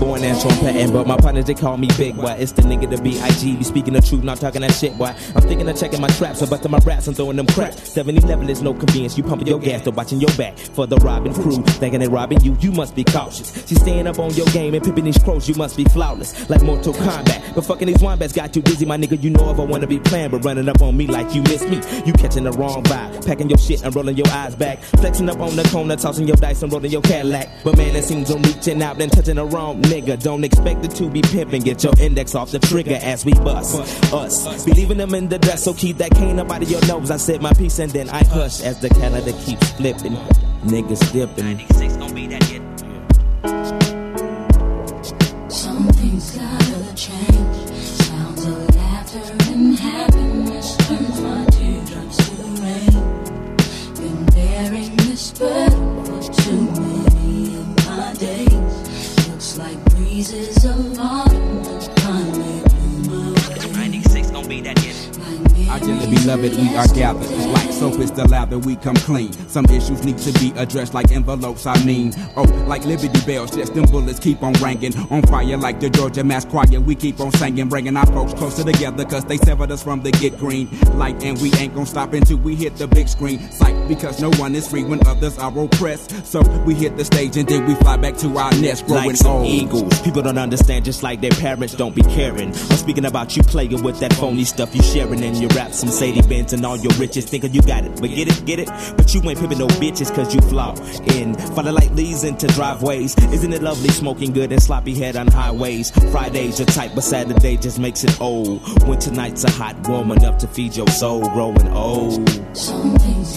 Born 0.00 0.22
Antoine 0.22 0.58
Patton, 0.58 0.92
but 0.92 1.06
my 1.06 1.16
partners 1.16 1.44
they 1.44 1.54
call 1.54 1.76
me 1.76 1.88
Big 1.96 2.16
Boy. 2.16 2.36
It's 2.38 2.52
the 2.52 2.62
nigga 2.62 2.90
to 2.94 3.02
be 3.02 3.18
IG. 3.18 3.58
Be 3.58 3.64
speaking 3.64 3.94
the 3.94 4.00
truth, 4.00 4.22
not 4.24 4.38
talking 4.38 4.60
that 4.62 4.72
shit, 4.72 4.96
boy. 4.98 5.14
I'm 5.34 5.42
thinking 5.42 5.68
of 5.68 5.78
checking 5.78 6.00
my 6.00 6.08
traps, 6.08 6.42
I'm 6.42 6.48
busting 6.48 6.70
my 6.70 6.78
raps, 6.78 7.06
I'm 7.06 7.14
throwing 7.14 7.36
them 7.36 7.46
craps. 7.46 7.76
7-Eleven 7.96 8.48
is 8.48 8.62
no 8.62 8.74
convenience, 8.74 9.16
you 9.16 9.24
pumping 9.24 9.48
your 9.48 9.58
gas, 9.58 9.82
though 9.82 9.90
watching 9.90 10.20
your 10.20 10.32
back. 10.36 10.58
For 10.58 10.86
the 10.86 10.96
robbing 10.96 11.34
crew, 11.34 11.62
thinking 11.62 12.00
they 12.00 12.08
robbing 12.08 12.40
you, 12.42 12.56
you 12.60 12.72
must 12.72 12.94
be 12.94 13.04
cautious. 13.04 13.52
She's 13.66 13.80
staying 13.80 14.06
up 14.06 14.18
on 14.18 14.32
your 14.34 14.46
game 14.46 14.74
and 14.74 14.82
pimping 14.82 15.04
these 15.04 15.18
crows, 15.18 15.48
you 15.48 15.54
must 15.54 15.76
be 15.76 15.84
flawless. 15.84 16.48
Like 16.48 16.62
Mortal 16.62 16.94
Kombat, 16.94 17.54
but 17.54 17.64
fucking 17.64 17.86
these 17.86 18.02
wombats 18.02 18.32
got 18.32 18.52
too 18.52 18.62
dizzy, 18.62 18.86
my 18.86 18.96
nigga. 18.96 19.22
You 19.22 19.30
know 19.30 19.50
if 19.50 19.58
I 19.58 19.64
wanna 19.64 19.86
be 19.86 19.98
playing, 19.98 20.30
but 20.30 20.44
running 20.44 20.68
up 20.68 20.82
on 20.82 20.96
me 20.96 21.06
like 21.06 21.34
you 21.34 21.42
miss 21.42 21.62
me. 21.64 21.80
You 22.04 22.12
catching 22.12 22.44
the 22.44 22.52
wrong 22.52 22.82
vibe, 22.84 23.26
packing 23.26 23.48
your 23.48 23.58
shit 23.58 23.82
and 23.82 23.94
rolling 23.94 24.16
your 24.16 24.28
eyes 24.28 24.54
back. 24.54 24.82
Flexing 24.82 25.28
up 25.28 25.40
on 25.40 25.56
the 25.56 25.64
corner, 25.64 25.96
tossing 25.96 26.26
your 26.26 26.36
dice 26.36 26.62
and 26.62 26.72
rolling 26.72 26.90
your 26.90 27.02
Cadillac. 27.02 27.48
But 27.64 27.76
man, 27.76 27.94
it 27.94 28.04
seems 28.04 28.30
I'm 28.30 28.42
reaching 28.42 28.82
out 28.82 29.00
and 29.00 29.12
touching 29.12 29.36
the 29.36 29.44
wrong 29.44 29.80
nigga. 29.92 30.22
Don't 30.22 30.44
expect 30.44 30.84
it 30.84 30.90
to 30.92 31.08
be 31.08 31.20
pimping. 31.22 31.62
Get 31.62 31.84
your 31.84 31.92
index 31.98 32.34
off 32.34 32.50
the 32.50 32.58
trigger 32.58 32.98
as 33.02 33.24
we 33.24 33.32
bust. 33.34 33.80
Us. 34.12 34.64
Be 34.64 34.72
leaving 34.72 34.98
them 34.98 35.14
in 35.14 35.28
the 35.28 35.38
dust, 35.38 35.64
so 35.64 35.74
keep 35.74 35.98
that 35.98 36.12
cane 36.12 36.38
up 36.38 36.50
out 36.50 36.62
of 36.62 36.70
your 36.70 36.84
nose. 36.86 37.10
I 37.10 37.18
said 37.18 37.42
my 37.42 37.52
piece 37.52 37.78
and 37.78 37.92
then 37.92 38.08
I 38.08 38.24
hush 38.24 38.62
as 38.62 38.80
the 38.80 38.88
calendar 38.88 39.32
keeps 39.44 39.70
flipping. 39.72 40.16
Niggas 40.64 41.12
dipping. 41.12 41.58
Some 45.48 45.88
things 45.88 46.36
gotta 46.36 46.94
change. 46.94 47.70
Sounds 47.82 48.46
of 48.46 48.76
laughter 48.76 49.52
and 49.52 49.78
happiness 49.78 50.76
turns 50.88 51.20
my 51.20 51.44
teardrops 51.46 52.16
to 52.16 52.42
rain. 52.62 53.94
Been 53.94 54.26
bearing 54.26 54.96
this 54.96 55.32
burden 55.32 55.81
pieces 60.22 60.64
of 60.64 61.00
autumn. 61.00 61.62
Ninety 63.72 64.02
six 64.02 64.30
gonna 64.30 64.46
be 64.46 64.60
that 64.60 64.81
dearly 65.78 66.14
beloved, 66.14 66.56
we 66.56 66.76
are 66.76 66.88
gathered. 66.88 67.30
Like 67.52 67.72
soap 67.72 67.98
is 67.98 68.12
the 68.12 68.26
lather, 68.28 68.58
we 68.58 68.76
come 68.76 68.96
clean. 68.96 69.32
Some 69.48 69.64
issues 69.66 70.04
need 70.04 70.18
to 70.18 70.32
be 70.38 70.52
addressed 70.56 70.94
like 70.94 71.10
envelopes, 71.12 71.66
I 71.66 71.82
mean. 71.84 72.12
Oh, 72.36 72.42
like 72.66 72.84
Liberty 72.84 73.20
Bells, 73.26 73.50
just 73.50 73.74
them 73.74 73.84
bullets 73.84 74.20
keep 74.20 74.42
on 74.42 74.52
ringing. 74.54 74.96
On 75.10 75.22
fire 75.22 75.56
like 75.56 75.80
the 75.80 75.90
Georgia 75.90 76.24
Mass 76.24 76.44
Choir, 76.44 76.80
we 76.80 76.94
keep 76.94 77.20
on 77.20 77.32
singing. 77.32 77.68
Bringing 77.68 77.96
our 77.96 78.06
folks 78.06 78.34
closer 78.34 78.64
together, 78.64 79.04
cause 79.04 79.24
they 79.24 79.36
severed 79.38 79.70
us 79.70 79.82
from 79.82 80.02
the 80.02 80.10
get 80.12 80.38
green 80.38 80.68
light. 80.94 81.22
And 81.22 81.40
we 81.40 81.52
ain't 81.54 81.74
gonna 81.74 81.86
stop 81.86 82.12
until 82.12 82.38
we 82.38 82.54
hit 82.54 82.76
the 82.76 82.86
big 82.86 83.08
screen. 83.08 83.40
Sight, 83.50 83.88
because 83.88 84.20
no 84.20 84.30
one 84.32 84.54
is 84.54 84.68
free 84.68 84.84
when 84.84 85.04
others 85.06 85.38
are 85.38 85.56
oppressed. 85.58 86.24
So 86.26 86.42
we 86.64 86.74
hit 86.74 86.96
the 86.96 87.04
stage 87.04 87.36
and 87.36 87.48
then 87.48 87.66
we 87.66 87.74
fly 87.76 87.96
back 87.96 88.16
to 88.18 88.36
our 88.38 88.50
nest, 88.52 88.86
growing 88.86 89.08
like 89.08 89.16
some 89.16 89.32
old. 89.38 89.46
eagles. 89.46 90.00
People 90.02 90.22
don't 90.22 90.38
understand, 90.38 90.84
just 90.84 91.02
like 91.02 91.20
their 91.20 91.30
parents 91.30 91.74
don't 91.74 91.94
be 91.94 92.02
caring. 92.02 92.48
I'm 92.48 92.76
speaking 92.76 93.04
about 93.04 93.36
you 93.36 93.42
playing 93.42 93.82
with 93.82 94.00
that 94.00 94.12
phony 94.14 94.44
stuff 94.44 94.74
you 94.74 94.82
sharing 94.82 95.22
in 95.22 95.34
your 95.36 95.50
Some 95.70 95.90
Sadie 95.90 96.22
Benz 96.22 96.52
and 96.52 96.64
all 96.66 96.76
your 96.76 96.92
riches, 96.94 97.24
thinking 97.26 97.52
you 97.54 97.62
got 97.62 97.84
it. 97.84 98.00
But 98.00 98.10
get 98.10 98.28
it, 98.28 98.44
get 98.44 98.58
it? 98.58 98.68
But 98.96 99.14
you 99.14 99.22
ain't 99.28 99.38
pimping 99.38 99.58
no 99.58 99.66
bitches 99.68 100.14
cause 100.14 100.34
you 100.34 100.40
flaw 100.42 100.74
in. 101.16 101.34
Falling 101.54 101.74
like 101.74 101.90
leaves 101.92 102.24
into 102.24 102.46
driveways. 102.48 103.16
Isn't 103.32 103.52
it 103.52 103.62
lovely 103.62 103.90
smoking 103.90 104.32
good 104.32 104.52
and 104.52 104.62
sloppy 104.62 104.94
head 104.94 105.16
on 105.16 105.28
highways? 105.28 105.90
Fridays 106.10 106.60
are 106.60 106.64
tight, 106.66 106.92
but 106.94 107.04
Saturday 107.04 107.56
just 107.56 107.78
makes 107.78 108.04
it 108.04 108.20
old. 108.20 108.60
Winter 108.88 109.12
nights 109.12 109.44
are 109.44 109.50
hot, 109.52 109.76
warm 109.88 110.10
enough 110.10 110.38
to 110.38 110.48
feed 110.48 110.76
your 110.76 110.88
soul, 110.88 111.28
growing 111.30 111.68
old. 111.68 112.28
Some 112.56 112.96
things 112.96 113.36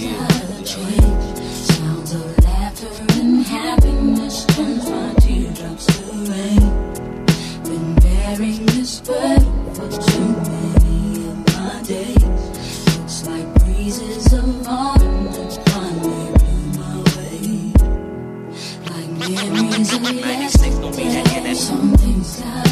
change. 0.66 1.38
Sounds 1.38 2.14
of 2.14 2.44
laughter 2.44 2.90
and 3.20 3.46
happiness 3.46 4.46
turns 4.46 4.90
my 4.90 5.14
teardrops 5.20 5.86
to 5.86 6.32
rain. 6.32 6.96
Been 8.38 8.66
this 8.66 9.00
96 20.14 20.76
don't 20.76 20.96
mean 20.96 21.10
that 21.10 21.38
in 21.38 21.46
that. 21.46 22.65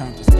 Turn 0.00 0.14
to. 0.14 0.30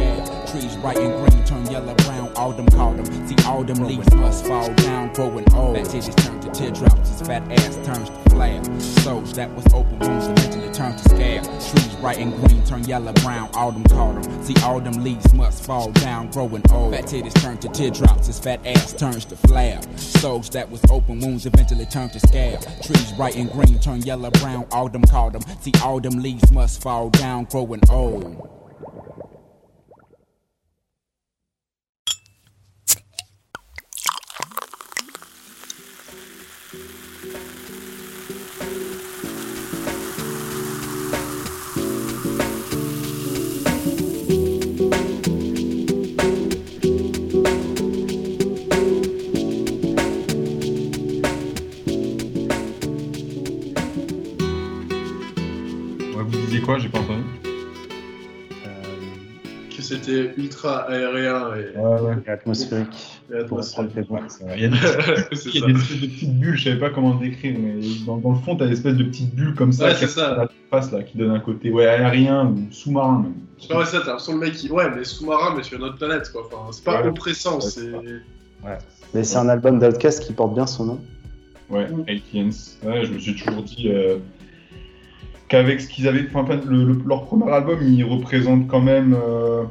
Trees 0.51 0.75
bright 0.77 0.97
and 0.97 1.13
green 1.21 1.45
turn 1.45 1.71
yellow 1.71 1.95
brown. 1.97 2.29
Autumn 2.35 2.67
called 2.69 2.97
them. 2.97 3.29
See, 3.29 3.37
autumn 3.45 3.87
leaves 3.87 4.13
must 4.15 4.47
fall 4.47 4.73
down, 4.75 5.13
growing 5.13 5.45
old. 5.55 5.77
Fat 5.77 5.87
titties 5.87 6.17
turn 6.25 6.41
to 6.41 6.51
teardrops 6.51 7.11
as 7.11 7.27
fat 7.27 7.43
ass 7.53 7.77
turns 7.85 8.09
to 8.09 8.17
flab. 8.31 8.81
Souls 8.81 9.35
that 9.35 9.55
was 9.55 9.67
open 9.75 9.99
wounds 9.99 10.27
eventually 10.29 10.73
turn 10.73 10.97
to 10.97 11.09
scab. 11.11 11.45
Trees 11.45 11.95
bright 11.97 12.19
and 12.19 12.35
green 12.37 12.65
turn 12.65 12.85
yellow 12.85 13.13
brown. 13.23 13.51
Autumn 13.55 13.85
called 13.85 14.25
them. 14.25 14.45
See, 14.45 14.55
autumn 14.65 15.05
leaves 15.05 15.33
must 15.35 15.63
fall 15.63 15.93
down, 15.93 16.31
growing 16.31 16.63
old. 16.73 16.95
Fat 16.95 17.05
titties 17.05 17.35
turn 17.43 17.59
to 17.59 17.69
teardrops 17.69 18.29
as 18.31 18.39
fat 18.39 18.67
ass 18.67 18.95
turns 18.95 19.27
to 19.27 19.37
flab. 19.37 19.85
Souls 19.99 20.49
that 20.51 20.71
was 20.71 20.81
open 20.91 21.21
wounds 21.21 21.45
eventually 21.45 21.87
turn 21.87 22.09
to 22.09 22.21
scab. 22.21 22.63
Trees 22.83 23.13
bright 23.13 23.37
and 23.37 23.53
green 23.53 23.79
turn 23.79 24.01
yellow 24.03 24.31
brown. 24.31 24.67
Autumn 24.73 25.03
called 25.03 25.35
them. 25.35 25.43
See, 25.61 25.73
autumn 25.85 26.23
leaves 26.23 26.51
must 26.51 26.81
fall 26.81 27.11
down, 27.11 27.45
growing 27.45 27.83
old. 27.91 28.60
Quoi 56.71 56.79
J'ai 56.79 56.89
pas 56.89 57.01
entendu. 57.01 57.23
Que 59.77 59.83
c'était 59.83 60.35
ultra 60.37 60.83
aérien 60.91 61.49
et, 61.57 61.77
Ouais, 61.79 62.01
ouais. 62.01 62.15
Et 62.27 62.31
atmosphérique. 62.31 63.21
et 63.33 63.37
atmosphérique. 63.39 63.93
Il 64.57 64.63
y 64.63 64.65
a 64.67 64.69
des, 64.69 64.77
y 65.59 65.65
a 65.65 65.69
espèces 65.69 66.01
de 66.01 66.07
petites 66.07 66.39
bulles, 66.39 66.57
je 66.57 66.65
savais 66.65 66.79
pas 66.79 66.91
comment 66.91 67.15
décrire, 67.15 67.57
mais 67.59 67.81
dans, 68.07 68.19
dans 68.19 68.31
le 68.33 68.39
fond, 68.39 68.57
t'as 68.57 68.67
des 68.67 68.75
espèces 68.75 68.97
de 68.97 69.05
petites 69.05 69.35
bulles 69.35 69.55
comme 69.55 69.73
ça, 69.73 69.87
Ouais, 69.87 69.93
qui 69.95 70.01
c'est 70.01 70.07
ça. 70.09 70.49
surface, 70.71 70.93
là, 70.93 71.03
qui 71.03 71.17
donnent 71.19 71.31
un 71.31 71.41
côté 71.41 71.71
ouais, 71.73 71.87
aérien 71.87 72.47
ou 72.47 72.69
sous-marin. 72.71 73.23
même. 73.23 73.35
Je 73.59 73.63
sais 73.63 73.69
pas, 73.69 73.79
ouais, 73.81 73.87
ça, 73.87 74.01
t'as 74.01 74.07
l'impression 74.09 74.35
le 74.35 74.39
mec 74.41 74.53
qui. 74.53 74.71
Ouais, 74.71 74.91
mais 74.95 75.03
sous-marin, 75.05 75.55
mais 75.57 75.63
sur 75.63 75.79
une 75.79 75.85
autre 75.85 75.97
planète, 75.97 76.31
quoi. 76.31 76.47
Enfin, 76.53 76.71
c'est 76.73 76.85
pas 76.85 77.01
Ouais. 77.03 77.09
oppressant, 77.09 77.57
Ouais, 77.57 77.61
c'est. 77.63 77.91
Ouais. 77.93 78.79
Mais 79.15 79.25
c'est 79.25 79.39
un 79.39 79.49
album 79.49 79.79
d'Outcast 79.81 80.23
qui 80.23 80.33
porte 80.35 80.53
bien 80.55 80.67
son 80.67 80.85
nom. 80.85 81.01
Ouais, 81.71 81.87
Aliens. 82.07 82.51
Ouais, 82.85 83.05
je 83.07 83.13
me 83.15 83.19
suis 83.19 83.35
toujours 83.35 83.63
dit 83.63 83.89
euh, 83.89 84.19
qu'avec 85.51 85.81
ce 85.83 85.89
qu'ils 85.89 86.09
avaient. 86.09 86.27
Enfin, 86.35 86.47
le- 86.67 86.85
le- 86.85 87.03
leur 87.07 87.25
premier 87.25 87.51
album, 87.53 87.81
il 87.83 88.03
représente 88.05 88.67
quand 88.69 88.81
même. 88.81 89.15
euh, 89.15 89.65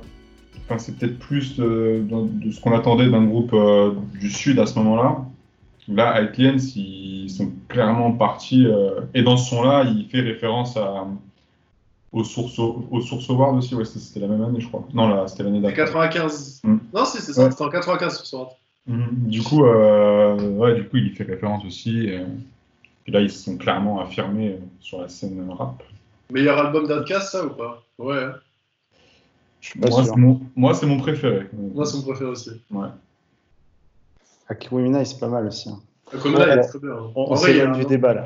Enfin, 0.72 0.78
c'est 0.78 0.96
peut-être 1.00 1.18
plus 1.18 1.60
euh, 1.60 2.04
de 2.04 2.52
ce 2.52 2.62
qu'on 2.62 2.74
attendait 2.76 3.10
d'un 3.10 3.24
groupe 3.26 3.54
euh, 3.54 3.92
du 4.20 4.30
Sud 4.30 4.60
à 4.60 4.68
ce 4.68 4.78
moment-là. 4.78 5.26
Là, 5.88 6.10
Aliens, 6.12 6.58
ils 6.76 7.28
sont 7.32 7.50
clairement 7.70 8.12
partis. 8.12 8.68
et 9.16 9.24
dans 9.24 9.36
ce 9.36 9.50
son-là, 9.50 9.86
il 9.86 10.06
fait 10.10 10.20
référence 10.22 10.78
à, 10.78 11.08
Au 12.12 12.24
Source, 12.24 12.60
au 12.60 13.02
Source 13.02 13.28
Award 13.32 13.58
aussi, 13.58 13.74
ouais, 13.74 13.84
c'était 13.86 14.20
la 14.20 14.28
même 14.28 14.44
année, 14.44 14.60
je 14.62 14.68
crois. 14.68 14.88
Non, 14.94 15.08
là, 15.08 15.28
c'était 15.28 15.42
l'année 15.42 15.60
d'après. 15.60 15.76
95. 15.78 16.62
Mm. 16.64 16.78
Non, 16.94 17.06
si, 17.06 17.20
c'est 17.20 17.34
ça, 17.34 17.46
Ouais. 17.46 17.50
c'était 17.52 17.64
en 17.64 17.70
95 17.70 18.18
sur 18.18 18.26
Sword. 18.28 18.50
Mhm. 18.86 19.08
Du 19.28 19.42
coup, 19.42 19.64
ouais, 19.64 20.76
du 20.76 20.84
coup, 20.88 20.98
il 20.98 21.08
y 21.08 21.10
fait 21.16 21.24
référence 21.24 21.66
aussi. 21.66 22.10
Et 23.10 23.12
là, 23.12 23.22
ils 23.22 23.32
se 23.32 23.40
sont 23.44 23.58
clairement 23.58 24.00
affirmés 24.02 24.52
euh, 24.52 24.60
sur 24.80 25.02
la 25.02 25.10
scène 25.10 25.50
rap. 25.50 25.82
Meilleur 26.32 26.60
album 26.60 26.88
d'Outkast, 26.88 27.32
ça 27.32 27.44
ou 27.44 27.50
pas? 27.50 27.82
Ouais. 27.98 28.22
hein. 28.24 28.36
Moi, 29.78 30.04
c'est 30.04 30.16
mon, 30.16 30.42
moi, 30.56 30.76
c'est 30.76 30.86
mon 30.86 31.00
préféré. 31.00 31.50
Moi, 31.54 31.88
c'est 31.88 31.98
mon 31.98 32.04
préféré 32.04 32.30
aussi. 32.30 32.52
Ouais. 32.70 32.88
Aquemini, 34.48 35.04
c'est 35.08 35.20
pas 35.20 35.28
mal 35.28 35.48
aussi. 35.48 35.70
hein. 35.70 35.82
Aquemini, 36.14 36.44
il 36.44 36.50
est 36.50 36.60
On- 36.60 36.68
très 36.68 36.80
bien, 36.80 36.92
hein. 36.92 37.12
On, 37.16 37.22
En 37.24 37.32
on 37.32 37.34
vrai, 37.34 37.52
il 37.52 37.58
y 37.58 37.62
a 37.62 37.64
s'éloigne 37.64 37.76
un- 37.76 37.80
du 37.80 37.86
débat 37.88 38.14
là. 38.14 38.26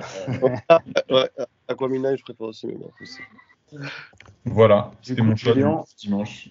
ouais, 1.09 1.29
Aquamina, 1.69 2.13
je 2.17 2.23
préfère 2.23 2.47
aussi, 2.47 2.67
mais 2.67 2.75
bon, 2.75 2.91
aussi. 3.01 3.21
Voilà, 4.43 4.91
c'était 5.01 5.21
mon 5.21 5.37
choix 5.37 5.53
du 5.53 5.63
dimanche. 5.97 6.49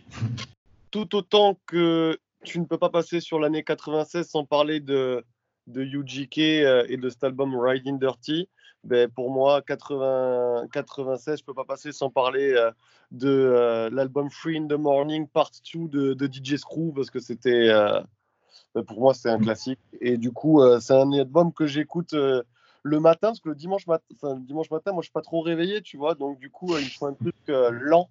Tout 0.91 1.15
autant 1.17 1.59
que 1.67 2.19
tu 2.45 2.59
ne 2.61 2.65
peux 2.65 2.79
pas 2.79 2.89
passer 2.89 3.21
sur 3.21 3.39
l'année 3.39 3.63
96 3.63 4.27
sans 4.27 4.47
parler 4.47 4.81
de, 4.81 5.23
de 5.67 5.83
UGK 5.83 6.39
euh, 6.39 6.85
et 6.89 6.97
de 6.97 7.09
cet 7.09 7.25
album 7.25 7.57
Riding 7.59 7.99
Dirty, 7.99 8.49
ben 8.85 9.09
pour 9.09 9.31
moi, 9.31 9.63
80, 9.63 10.67
96, 10.73 11.39
je 11.39 11.45
peux 11.45 11.55
pas 11.55 11.65
passer 11.65 11.93
sans 11.93 12.11
parler 12.11 12.53
euh, 12.53 12.71
de 13.13 13.29
euh, 13.29 13.91
l'album 13.91 14.29
Free 14.31 14.59
in 14.59 14.67
the 14.67 14.73
Morning 14.73 15.29
Part 15.29 15.51
2 15.75 15.89
de, 15.89 16.15
de 16.15 16.27
DJ 16.27 16.57
Screw, 16.57 16.93
parce 16.93 17.11
que 17.11 17.21
c'était, 17.21 17.69
euh, 17.69 18.01
ben 18.75 18.83
pour 18.85 19.01
moi, 19.01 19.15
c'est 19.15 19.31
un 19.31 19.39
classique. 19.39 19.79
Et 20.01 20.17
du 20.17 20.33
coup, 20.33 20.61
c'est 20.81 20.95
un 20.95 21.13
album 21.13 21.53
que 21.53 21.67
j'écoute 21.67 22.13
le 22.85 23.01
matin, 23.01 23.29
parce 23.29 23.41
que 23.41 23.51
le 23.51 23.55
dimanche, 23.55 23.87
mat- 23.87 24.03
le 24.23 24.45
dimanche 24.45 24.71
matin, 24.71 24.93
moi, 24.93 25.03
je 25.03 25.07
suis 25.07 25.13
pas 25.13 25.23
trop 25.23 25.43
réveillé, 25.43 25.81
tu 25.83 25.97
vois, 25.97 26.15
donc 26.17 26.41
du 26.41 26.51
coup, 26.51 26.77
il 26.77 26.85
me 26.85 26.91
faut 26.91 27.07
un 27.07 27.15
truc 27.15 27.37
lent. 27.47 28.11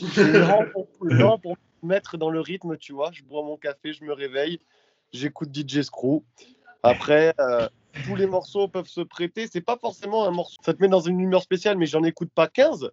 lent, 0.16 0.64
pour, 0.72 0.86
lent 1.00 1.38
pour 1.38 1.56
me 1.82 1.88
mettre 1.88 2.16
dans 2.16 2.30
le 2.30 2.40
rythme, 2.40 2.76
tu 2.76 2.92
vois. 2.92 3.10
Je 3.12 3.24
bois 3.24 3.42
mon 3.42 3.56
café, 3.56 3.92
je 3.92 4.04
me 4.04 4.12
réveille, 4.12 4.60
j'écoute 5.12 5.48
DJ 5.52 5.82
Screw. 5.82 6.22
Après, 6.82 7.34
euh, 7.40 7.68
tous 8.04 8.16
les 8.16 8.26
morceaux 8.26 8.68
peuvent 8.68 8.88
se 8.88 9.00
prêter. 9.00 9.46
C'est 9.46 9.60
pas 9.60 9.76
forcément 9.76 10.26
un 10.26 10.30
morceau. 10.30 10.56
Ça 10.64 10.74
te 10.74 10.82
met 10.82 10.88
dans 10.88 11.00
une 11.00 11.20
humeur 11.20 11.42
spéciale, 11.42 11.78
mais 11.78 11.86
j'en 11.86 12.02
écoute 12.02 12.30
pas 12.34 12.48
15. 12.48 12.90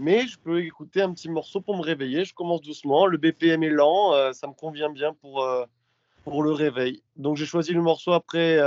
Mais 0.00 0.26
je 0.26 0.38
peux 0.38 0.62
écouter 0.62 1.02
un 1.02 1.12
petit 1.12 1.28
morceau 1.28 1.60
pour 1.60 1.76
me 1.76 1.82
réveiller. 1.82 2.24
Je 2.24 2.34
commence 2.34 2.62
doucement. 2.62 3.06
Le 3.06 3.18
BPM 3.18 3.62
est 3.62 3.70
lent. 3.70 4.14
euh, 4.14 4.32
ça 4.32 4.46
me 4.46 4.52
convient 4.52 4.90
bien 4.90 5.14
pour, 5.14 5.42
euh, 5.42 5.64
pour 6.24 6.42
le 6.42 6.52
réveil. 6.52 7.02
Donc 7.16 7.36
j'ai 7.36 7.46
choisi 7.46 7.72
le 7.72 7.82
morceau 7.82 8.12
après 8.12 8.58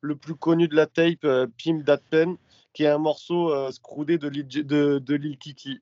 le 0.00 0.16
plus 0.16 0.34
connu 0.34 0.68
de 0.68 0.76
la 0.76 0.86
tape, 0.86 1.26
Pim 1.62 1.80
Dat 1.84 1.98
Pen, 2.10 2.36
qui 2.72 2.84
est 2.84 2.88
un 2.88 2.98
morceau 2.98 3.70
scroudé 3.72 4.16
de, 4.18 4.28
de 4.28 5.14
Lil 5.14 5.38
Kiki. 5.38 5.80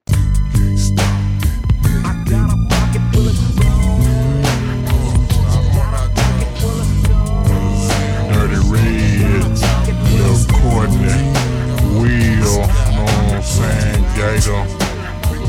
Saying? 13.57 14.05
Gator, 14.17 14.63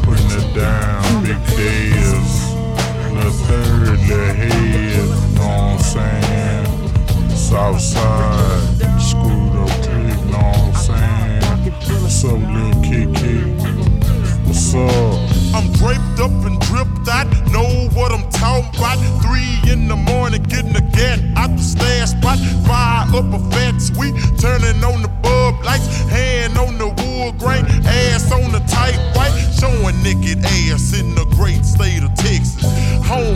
putting 0.04 0.32
it 0.40 0.48
down, 0.56 1.24
Big 1.24 1.40
Diz, 1.56 2.54
Lil 3.14 3.32
Third, 3.46 4.00
Lil 4.08 4.34
Head, 4.34 5.10
know 5.36 5.48
what 5.48 5.74
I'm 5.74 5.80
saying? 5.80 6.66
Southside, 7.30 9.02
screwed 9.02 9.56
up 9.62 9.70
click, 9.84 10.20
know 10.32 10.40
what 10.40 10.68
I'm 10.68 10.76
saying? 10.88 11.44
What's 12.02 12.24
up, 12.24 12.40
Lil 12.56 12.74
Kiki? 12.84 13.38
What's 14.46 14.74
up? 14.74 15.27
I'm 15.58 15.72
draped 15.72 16.20
up 16.22 16.30
and 16.46 16.62
dripped 16.70 17.10
out, 17.10 17.26
know 17.50 17.90
what 17.98 18.12
I'm 18.12 18.30
talking 18.30 18.70
about. 18.78 19.02
Three 19.26 19.58
in 19.74 19.88
the 19.88 19.96
morning, 19.96 20.44
getting 20.44 20.72
the 20.72 20.86
gat 20.94 21.18
out 21.36 21.50
the 21.58 21.64
stash 21.64 22.10
spot. 22.10 22.38
Fire 22.68 23.10
up 23.18 23.26
a 23.34 23.40
fat 23.50 23.82
sweet, 23.82 24.14
turning 24.38 24.84
on 24.84 25.02
the 25.02 25.08
bub 25.26 25.56
lights. 25.66 25.88
Hand 26.14 26.60
on 26.60 26.78
the 26.78 26.90
wood 27.02 27.40
grain, 27.40 27.66
ass 27.90 28.32
on 28.32 28.52
the 28.52 28.62
tight 28.70 29.02
white. 29.18 29.34
Showing 29.58 29.98
naked 30.04 30.46
ass 30.46 30.94
in 30.94 31.16
the 31.16 31.26
great 31.34 31.66
state 31.66 32.04
of 32.04 32.14
Texas. 32.14 32.62
Home 33.10 33.27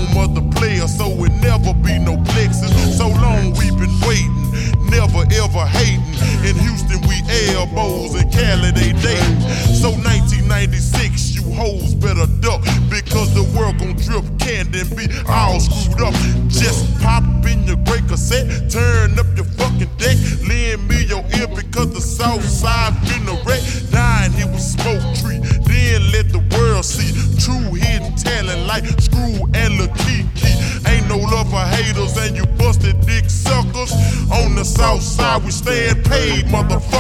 motherfucker. 36.32 36.91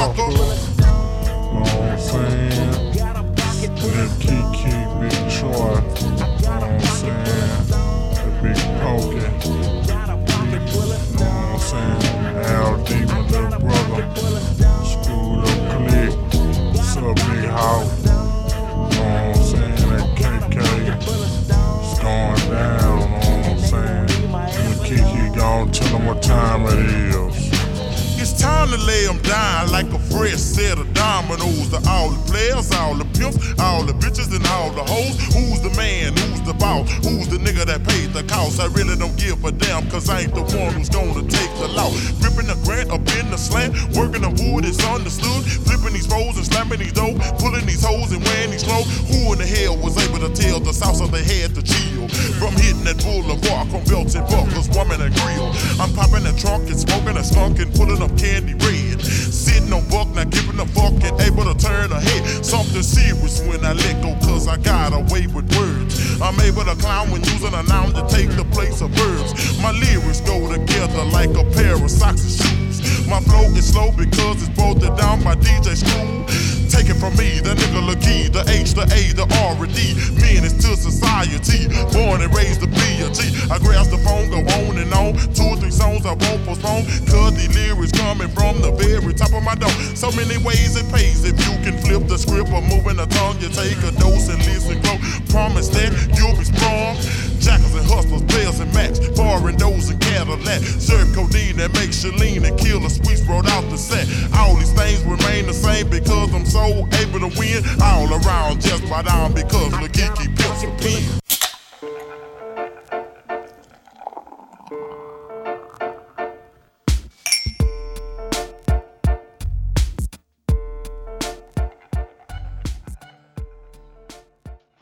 Go 84.91 84.99
on. 84.99 85.13
Two 85.33 85.47
or 85.47 85.57
three 85.57 85.71
songs 85.71 86.05
I 86.05 86.13
won't 86.13 86.43
postpone. 86.45 86.85
Cause 87.07 87.33
the 87.39 87.47
lyrics 87.55 87.91
coming 87.91 88.29
from 88.29 88.61
the 88.61 88.71
very 88.71 89.13
top 89.13 89.33
of 89.33 89.43
my 89.43 89.55
dome. 89.55 89.71
So 89.95 90.11
many 90.11 90.37
ways 90.43 90.75
it 90.75 90.87
pays 90.91 91.23
if 91.23 91.39
you 91.39 91.55
can 91.63 91.79
flip 91.79 92.07
the 92.07 92.17
script 92.17 92.51
or 92.51 92.61
moving 92.61 92.97
the 92.97 93.07
tongue. 93.07 93.39
You 93.39 93.49
take 93.49 93.79
a 93.83 93.91
dose 93.99 94.27
and 94.29 94.39
listen 94.45 94.81
close. 94.83 95.01
Promise 95.31 95.69
that 95.69 95.91
you'll 96.15 96.35
be 96.37 96.45
strong. 96.45 96.97
Jackals 97.41 97.73
and 97.73 97.87
hustlers, 97.89 98.21
bells 98.21 98.59
and 98.59 98.71
max, 98.73 98.99
foreign 99.17 99.57
those 99.57 99.89
and 99.89 99.99
Cadillac. 99.99 100.61
Serve 100.61 101.09
codeine 101.15 101.57
that 101.57 101.73
makes 101.73 102.03
you 102.03 102.11
lean 102.11 102.45
and 102.45 102.57
kill 102.59 102.85
a 102.85 102.89
squeeze 102.89 103.25
brought 103.25 103.49
out 103.49 103.67
the 103.71 103.77
set. 103.77 104.05
All 104.37 104.55
these 104.55 104.71
things 104.73 105.01
remain 105.03 105.47
the 105.47 105.53
same 105.53 105.89
because 105.89 106.33
I'm 106.35 106.45
so 106.45 106.87
able 107.01 107.19
to 107.25 107.31
win 107.39 107.63
all 107.81 108.07
around 108.13 108.61
just 108.61 108.87
by 108.87 109.01
down 109.01 109.33
because 109.33 109.71
the 109.71 109.89
geeky 109.89 110.27
pimps 110.37 110.63
a 110.63 111.20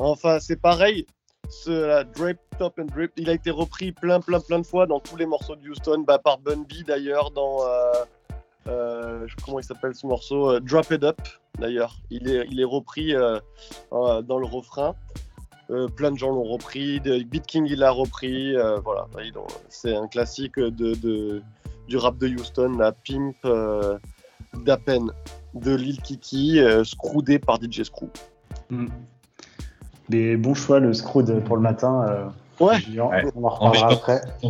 Enfin, 0.10 0.40
c'est 0.40 0.60
pareil. 0.62 1.06
Ce 1.50 2.04
Drape 2.16 2.38
Top 2.60 2.78
and 2.80 2.86
Drip, 2.86 3.12
il 3.18 3.30
a 3.30 3.34
été 3.34 3.50
repris 3.50 3.92
plein, 3.92 4.20
plein, 4.20 4.40
plein 4.40 4.60
de 4.60 4.66
fois 4.66 4.86
dans 4.86 5.00
tous 5.00 5.16
les 5.16 5.26
morceaux 5.26 5.56
de 5.56 5.68
Houston, 5.68 6.04
bah, 6.06 6.20
par 6.20 6.38
Bun 6.40 6.58
B 6.58 6.84
d'ailleurs, 6.86 7.32
dans. 7.32 7.64
euh, 7.66 7.94
euh, 8.68 9.26
comment 9.44 9.60
il 9.60 9.64
s'appelle 9.64 9.96
ce 9.96 10.06
morceau 10.06 10.52
Euh, 10.52 10.60
Drop 10.60 10.92
It 10.92 11.04
Up 11.04 11.18
d'ailleurs. 11.58 11.96
Il 12.12 12.30
est, 12.30 12.46
il 12.52 12.60
est 12.60 12.66
repris 12.66 13.14
dans 13.14 14.40
le 14.40 14.46
refrain. 14.46 14.96
Plein 15.96 16.12
de 16.12 16.18
gens 16.18 16.30
l'ont 16.32 16.44
repris. 16.44 17.00
de- 17.00 17.24
Beat 17.24 17.46
King 17.48 17.66
il 17.70 17.80
l'a 17.80 17.92
repris. 17.92 18.54
voilà, 18.84 19.08
l'ont- 19.34 19.48
c'est 19.70 19.96
un 19.96 20.08
classique 20.08 20.60
de, 20.60 21.42
du 21.88 21.98
rap 21.98 22.18
de 22.18 22.28
Houston. 22.28 22.76
La 22.78 22.92
Pimp 22.92 23.36
euh, 23.46 23.98
de 25.56 25.76
Lil 25.76 26.00
Kiki, 26.02 26.60
scroudé 26.84 27.40
par 27.40 27.60
DJ 27.62 27.84
Screw. 27.84 28.10
Mm. 28.70 28.88
Des 30.10 30.36
bons 30.38 30.56
choix, 30.56 30.80
le 30.80 30.94
Scrood 30.94 31.44
pour 31.46 31.56
le 31.56 31.62
matin. 31.62 32.06
euh, 32.10 32.26
Ouais. 32.60 32.80
Julien. 32.82 33.06
Ouais. 33.06 33.24
On 33.36 33.44
en 33.46 33.50
reparlera 33.50 33.88
En 33.88 33.94
après. 33.94 34.22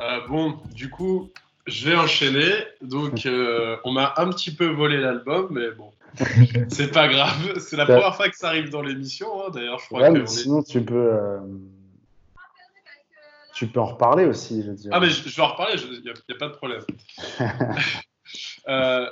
Euh, 0.00 0.20
bon, 0.26 0.58
du 0.74 0.90
coup, 0.90 1.30
je 1.66 1.88
vais 1.90 1.96
enchaîner. 1.96 2.50
Donc, 2.80 3.24
euh, 3.26 3.76
on 3.84 3.92
m'a 3.92 4.14
un 4.16 4.28
petit 4.30 4.52
peu 4.54 4.66
volé 4.66 5.00
l'album, 5.00 5.48
mais 5.50 5.70
bon, 5.70 5.90
c'est 6.68 6.90
pas 6.90 7.08
grave. 7.08 7.58
C'est 7.60 7.76
la 7.76 7.84
première 7.86 8.16
fois 8.16 8.28
que 8.28 8.36
ça 8.36 8.48
arrive 8.48 8.70
dans 8.70 8.82
l'émission. 8.82 9.28
hein. 9.46 9.50
D'ailleurs, 9.52 9.78
je 9.78 9.86
crois 9.86 10.00
Ouais, 10.00 10.08
que 10.08 10.12
mais 10.18 10.24
est- 10.24 10.26
sinon, 10.26 10.62
tu 10.62 10.82
peux, 10.82 10.94
euh, 11.12 11.38
tu 13.54 13.66
peux 13.68 13.80
en 13.80 13.86
reparler 13.86 14.24
aussi, 14.24 14.62
je 14.62 14.70
veux 14.70 14.76
dire. 14.76 14.90
Ah, 14.92 14.98
mais 14.98 15.08
je, 15.10 15.28
je 15.28 15.36
vais 15.36 15.42
en 15.42 15.48
reparler, 15.48 15.74
il 15.80 16.02
n'y 16.02 16.08
a, 16.10 16.14
y 16.28 16.32
a 16.32 16.38
pas 16.38 16.48
de 16.48 16.54
problème. 16.54 16.82
Euh, 18.68 19.10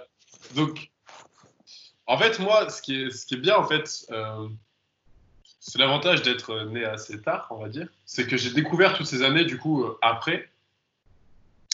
donc, 0.57 0.89
en 2.11 2.19
fait, 2.19 2.41
moi, 2.41 2.69
ce 2.69 2.83
qui 2.83 2.95
est, 3.05 3.37
bien, 3.37 3.57
en 3.57 3.65
fait, 3.65 4.05
euh, 4.11 4.49
c'est 5.61 5.79
l'avantage 5.79 6.23
d'être 6.23 6.65
né 6.65 6.85
assez 6.85 7.23
tard, 7.23 7.47
on 7.51 7.59
va 7.59 7.69
dire. 7.69 7.87
C'est 8.05 8.27
que 8.27 8.37
j'ai 8.37 8.51
découvert 8.51 8.95
toutes 8.95 9.07
ces 9.07 9.23
années, 9.23 9.45
du 9.45 9.59
coup, 9.59 9.85
euh, 9.85 9.97
après. 10.03 10.51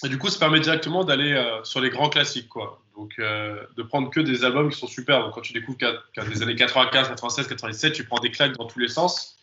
Et 0.04 0.10
du 0.10 0.18
coup, 0.18 0.28
ça 0.28 0.38
permet 0.38 0.60
directement 0.60 1.04
d'aller 1.04 1.32
euh, 1.32 1.64
sur 1.64 1.80
les 1.80 1.88
grands 1.88 2.10
classiques, 2.10 2.50
quoi. 2.50 2.82
Donc, 2.98 3.18
de 3.18 3.82
prendre 3.82 4.10
que 4.10 4.20
des 4.20 4.44
albums 4.44 4.70
qui 4.70 4.78
sont 4.78 4.86
super. 4.86 5.22
Donc, 5.22 5.32
quand 5.32 5.40
tu 5.40 5.54
découvres 5.54 5.78
qu'à 5.78 5.92
qu'à 6.14 6.24
des 6.24 6.42
années 6.42 6.54
95, 6.54 7.08
96, 7.08 7.46
97, 7.46 7.92
tu 7.94 8.04
prends 8.04 8.18
des 8.18 8.30
claques 8.30 8.56
dans 8.56 8.66
tous 8.66 8.78
les 8.78 8.88
sens. 8.88 9.38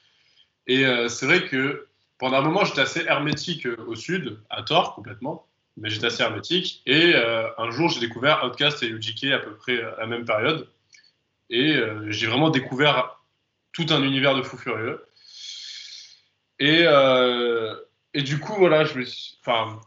Et 0.65 0.83
c'est 1.07 1.27
vrai 1.27 1.45
que 1.45 1.87
pendant 2.17 2.37
un 2.37 2.41
moment, 2.41 2.65
j'étais 2.65 2.81
assez 2.81 3.01
hermétique 3.01 3.67
au 3.85 3.93
sud, 3.93 4.39
à 4.49 4.63
tort 4.63 4.95
complètement, 4.95 5.45
mais 5.77 5.91
j'étais 5.91 6.07
assez 6.07 6.23
hermétique. 6.23 6.81
Et 6.87 7.13
un 7.13 7.69
jour, 7.69 7.89
j'ai 7.89 7.99
découvert 7.99 8.43
Outkast 8.43 8.81
et 8.81 8.87
UGK 8.87 9.25
à 9.25 9.37
peu 9.37 9.53
près 9.53 9.83
à 9.83 9.97
la 9.99 10.07
même 10.07 10.25
période. 10.25 10.67
Et 11.49 11.75
euh, 11.75 12.05
j'ai 12.09 12.27
vraiment 12.27 12.49
découvert 12.49 13.19
tout 13.73 13.85
un 13.89 14.03
univers 14.03 14.35
de 14.35 14.41
fous 14.43 14.57
furieux. 14.57 15.03
Et, 16.59 16.83
euh, 16.85 17.75
du 18.15 18.39
coup, 18.39 18.53
voilà. 18.57 18.85
Enfin, 19.41 19.79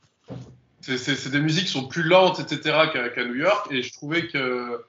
c'est- 0.80 1.30
des 1.30 1.40
musiques 1.40 1.66
qui 1.66 1.72
sont 1.72 1.88
plus 1.88 2.02
lentes, 2.02 2.40
etc., 2.40 2.88
qu'à 3.14 3.24
New 3.24 3.36
York. 3.36 3.68
Et 3.70 3.82
je 3.82 3.92
trouvais 3.92 4.26
que. 4.26 4.84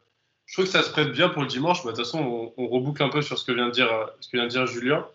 Je 0.46 0.54
trouve 0.54 0.66
que 0.66 0.72
ça 0.72 0.82
se 0.82 0.90
prête 0.92 1.12
bien 1.12 1.28
pour 1.30 1.42
le 1.42 1.48
dimanche. 1.48 1.84
Bah, 1.84 1.92
De 1.92 1.98
toute 1.98 2.06
façon, 2.06 2.54
on, 2.58 2.68
reboucle 2.68 3.04
un 3.04 3.10
peu 3.10 3.22
sur 3.22 3.38
ce 3.38 3.44
que 3.44 3.52
vient 3.52 3.68
de 3.68 3.72
dire, 3.72 3.90
ce 4.22 4.30
que 4.30 4.38
vient 4.38 4.48
dire 4.48 4.66
Julien. 4.66 5.06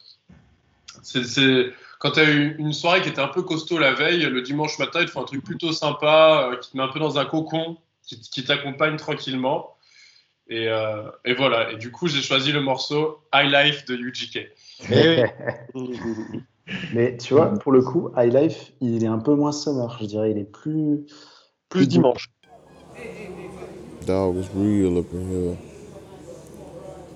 C'est- 1.03 1.73
quand 1.99 2.13
tu 2.13 2.21
as 2.21 2.31
eu 2.31 2.57
une 2.59 2.73
soirée 2.73 3.01
qui 3.01 3.09
était 3.09 3.21
un 3.21 3.29
peu 3.29 3.43
costaud 3.43 3.79
la 3.79 3.95
veille, 3.95 4.23
le 4.25 4.43
dimanche 4.43 4.79
matin, 4.79 5.01
il 5.01 5.07
te 5.07 5.11
faut 5.11 5.21
un 5.21 5.25
truc 5.25 5.43
plutôt 5.45 5.73
sympa, 5.73 6.51
euh, 6.53 6.57
qui 6.57 6.73
te 6.73 6.77
met 6.77 6.83
un 6.83 6.89
peu 6.89 6.99
dans 6.99 7.19
un 7.19 7.25
cocon, 7.25 7.79
qui 8.05 8.45
t'accompagne 8.45 8.97
tranquillement. 8.97 9.75
Et, 10.53 10.69
euh, 10.69 11.09
et 11.25 11.33
voilà. 11.33 11.73
Et 11.73 11.77
du 11.77 11.91
coup, 11.91 12.09
j'ai 12.09 12.21
choisi 12.21 12.53
le 12.53 12.61
morceau 12.61 13.23
High 13.33 13.51
Life 13.51 13.87
de 13.87 13.97
UGK. 13.97 14.51
Mais 16.93 17.17
tu 17.17 17.33
vois, 17.33 17.55
pour 17.55 17.73
le 17.73 17.81
coup, 17.81 18.11
High 18.19 18.35
Life, 18.35 18.73
il 18.83 19.03
est 19.03 19.07
un 19.07 19.19
peu 19.19 19.35
moins 19.35 19.53
summer, 19.53 19.97
je 19.99 20.05
dirais. 20.05 20.33
Il 20.33 20.39
est 20.39 20.53
plus. 20.53 21.07
Plus 21.71 21.89
dimanche. 21.89 22.29
Dog, 24.07 24.37
it's 24.37 24.51
real 24.55 24.99
up 24.99 25.11
in 25.15 25.27
here. 25.31 25.57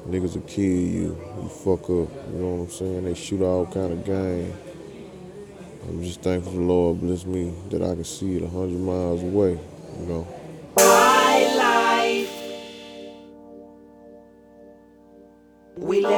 Niggas 0.08 0.34
will 0.34 0.46
kill 0.46 0.64
you. 0.64 1.14
You 1.42 1.48
fuck 1.48 1.90
up. 1.90 2.08
You 2.32 2.38
know 2.38 2.54
what 2.54 2.64
I'm 2.64 2.70
saying? 2.70 3.04
They 3.04 3.14
shoot 3.14 3.42
all 3.42 3.66
kind 3.66 3.92
of 3.92 4.02
game. 4.06 4.54
I'm 5.88 6.02
just 6.02 6.22
thankful 6.22 6.52
the 6.52 6.60
Lord 6.60 7.00
bless 7.00 7.26
me 7.26 7.52
that 7.70 7.82
I 7.82 7.94
can 7.94 8.04
see 8.04 8.36
it 8.36 8.42
a 8.42 8.48
hundred 8.48 8.80
miles 8.80 9.22
away. 9.22 9.58
You 10.00 10.06
know? 10.06 10.26
We 15.76 16.00
live. 16.00 16.15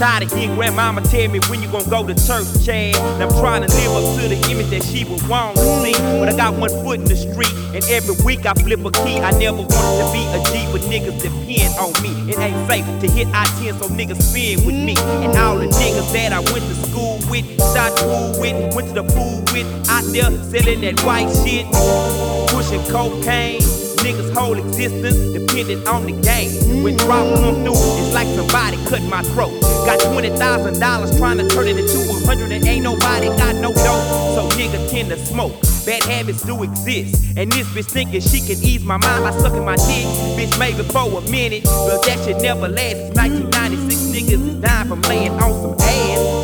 Tired 0.00 0.22
of 0.22 0.32
hearing 0.32 0.56
grandmama 0.56 1.02
tell 1.02 1.28
me 1.28 1.40
when 1.50 1.60
you 1.60 1.68
gon' 1.68 1.86
go 1.90 2.06
to 2.06 2.14
church, 2.14 2.48
Chad. 2.64 2.96
And 2.96 3.22
I'm 3.22 3.28
trying 3.36 3.60
to 3.60 3.68
live 3.68 3.92
up 4.00 4.16
to 4.16 4.28
the 4.32 4.40
image 4.48 4.70
that 4.70 4.82
she 4.82 5.04
would 5.04 5.20
want 5.28 5.58
to 5.58 5.62
see. 5.84 5.92
But 6.16 6.32
I 6.32 6.34
got 6.34 6.54
one 6.54 6.70
foot 6.70 7.00
in 7.00 7.04
the 7.04 7.14
street, 7.14 7.52
and 7.76 7.84
every 7.84 8.16
week 8.24 8.46
I 8.46 8.54
flip 8.54 8.80
a 8.80 8.90
key. 9.04 9.20
I 9.20 9.30
never 9.36 9.60
wanted 9.60 10.00
to 10.00 10.08
be 10.08 10.24
a 10.32 10.40
G, 10.48 10.64
but 10.72 10.80
niggas 10.88 11.20
depend 11.20 11.76
on 11.76 11.92
me. 12.00 12.32
It 12.32 12.38
ain't 12.38 12.56
safe 12.66 12.88
to 12.88 13.10
hit 13.12 13.28
I 13.34 13.44
10, 13.60 13.76
so 13.76 13.88
niggas 13.92 14.22
spin 14.22 14.64
with 14.64 14.74
me. 14.74 14.96
And 14.96 15.36
all 15.36 15.58
the 15.58 15.66
niggas 15.66 16.10
that 16.14 16.32
I 16.32 16.40
went 16.48 16.64
to 16.64 16.76
school 16.88 17.20
with, 17.28 17.44
shot 17.76 17.92
pool 18.00 18.40
with, 18.40 18.56
went 18.74 18.88
to 18.88 18.94
the 18.94 19.04
pool 19.04 19.44
with, 19.52 19.68
out 19.90 20.08
there 20.16 20.32
selling 20.48 20.80
that 20.80 20.96
white 21.04 21.28
shit, 21.44 21.68
pushing 22.48 22.80
cocaine. 22.88 23.60
Niggas' 24.00 24.32
whole 24.32 24.56
existence 24.56 25.18
dependent 25.36 25.86
on 25.86 26.06
the 26.06 26.12
game. 26.24 26.82
When 26.82 26.96
drop 26.96 27.28
come 27.36 27.56
through, 27.56 27.76
it's 28.00 28.14
like 28.14 28.28
somebody 28.28 28.78
cut 28.88 29.02
my 29.02 29.20
throat. 29.36 29.69
Got 29.90 30.12
twenty 30.12 30.30
thousand 30.30 30.78
dollars 30.78 31.18
trying 31.18 31.38
to 31.38 31.48
turn 31.48 31.66
it 31.66 31.76
into 31.76 31.98
a 31.98 32.24
hundred, 32.24 32.52
and 32.52 32.64
ain't 32.64 32.84
nobody 32.84 33.26
got 33.26 33.56
no 33.56 33.72
dough. 33.72 34.36
So 34.36 34.48
niggas 34.56 34.88
tend 34.88 35.08
to 35.08 35.16
smoke. 35.18 35.60
Bad 35.84 36.04
habits 36.04 36.42
do 36.42 36.62
exist, 36.62 37.20
and 37.36 37.50
this 37.50 37.66
bitch 37.70 37.90
thinking 37.90 38.20
she 38.20 38.38
can 38.38 38.62
ease 38.62 38.84
my 38.84 38.98
mind 38.98 39.24
by 39.24 39.32
sucking 39.32 39.64
my 39.64 39.74
dick. 39.74 40.06
Bitch, 40.38 40.56
maybe 40.60 40.84
for 40.84 41.18
a 41.18 41.20
minute, 41.28 41.64
but 41.64 42.04
that 42.04 42.24
shit 42.24 42.40
never 42.40 42.68
lasts. 42.68 43.00
Since 43.18 43.42
1996, 43.50 44.00
niggas 44.14 44.48
is 44.48 44.54
dying 44.60 44.86
from 44.86 45.02
laying 45.02 45.32
on 45.32 45.60
some 45.60 45.74
ass. 45.80 46.39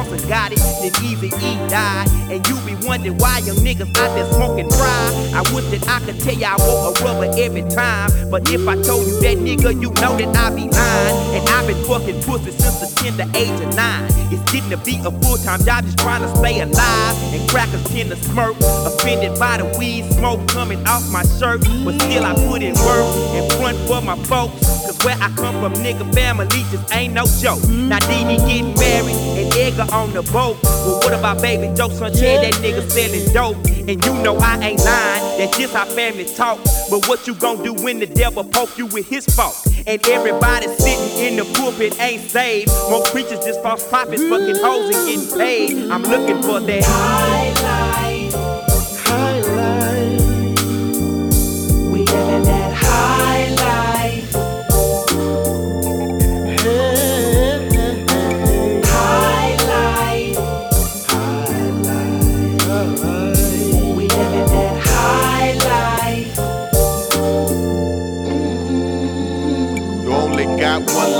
Johnson 0.00 0.28
got 0.28 0.52
it, 0.52 0.58
then 0.80 0.92
Easy 1.04 1.26
E 1.26 1.56
died, 1.68 2.08
and 2.30 2.46
you 2.48 2.56
be 2.64 2.74
wondering 2.86 3.18
why 3.18 3.38
young 3.40 3.56
niggas 3.56 3.94
out 3.98 4.14
there 4.14 4.30
smoking 4.32 4.68
dry. 4.68 5.32
I 5.34 5.42
wish 5.52 5.64
that 5.76 5.86
I 5.88 6.00
could 6.06 6.18
tell 6.20 6.34
you 6.34 6.46
I 6.46 6.56
wore 6.56 6.88
a 6.88 7.04
rubber 7.04 7.30
every 7.36 7.62
time, 7.68 8.08
but 8.30 8.48
if 8.50 8.66
I 8.66 8.80
told 8.80 9.06
you 9.06 9.20
that 9.20 9.36
nigga, 9.36 9.74
you 9.74 9.90
know 10.00 10.16
that 10.16 10.36
I 10.36 10.54
be 10.54 10.68
lying. 10.68 11.36
And 11.36 11.48
I've 11.50 11.66
been 11.66 11.84
fucking 11.84 12.22
pussy 12.22 12.50
since 12.52 12.80
the 12.80 12.88
tender 12.96 13.26
age 13.36 13.60
of 13.60 13.74
nine. 13.76 14.08
It's 14.32 14.40
getting 14.52 14.70
to 14.70 14.78
be 14.78 14.96
a 15.04 15.10
full-time 15.10 15.64
job 15.64 15.84
just 15.84 15.98
trying 15.98 16.22
to 16.22 16.34
stay 16.36 16.60
alive. 16.60 17.16
And 17.34 17.48
crackers 17.50 17.84
tend 17.84 18.10
to 18.10 18.16
smirk, 18.16 18.56
offended 18.86 19.38
by 19.38 19.58
the 19.58 19.66
weed 19.78 20.10
smoke 20.14 20.46
coming 20.48 20.80
off 20.86 21.04
my 21.10 21.24
shirt. 21.38 21.60
But 21.84 22.00
still 22.00 22.24
I 22.24 22.34
put 22.48 22.62
in 22.62 22.74
work 22.74 23.06
in 23.36 23.50
front 23.58 23.76
for 23.86 24.00
my 24.00 24.16
folks. 24.24 24.60
Cause 24.86 24.98
where 25.04 25.16
I 25.20 25.28
come 25.36 25.60
from, 25.60 25.74
nigga, 25.82 26.12
family 26.14 26.46
just 26.70 26.94
ain't 26.94 27.12
no 27.12 27.26
joke. 27.40 27.60
Now 27.68 27.98
Dee 28.00 28.36
getting 28.38 28.74
married 28.74 29.16
and 29.38 29.49
Edgar 29.70 29.94
on 29.94 30.12
the 30.12 30.22
boat. 30.32 30.58
Well, 30.62 30.98
what 30.98 31.12
about 31.12 31.40
baby 31.40 31.72
Joe 31.76 31.88
son 31.88 32.12
Chad, 32.12 32.42
that 32.42 32.54
nigga 32.60 32.88
selling 32.90 33.32
dope? 33.32 33.56
And 33.88 34.04
you 34.04 34.14
know 34.22 34.36
I 34.36 34.58
ain't 34.58 34.84
lying, 34.84 35.38
that's 35.38 35.56
just 35.56 35.74
how 35.74 35.84
family 35.84 36.24
talk. 36.24 36.58
But 36.90 37.06
what 37.08 37.26
you 37.26 37.34
gon' 37.34 37.62
do 37.62 37.74
when 37.74 37.98
the 37.98 38.06
devil 38.06 38.44
poke 38.44 38.76
you 38.76 38.86
with 38.86 39.08
his 39.08 39.26
fault? 39.26 39.66
And 39.86 40.06
everybody 40.08 40.66
sitting 40.68 41.24
in 41.24 41.36
the 41.36 41.44
pulpit 41.54 41.98
ain't 42.00 42.30
saved. 42.30 42.68
Most 42.90 43.12
preachers 43.12 43.44
just 43.44 43.62
false 43.62 43.86
prophets, 43.88 44.22
fucking 44.22 44.56
hoes 44.56 44.94
and 44.94 45.06
getting 45.08 45.38
paid. 45.38 45.90
I'm 45.90 46.02
looking 46.02 46.42
for 46.42 46.60
that 46.60 47.59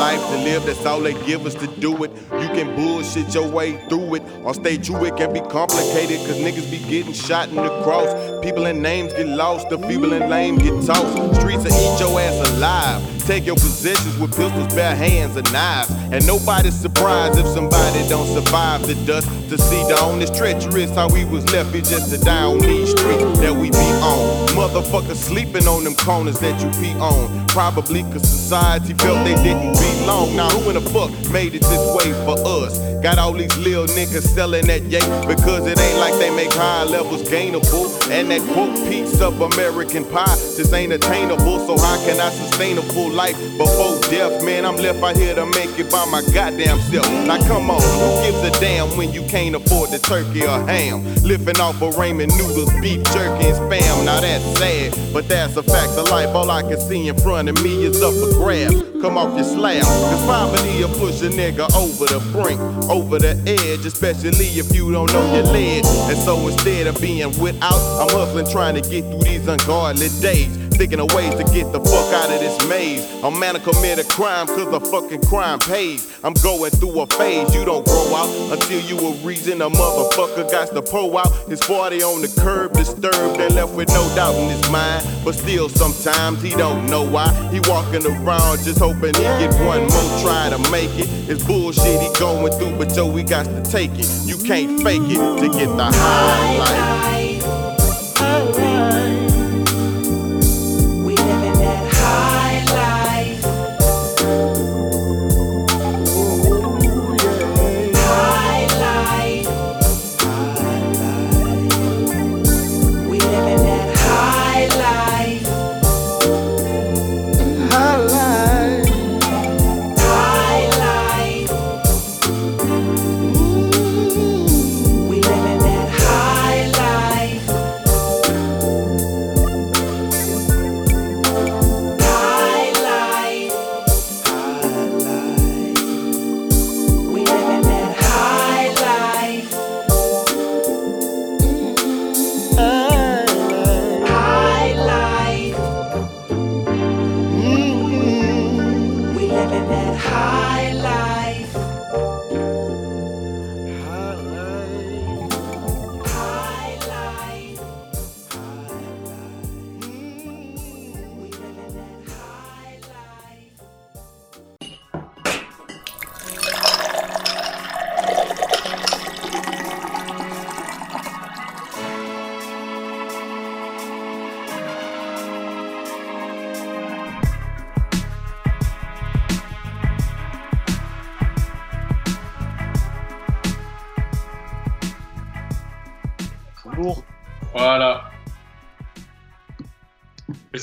life 0.00 0.29
live, 0.50 0.66
that's 0.66 0.84
all 0.86 1.00
they 1.00 1.14
give 1.24 1.46
us 1.46 1.54
to 1.54 1.66
do 1.78 2.04
it. 2.04 2.10
You 2.32 2.48
can 2.48 2.74
bullshit 2.74 3.32
your 3.34 3.48
way 3.48 3.76
through 3.88 4.16
it, 4.16 4.22
or 4.42 4.54
stay 4.54 4.76
true, 4.76 5.04
it 5.04 5.16
can 5.16 5.32
be 5.32 5.40
complicated, 5.40 6.18
cause 6.26 6.38
niggas 6.38 6.70
be 6.70 6.78
getting 6.90 7.12
shot 7.12 7.48
in 7.48 7.56
the 7.56 7.82
cross. 7.82 8.08
People 8.44 8.66
and 8.66 8.82
names 8.82 9.12
get 9.12 9.28
lost, 9.28 9.68
the 9.68 9.78
feeble 9.78 10.12
and 10.12 10.30
lame 10.30 10.56
get 10.58 10.74
tossed. 10.84 11.40
Streets 11.40 11.64
will 11.64 11.72
eat 11.72 12.00
your 12.00 12.20
ass 12.20 12.48
alive. 12.50 13.20
Take 13.26 13.46
your 13.46 13.54
positions 13.54 14.18
with 14.18 14.36
pistols, 14.36 14.74
bare 14.74 14.96
hands, 14.96 15.36
and 15.36 15.52
knives. 15.52 15.90
And 16.10 16.26
nobody's 16.26 16.74
surprised 16.74 17.38
if 17.38 17.46
somebody 17.46 18.08
don't 18.08 18.26
survive 18.26 18.84
the 18.86 18.94
dust 19.06 19.28
to 19.50 19.58
see 19.58 19.80
dawn. 19.88 20.20
It's 20.20 20.36
treacherous 20.36 20.90
how 20.90 21.08
we 21.08 21.24
was 21.24 21.44
left 21.52 21.72
here 21.72 21.82
just 21.82 22.10
to 22.10 22.18
die 22.18 22.42
on 22.42 22.58
these 22.58 22.90
streets 22.90 23.38
that 23.38 23.54
we 23.54 23.70
be 23.70 23.88
on. 24.02 24.48
Motherfuckers 24.48 25.14
sleeping 25.14 25.68
on 25.68 25.84
them 25.84 25.94
corners 25.94 26.40
that 26.40 26.60
you 26.60 26.70
be 26.80 26.92
on. 26.98 27.46
Probably 27.48 28.02
cause 28.04 28.22
society 28.22 28.94
felt 28.94 29.24
they 29.24 29.34
didn't 29.44 29.74
belong. 29.74 30.39
Now 30.40 30.48
who 30.48 30.70
in 30.70 30.82
the 30.82 30.88
fuck 30.88 31.10
made 31.30 31.54
it 31.54 31.60
this 31.60 31.84
way 31.94 32.14
for 32.24 32.32
us? 32.64 32.78
Got 33.02 33.18
all 33.18 33.34
these 33.34 33.54
little 33.58 33.84
niggas 33.84 34.22
selling 34.22 34.66
that 34.68 34.82
yay 34.84 35.04
because 35.28 35.66
it 35.66 35.78
ain't 35.78 35.98
like 35.98 36.14
they 36.14 36.34
make 36.34 36.50
high 36.52 36.84
levels 36.84 37.22
gainable. 37.24 37.88
And 38.10 38.30
that 38.30 38.40
quote 38.52 38.74
piece 38.88 39.20
of 39.20 39.38
American 39.40 40.04
pie 40.06 40.36
just 40.56 40.72
ain't 40.72 40.94
attainable. 40.94 41.58
So 41.66 41.76
how 41.76 41.96
can 42.06 42.18
I 42.20 42.30
sustain 42.30 42.78
a 42.78 42.82
full 42.82 43.10
life 43.10 43.36
before 43.58 44.00
death? 44.08 44.42
Man, 44.42 44.64
I'm 44.64 44.76
left 44.76 45.02
out 45.02 45.14
here 45.14 45.34
to 45.34 45.44
make 45.44 45.78
it 45.78 45.90
by 45.90 46.06
my 46.06 46.22
goddamn 46.32 46.80
self. 46.88 47.06
Now 47.26 47.36
come 47.46 47.70
on, 47.70 47.82
who 47.82 48.08
gives 48.24 48.56
a 48.56 48.60
damn 48.60 48.96
when 48.96 49.12
you 49.12 49.22
can't 49.28 49.54
afford 49.54 49.90
the 49.90 49.98
turkey 49.98 50.44
or 50.44 50.64
ham? 50.64 51.04
Living 51.22 51.60
off 51.60 51.82
of 51.82 51.96
ramen 51.96 52.32
noodles, 52.36 52.72
beef 52.80 53.04
jerky, 53.12 53.44
and 53.44 53.56
spam. 53.56 54.04
Now 54.06 54.20
that's 54.20 54.44
sad, 54.58 54.96
but 55.12 55.28
that's 55.28 55.54
a 55.56 55.62
fact 55.62 55.92
of 55.98 56.08
life. 56.08 56.34
All 56.34 56.50
I 56.50 56.62
can 56.62 56.80
see 56.80 57.08
in 57.08 57.16
front 57.18 57.50
of 57.50 57.62
me 57.62 57.84
is 57.84 58.00
up 58.00 58.14
for 58.14 58.32
grab. 58.40 58.72
Come 59.00 59.16
off 59.16 59.34
your 59.34 59.44
slab, 59.44 59.82
poverty 60.30 60.84
will 60.84 60.88
push 61.00 61.22
a 61.22 61.28
nigga 61.28 61.66
over 61.74 62.06
the 62.06 62.20
brink, 62.30 62.60
over 62.88 63.18
the 63.18 63.34
edge, 63.46 63.84
especially 63.84 64.46
if 64.60 64.72
you 64.72 64.92
don't 64.92 65.12
know 65.12 65.34
your 65.34 65.42
ledge. 65.42 65.84
And 66.08 66.18
so 66.18 66.38
instead 66.46 66.86
of 66.86 67.00
being 67.00 67.36
without, 67.40 67.80
I'm 68.00 68.08
hustling 68.10 68.46
trying 68.48 68.80
to 68.80 68.80
get 68.80 69.02
through 69.10 69.24
these 69.24 69.48
ungodly 69.48 70.08
days. 70.20 70.69
Thinking 70.80 71.00
of 71.00 71.12
ways 71.12 71.34
to 71.34 71.44
get 71.52 71.70
the 71.72 71.78
fuck 71.78 72.14
out 72.14 72.32
of 72.32 72.40
this 72.40 72.56
maze. 72.66 73.04
A 73.22 73.30
man 73.30 73.52
to 73.52 73.60
commit 73.60 73.98
a 73.98 74.04
crime 74.04 74.46
cause 74.46 74.70
the 74.70 74.80
fucking 74.80 75.20
crime 75.28 75.58
pays. 75.58 76.10
I'm 76.24 76.32
going 76.32 76.70
through 76.70 77.02
a 77.02 77.06
phase, 77.06 77.54
you 77.54 77.66
don't 77.66 77.84
grow 77.84 78.14
out 78.16 78.30
until 78.50 78.80
you 78.80 78.96
a 78.96 79.12
reason 79.16 79.60
a 79.60 79.68
motherfucker 79.68 80.50
got 80.50 80.68
to 80.68 80.80
pull 80.80 81.18
out 81.18 81.30
his 81.50 81.62
40 81.64 82.02
on 82.02 82.22
the 82.22 82.34
curb, 82.40 82.72
disturbed 82.72 83.38
and 83.42 83.54
left 83.54 83.74
with 83.74 83.90
no 83.90 84.08
doubt 84.14 84.34
in 84.36 84.48
his 84.48 84.70
mind. 84.70 85.06
But 85.22 85.34
still, 85.34 85.68
sometimes 85.68 86.40
he 86.40 86.48
don't 86.48 86.86
know 86.86 87.02
why. 87.06 87.28
He 87.52 87.60
walking 87.68 88.06
around 88.06 88.64
just 88.64 88.78
hoping 88.78 89.14
he 89.16 89.20
get 89.20 89.52
one 89.60 89.82
more 89.82 90.20
try 90.22 90.48
to 90.48 90.58
make 90.70 90.98
it. 90.98 91.10
It's 91.28 91.44
bullshit 91.44 92.00
he 92.00 92.08
going 92.18 92.54
through, 92.54 92.78
but 92.78 92.96
yo, 92.96 93.06
we 93.06 93.22
got 93.22 93.44
to 93.44 93.62
take 93.70 93.90
it. 93.98 94.08
You 94.24 94.38
can't 94.38 94.82
fake 94.82 95.02
it 95.04 95.40
to 95.42 95.48
get 95.50 95.76
the 95.76 95.92
high 95.92 96.56
life. 96.56 97.29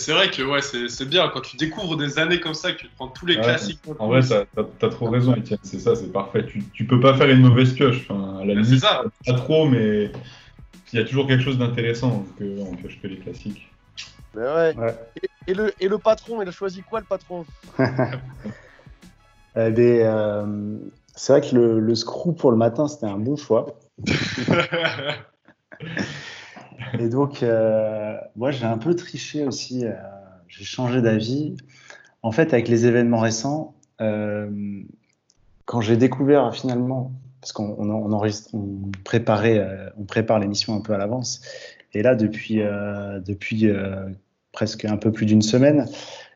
C'est 0.07 0.13
vrai 0.13 0.31
que 0.31 0.41
ouais, 0.41 0.61
c'est 0.61 0.87
c'est 0.87 1.03
bien 1.03 1.27
quand 1.27 1.41
tu 1.41 1.57
découvres 1.57 1.97
des 1.97 2.17
années 2.17 2.39
comme 2.39 2.53
ça, 2.53 2.71
que 2.71 2.77
tu 2.77 2.87
prends 2.95 3.09
tous 3.09 3.25
les 3.25 3.35
Ouais, 3.35 3.41
classiques. 3.43 3.81
En 3.99 4.07
vrai, 4.07 4.21
t'as 4.21 4.45
t'as- 4.55 4.63
t'as 4.79 4.87
trop 4.87 5.09
raison, 5.09 5.33
Etienne. 5.35 5.59
C'est 5.63 5.79
ça, 5.79 5.97
c'est 5.97 6.13
parfait. 6.13 6.45
Tu, 6.45 6.63
tu 6.73 6.87
peux 6.87 7.01
pas 7.01 7.13
faire 7.17 7.29
une 7.29 7.41
mauvaise 7.41 7.73
pioche. 7.73 8.07
Enfin, 8.09 8.37
à 8.39 8.45
la 8.45 8.53
limite, 8.53 8.81
pas 8.81 9.33
trop, 9.33 9.67
mais 9.67 10.09
il 10.93 10.99
y 10.99 11.01
a 11.01 11.03
toujours 11.03 11.27
quelque 11.27 11.43
chose 11.43 11.57
d'intéressant. 11.57 12.25
Euh, 12.39 12.55
on 12.61 12.73
pioche 12.77 13.01
que 13.01 13.07
les 13.07 13.17
classiques. 13.17 13.69
Mais 14.33 14.43
ouais. 14.43 14.75
Et, 15.21 15.51
et 15.51 15.53
le, 15.53 15.73
et 15.83 15.89
le 15.89 15.97
patron, 15.97 16.41
il 16.41 16.47
a 16.47 16.51
choisi 16.51 16.81
quoi 16.83 17.01
le 17.01 17.05
patron? 17.05 17.43
Eh 19.59 19.71
ben, 19.71 20.05
euh, 20.05 20.77
c'est 21.15 21.33
vrai 21.33 21.41
que 21.49 21.53
le, 21.53 21.79
le 21.81 21.95
screw 21.95 22.33
pour 22.33 22.51
le 22.51 22.57
matin, 22.57 22.87
c'était 22.87 23.07
un 23.07 23.17
bon 23.17 23.35
choix. 23.35 23.65
Et 26.99 27.09
donc, 27.09 27.43
euh, 27.43 28.15
moi, 28.35 28.51
j'ai 28.51 28.65
un 28.65 28.77
peu 28.77 28.95
triché 28.95 29.45
aussi. 29.45 29.85
euh, 29.85 29.93
j'ai 30.47 30.63
changé 30.63 31.01
d'avis. 31.01 31.57
En 32.23 32.31
fait, 32.31 32.53
avec 32.53 32.67
les 32.67 32.85
événements 32.85 33.19
récents, 33.19 33.75
euh, 34.01 34.81
quand 35.65 35.81
j'ai 35.81 35.97
découvert 35.97 36.55
finalement, 36.55 37.11
parce 37.41 37.51
qu'on 37.51 38.91
préparait, 39.03 39.91
on 39.97 40.03
prépare 40.03 40.39
l'émission 40.39 40.75
un 40.75 40.81
peu 40.81 40.93
à 40.93 40.97
l'avance, 40.97 41.41
et 41.93 42.01
là, 42.01 42.15
depuis, 42.15 42.61
presque 44.51 44.85
un 44.85 44.97
peu 44.97 45.11
plus 45.11 45.25
d'une 45.25 45.41
semaine, 45.41 45.85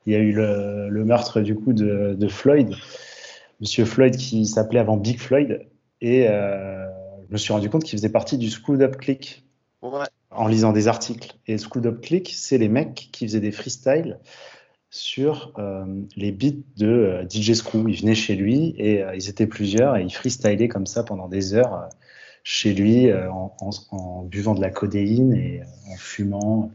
il 0.05 0.13
y 0.13 0.15
a 0.15 0.19
eu 0.19 0.31
le, 0.33 1.03
meurtre 1.05 1.41
du 1.41 1.55
coup 1.55 1.73
de, 1.73 2.27
Floyd, 2.27 2.75
Monsieur 3.59 3.85
Floyd 3.85 4.15
qui 4.15 4.45
s'appelait 4.45 4.79
avant 4.79 4.97
Big 4.97 5.19
Floyd, 5.19 5.65
et 6.01 6.27
je 6.27 7.31
me 7.31 7.37
suis 7.37 7.53
rendu 7.53 7.69
compte 7.69 7.83
qu'il 7.83 7.97
faisait 7.97 8.09
partie 8.09 8.37
du 8.37 8.49
Screwed 8.49 8.81
Up 8.81 8.97
Click 8.97 9.43
Ouais. 9.81 10.05
En 10.31 10.47
lisant 10.47 10.71
des 10.73 10.87
articles. 10.87 11.35
Et 11.47 11.57
Screwed 11.57 11.85
Up 11.85 12.01
Click, 12.01 12.31
c'est 12.35 12.57
les 12.57 12.69
mecs 12.69 13.09
qui 13.11 13.25
faisaient 13.27 13.39
des 13.39 13.51
freestyles 13.51 14.19
sur 14.89 15.53
euh, 15.57 15.85
les 16.17 16.31
beats 16.31 16.61
de 16.77 16.87
euh, 16.87 17.25
DJ 17.29 17.53
Screw. 17.53 17.87
Ils 17.89 17.99
venaient 18.01 18.15
chez 18.15 18.35
lui 18.35 18.73
et 18.77 19.01
euh, 19.03 19.15
ils 19.15 19.29
étaient 19.29 19.47
plusieurs 19.47 19.95
et 19.97 20.03
ils 20.03 20.13
freestylaient 20.13 20.67
comme 20.67 20.85
ça 20.85 21.03
pendant 21.03 21.27
des 21.27 21.53
heures 21.53 21.87
chez 22.43 22.73
lui 22.73 23.13
en, 23.13 23.53
en- 23.61 23.69
en 23.95 24.23
buvant 24.23 24.55
de 24.55 24.61
la 24.61 24.71
codéine 24.71 25.33
et 25.33 25.61
en 25.91 25.95
fumant. 25.95 26.71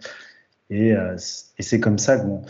Et, 0.71 0.95
c'est 1.17 1.81
comme 1.81 1.99
ça 1.99 2.19
que, 2.19 2.27
bon, 2.27 2.43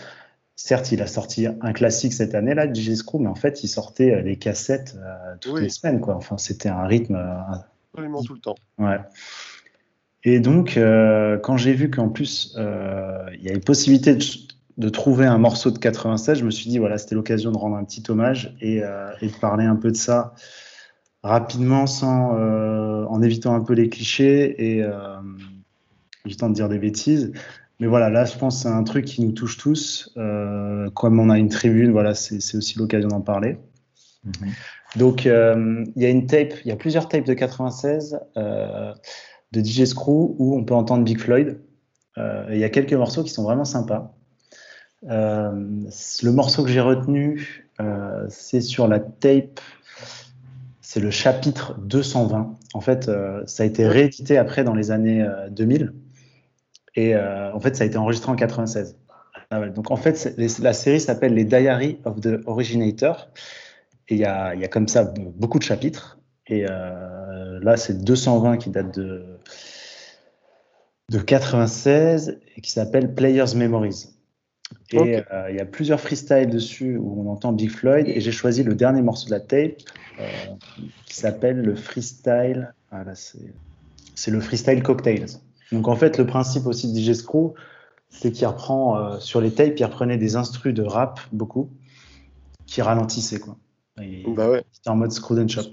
certes, 0.55 0.93
il 0.93 1.01
a 1.01 1.07
sorti 1.07 1.47
un 1.47 1.73
classique 1.73 2.13
cette 2.13 2.35
année, 2.35 2.55
là, 2.55 2.71
DJ 2.71 2.95
Screw, 2.95 3.19
mais 3.21 3.29
en 3.29 3.35
fait, 3.35 3.65
il 3.65 3.69
sortait 3.69 4.23
des 4.23 4.37
cassettes 4.37 4.99
toutes 5.41 5.55
Oui. 5.55 5.63
les 5.63 5.69
semaines, 5.71 6.01
quoi. 6.01 6.15
Enfin, 6.17 6.37
c'était 6.37 6.69
un 6.69 6.85
rythme 6.87 7.17
Absolument 7.95 8.23
tout 8.23 8.35
le 8.35 8.41
temps. 8.41 8.57
Ouais. 8.79 8.99
Et 10.27 10.41
donc, 10.41 10.77
euh, 10.77 11.39
quand 11.39 11.57
j'ai 11.57 11.73
vu 11.73 11.89
qu'en 11.89 12.09
plus, 12.09 12.53
euh, 12.59 13.17
il 13.39 13.45
y 13.45 13.49
avait 13.49 13.61
possibilité 13.61 14.17
de, 14.17 14.25
de 14.77 14.89
trouver 14.89 15.25
un 15.25 15.39
morceau 15.39 15.71
de 15.71 15.79
96, 15.79 16.41
je 16.41 16.45
me 16.45 16.51
suis 16.51 16.69
dit, 16.69 16.79
voilà, 16.79 16.99
c'était 16.99 17.15
l'occasion 17.15 17.53
de 17.53 17.57
rendre 17.57 17.77
un 17.77 17.85
petit 17.85 18.03
hommage 18.09 18.57
et, 18.61 18.83
euh, 18.83 19.09
et 19.23 19.29
de 19.29 19.37
parler 19.37 19.65
un 19.65 19.77
peu 19.77 19.93
de 19.93 19.97
ça 19.97 20.35
rapidement, 21.23 21.87
sans, 21.87 22.37
euh, 22.37 23.05
en 23.05 23.23
évitant 23.23 23.55
un 23.55 23.61
peu 23.61 23.75
les 23.75 23.89
clichés 23.89 24.75
et 24.75 24.83
euh, 24.83 25.17
évitant 26.25 26.49
de 26.49 26.55
dire 26.55 26.69
des 26.69 26.81
bêtises. 26.81 27.33
mais 27.79 27.87
voilà, 27.87 28.11
là, 28.11 28.25
je 28.25 28.37
pense 28.37 28.57
que 28.57 28.63
c'est 28.63 28.75
un 28.75 28.83
truc 28.83 29.05
qui 29.05 29.23
nous 29.23 29.31
touche 29.31 29.57
tous. 29.57 30.13
Euh, 30.17 30.91
comme 30.91 31.21
on 31.21 31.31
a 31.31 31.39
une 31.39 31.51
tribune, 31.51 31.93
voilà, 31.93 32.15
c'est 32.15 32.57
aussi 32.57 32.79
l'occasion 32.81 33.09
d'en 33.11 33.21
parler. 33.21 33.59
Donc, 34.97 35.27
euh, 35.27 35.85
il 35.95 36.03
y 36.03 36.07
a 36.07 36.09
une 36.09 36.27
tape, 36.27 36.55
il 36.65 36.69
y 36.69 36.73
a 36.73 36.77
plusieurs 36.77 37.09
tapes 37.09 37.27
de 37.27 37.35
96 37.35 38.19
euh, 38.37 38.93
de 39.57 39.65
DJ 39.65 39.85
Screw 39.85 40.37
où 40.39 40.57
on 40.57 40.65
peut 40.65 40.75
entendre 40.75 41.05
Big 41.05 41.19
Floyd. 41.19 41.59
Euh, 42.19 42.47
il 42.53 42.59
y 42.59 42.65
a 42.65 42.71
quelques 42.71 42.93
morceaux 42.93 43.23
qui 43.23 43.31
sont 43.31 43.43
vraiment 43.43 43.65
sympas. 43.65 44.17
Euh, 45.09 45.53
le 46.23 46.33
morceau 46.33 46.65
que 46.65 46.71
j'ai 46.71 46.81
retenu, 46.81 47.69
euh, 47.81 48.27
c'est 48.29 48.61
sur 48.61 48.89
la 48.89 49.01
tape, 49.01 49.61
c'est 50.81 51.01
le 51.01 51.11
chapitre 51.11 51.77
220. 51.79 52.55
En 52.75 52.81
fait, 52.81 53.11
ça 53.47 53.63
a 53.63 53.67
été 53.67 53.87
réédité 53.87 54.39
après 54.39 54.65
dans 54.65 54.75
les 54.75 54.91
années 54.91 55.23
euh, 55.23 55.49
2000. 55.51 55.93
Et 56.99 57.15
en 57.15 57.61
fait, 57.61 57.77
ça 57.77 57.85
a 57.85 57.87
été 57.87 57.99
enregistré 57.99 58.33
en 58.33 58.37
96. 58.37 58.97
Ah 59.51 59.69
donc 59.69 59.91
en 59.91 59.97
fait, 59.97 60.35
la 60.39 60.73
série 60.73 60.99
s'appelle 60.99 61.35
Les 61.35 61.45
Diary 61.45 61.99
of 62.07 62.23
the 62.23 62.41
Originator. 62.47 63.29
Et 64.09 64.15
il 64.15 64.21
y 64.21 64.25
a, 64.25 64.57
comme 64.69 64.89
ça 64.89 65.05
beaucoup 65.05 65.59
de 65.59 65.63
chapitres. 65.63 66.19
Et 66.47 66.63
là, 66.63 67.77
c'est 67.77 68.03
220 68.03 68.57
qui 68.57 68.71
date 68.71 68.99
de, 68.99 69.36
de 71.11 71.19
96 71.19 72.39
et 72.57 72.61
qui 72.61 72.71
s'appelle 72.71 73.15
Players 73.15 73.55
Memories. 73.55 74.09
Et 74.91 75.23
euh, 75.33 75.51
il 75.51 75.57
y 75.57 75.61
a 75.61 75.65
plusieurs 75.65 76.01
freestyles 76.01 76.51
dessus 76.51 76.97
où 76.97 77.23
on 77.23 77.31
entend 77.31 77.53
Big 77.53 77.71
Floyd. 77.71 78.09
Et 78.09 78.21
j'ai 78.21 78.33
choisi 78.33 78.65
le 78.65 78.75
dernier 78.75 79.03
morceau 79.03 79.27
de 79.27 79.31
la 79.31 79.41
tape 79.41 79.77
euh, 80.19 80.27
qui 81.05 81.15
s'appelle 81.15 81.61
le 81.61 81.77
freestyle. 81.77 82.75
Ah 82.91 83.05
c'est 83.15 83.53
c'est 84.15 84.31
le 84.31 84.41
freestyle 84.41 84.83
Cocktails. 84.83 85.27
Donc 85.73 85.89
en 85.89 85.95
fait, 85.95 86.19
le 86.19 86.27
principe 86.27 86.67
aussi 86.67 86.93
de 86.93 86.99
DJ 86.99 87.13
Screw, 87.13 87.55
c'est 88.09 88.33
qu'il 88.33 88.47
reprend 88.47 88.99
euh, 88.99 89.21
sur 89.21 89.41
les 89.41 89.53
tapes, 89.53 89.79
il 89.79 89.85
reprenait 89.85 90.17
des 90.17 90.37
instrus 90.37 90.73
de 90.73 90.83
rap 90.83 91.21
beaucoup 91.33 91.71
qui 92.67 92.83
ralentissaient 92.83 93.41
quoi. 93.41 93.57
Bah 93.97 94.51
ouais. 94.51 94.65
C'était 94.73 94.91
en 94.91 94.97
mode 94.97 95.13
Screw 95.13 95.39
and 95.39 95.49
Chop. 95.49 95.67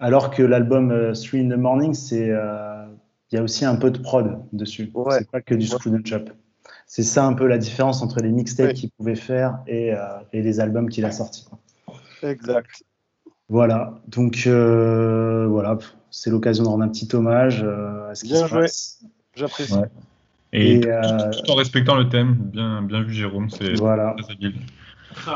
Alors 0.00 0.30
que 0.30 0.42
l'album 0.42 1.12
Three 1.14 1.40
in 1.40 1.50
the 1.50 1.58
Morning, 1.58 1.94
c'est 1.94 2.30
il 3.32 3.36
y 3.36 3.38
a 3.38 3.42
aussi 3.42 3.64
un 3.64 3.76
peu 3.76 3.90
de 3.90 3.98
prod 3.98 4.38
dessus. 4.52 4.90
Ouais. 4.94 5.18
C'est 5.18 5.30
pas 5.30 5.40
que 5.40 5.54
du 5.54 5.66
Screw 5.66 5.88
and 5.94 6.04
Chop. 6.04 6.30
C'est 6.86 7.02
ça 7.02 7.24
un 7.26 7.32
peu 7.34 7.46
la 7.46 7.58
différence 7.58 8.02
entre 8.02 8.20
les 8.20 8.30
mixtapes 8.30 8.72
qu'il 8.74 8.90
pouvait 8.90 9.16
faire 9.16 9.58
et, 9.66 9.92
euh, 9.92 9.98
et 10.32 10.42
les 10.42 10.60
albums 10.60 10.88
qu'il 10.88 11.04
a 11.04 11.10
sortis. 11.10 11.46
Exact. 12.22 12.82
Voilà, 13.48 14.00
donc 14.08 14.44
euh, 14.46 15.46
voilà, 15.48 15.78
c'est 16.10 16.30
l'occasion 16.30 16.64
de 16.64 16.68
rendre 16.68 16.82
un 16.84 16.88
petit 16.88 17.08
hommage 17.14 17.62
euh, 17.62 18.10
à 18.10 18.14
ce 18.16 18.24
qui 18.24 18.30
Bien 18.32 18.42
se 18.42 18.48
joué. 18.48 18.60
passe. 18.62 19.04
J'apprécie. 19.36 19.74
Ouais. 19.74 19.88
Et, 20.52 20.74
Et, 20.76 20.80
tout, 20.80 20.88
euh, 20.88 21.30
tout 21.30 21.50
en 21.50 21.54
respectant 21.54 21.94
le 21.96 22.08
thème, 22.08 22.34
bien, 22.34 22.82
bien 22.82 23.02
vu 23.02 23.12
Jérôme, 23.12 23.50
c'est 23.50 23.74
Voilà. 23.74 24.14
très 24.18 24.32
habile. 24.32 24.54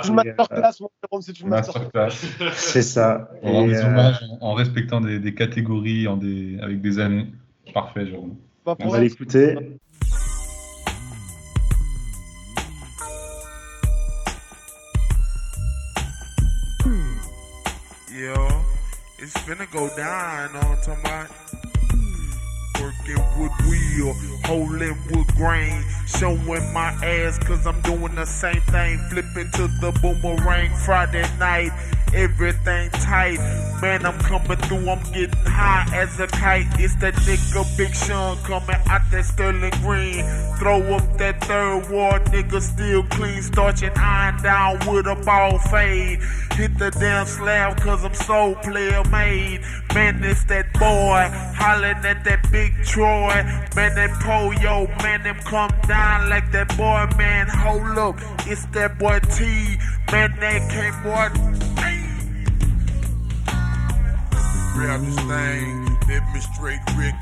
C'est 0.03 0.09
une 0.09 0.15
masterclass, 0.15 0.73
mon 0.81 0.89
Jérôme, 1.03 1.23
c'est 1.23 1.41
une 1.41 1.49
masterclass. 1.49 2.11
C'est 2.55 2.83
ça. 2.83 3.31
On 3.43 3.53
rend 3.53 3.67
des 3.67 3.75
euh, 3.77 3.87
hommages 3.87 4.25
en, 4.41 4.49
en 4.49 4.55
respectant 4.55 5.01
des, 5.01 5.19
des 5.21 5.35
catégories, 5.35 6.07
en 6.09 6.17
des, 6.17 6.59
avec 6.61 6.81
des 6.81 6.99
années. 6.99 7.27
Parfait, 7.73 8.07
Jérôme. 8.07 8.37
Pas 8.65 8.77
On 8.81 8.89
va 8.89 9.01
l'écouter. 9.01 9.57
Yeah, 18.13 18.63
it's 19.19 19.33
finna 19.45 19.71
go 19.73 19.89
down 19.97 20.57
on 20.57 20.77
about 20.85 21.31
working 22.81 23.23
with 23.39 23.53
wheel, 23.69 24.15
holding 24.45 24.97
wood 25.11 25.27
grain, 25.37 25.85
showing 26.07 26.73
my 26.73 26.91
ass 27.03 27.39
cause 27.39 27.67
I'm 27.67 27.81
doing 27.83 28.15
the 28.15 28.27
same 28.27 28.61
thing, 28.73 28.99
flipping 29.11 29.51
to 29.53 29.69
the 29.81 29.93
boomerang 30.03 30.75
Friday 30.85 31.25
night, 31.39 31.71
everything 32.15 32.91
tight, 32.91 33.39
man 33.83 34.05
I'm 34.05 34.19
coming 34.21 34.57
through, 34.59 34.89
I'm 34.89 35.03
getting 35.13 35.47
high 35.47 35.87
as 35.95 36.19
a 36.21 36.27
kite, 36.27 36.67
it's 36.79 36.95
that 36.97 37.15
nigga 37.15 37.77
Big 37.77 37.95
Sean 37.95 38.37
coming 38.39 38.77
out 38.87 39.03
that 39.11 39.25
Sterling 39.25 39.73
Green, 39.83 40.25
throw 40.59 40.83
up 40.95 41.19
that 41.19 41.43
third 41.45 41.91
ward 41.91 42.25
nigga 42.27 42.61
still 42.61 43.03
clean, 43.05 43.43
starching 43.43 43.93
iron 43.97 44.43
down 44.43 44.79
with 44.87 45.07
a 45.07 45.17
ball 45.25 45.59
fade, 45.59 46.21
hit 46.55 46.79
the 46.79 46.91
damn 46.93 47.27
slab 47.27 47.81
cause 47.81 48.05
I'm 48.05 48.15
so 48.15 48.55
player 48.63 49.03
made, 49.11 49.61
man 49.95 50.23
it's 50.23 50.45
that 50.45 50.73
boy, 50.75 51.29
hollering 51.57 52.05
at 52.05 52.25
that 52.25 52.51
big 52.51 52.73
Troy, 52.85 53.43
man 53.77 53.95
that 53.95 54.11
Poyo, 54.23 54.89
man 55.03 55.23
them 55.23 55.37
come 55.45 55.71
down 55.89 56.29
like 56.29 56.51
that 56.53 56.69
boy, 56.77 57.07
man. 57.17 57.47
Hold 57.49 57.99
up, 57.99 58.17
it's 58.47 58.67
that 58.67 58.99
boy 58.99 59.19
T, 59.21 59.77
man 60.13 60.35
that 60.41 60.61
came 60.71 60.97
boy, 61.03 61.29
grab 64.81 65.01
this 65.03 65.17
thing. 65.17 65.85
Let 66.09 66.23
me 66.33 66.41
straight 66.41 66.81
it. 66.89 67.15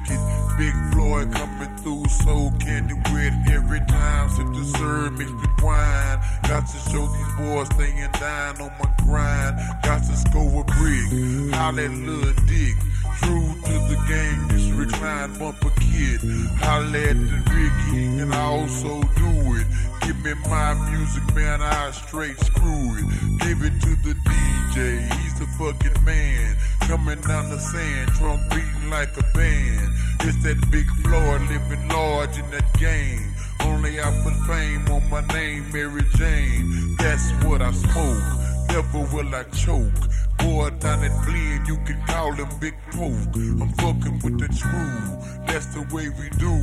Big 0.58 0.74
Floyd 0.92 1.32
coming 1.32 1.76
through, 1.78 2.06
so 2.06 2.52
candy 2.60 2.94
with 2.94 3.34
every 3.50 3.80
time. 3.86 4.28
Sip 4.30 4.46
the 4.54 4.64
serve, 4.78 5.18
mix 5.18 5.30
with 5.32 5.62
wine. 5.62 6.20
Got 6.46 6.66
to 6.68 6.78
show 6.90 7.06
these 7.06 7.32
boys 7.36 7.66
staying 7.74 8.10
down 8.12 8.60
on 8.60 8.70
my 8.78 8.88
grind. 9.04 9.58
Got 9.82 10.02
to 10.04 10.16
score 10.16 10.60
a 10.60 10.64
brick. 10.64 11.10
Little 11.10 12.32
dick. 12.46 12.76
True 13.22 13.54
to 13.64 13.72
the 13.90 13.98
game, 14.06 14.48
this 14.48 14.70
recline 14.70 15.38
bumper 15.38 15.70
kid. 15.80 16.20
Holla 16.58 16.98
at 16.98 17.16
the 17.16 17.38
Ricky, 17.50 18.20
and 18.22 18.34
I 18.34 18.42
also 18.42 19.02
do 19.16 19.30
it. 19.56 19.66
Give 20.02 20.18
me 20.24 20.34
my 20.48 20.74
music, 20.90 21.34
man, 21.34 21.60
I 21.60 21.90
straight 21.90 22.38
screw 22.40 22.96
it. 22.96 23.04
Give 23.40 23.62
it 23.62 23.74
to 23.82 23.92
the 24.06 24.14
DJ, 24.14 25.12
he's 25.20 25.38
the 25.38 25.46
fucking 25.58 26.04
man. 26.04 26.56
Coming 26.80 27.20
down 27.20 27.50
the 27.50 27.58
sand, 27.58 28.10
trunk 28.12 28.40
beating 28.50 28.90
like 28.90 29.16
a 29.16 29.24
band. 29.36 29.92
It's 30.20 30.42
that 30.44 30.70
big 30.70 30.88
Floyd 31.02 31.42
living 31.42 31.88
large 31.88 32.38
in 32.38 32.50
that 32.50 32.72
game. 32.78 33.34
Only 33.60 34.00
I 34.00 34.10
put 34.22 34.34
fame 34.46 34.88
on 34.88 35.08
my 35.10 35.20
name, 35.34 35.70
Mary 35.72 36.02
Jane. 36.16 36.96
That's 36.98 37.30
what 37.44 37.62
I 37.62 37.72
smoke. 37.72 38.57
Never 38.68 39.00
will 39.14 39.34
I 39.34 39.44
choke. 39.44 40.00
Boy 40.38 40.70
down 40.78 41.02
at 41.04 41.26
Blend, 41.26 41.66
you 41.66 41.76
can 41.84 42.00
call 42.06 42.32
him 42.32 42.48
Big 42.60 42.74
Poke. 42.92 43.34
I'm 43.34 43.72
fucking 43.72 44.20
with 44.22 44.38
the 44.38 44.52
screw. 44.54 45.46
That's 45.46 45.66
the 45.74 45.82
way 45.94 46.08
we 46.10 46.28
do. 46.38 46.54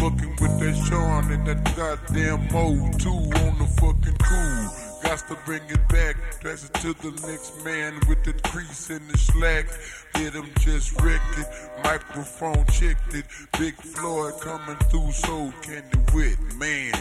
Fucking 0.00 0.36
with 0.40 0.60
that 0.60 0.76
Sean 0.86 1.32
and 1.32 1.46
that 1.46 1.64
goddamn 1.76 2.48
O2 2.48 3.06
on 3.06 3.58
the 3.58 3.66
fucking 3.80 4.18
crew. 4.18 4.86
Got 5.02 5.28
to 5.28 5.38
bring 5.46 5.62
it 5.68 5.88
back, 5.88 6.16
pass 6.42 6.64
it 6.64 6.74
to 6.80 6.92
the 6.94 7.12
next 7.26 7.64
man 7.64 7.94
with 8.08 8.24
the 8.24 8.32
crease 8.48 8.90
in 8.90 9.06
the 9.06 9.16
slack. 9.16 9.66
Hit 10.14 10.32
him 10.34 10.50
just 10.60 11.00
wrecked 11.00 11.38
it, 11.38 11.46
microphone 11.84 12.66
checked 12.66 13.14
it. 13.14 13.24
Big 13.58 13.74
Floyd 13.76 14.34
coming 14.40 14.76
through, 14.90 15.12
so 15.12 15.52
candy 15.62 15.98
wit, 16.12 16.38
man. 16.56 16.92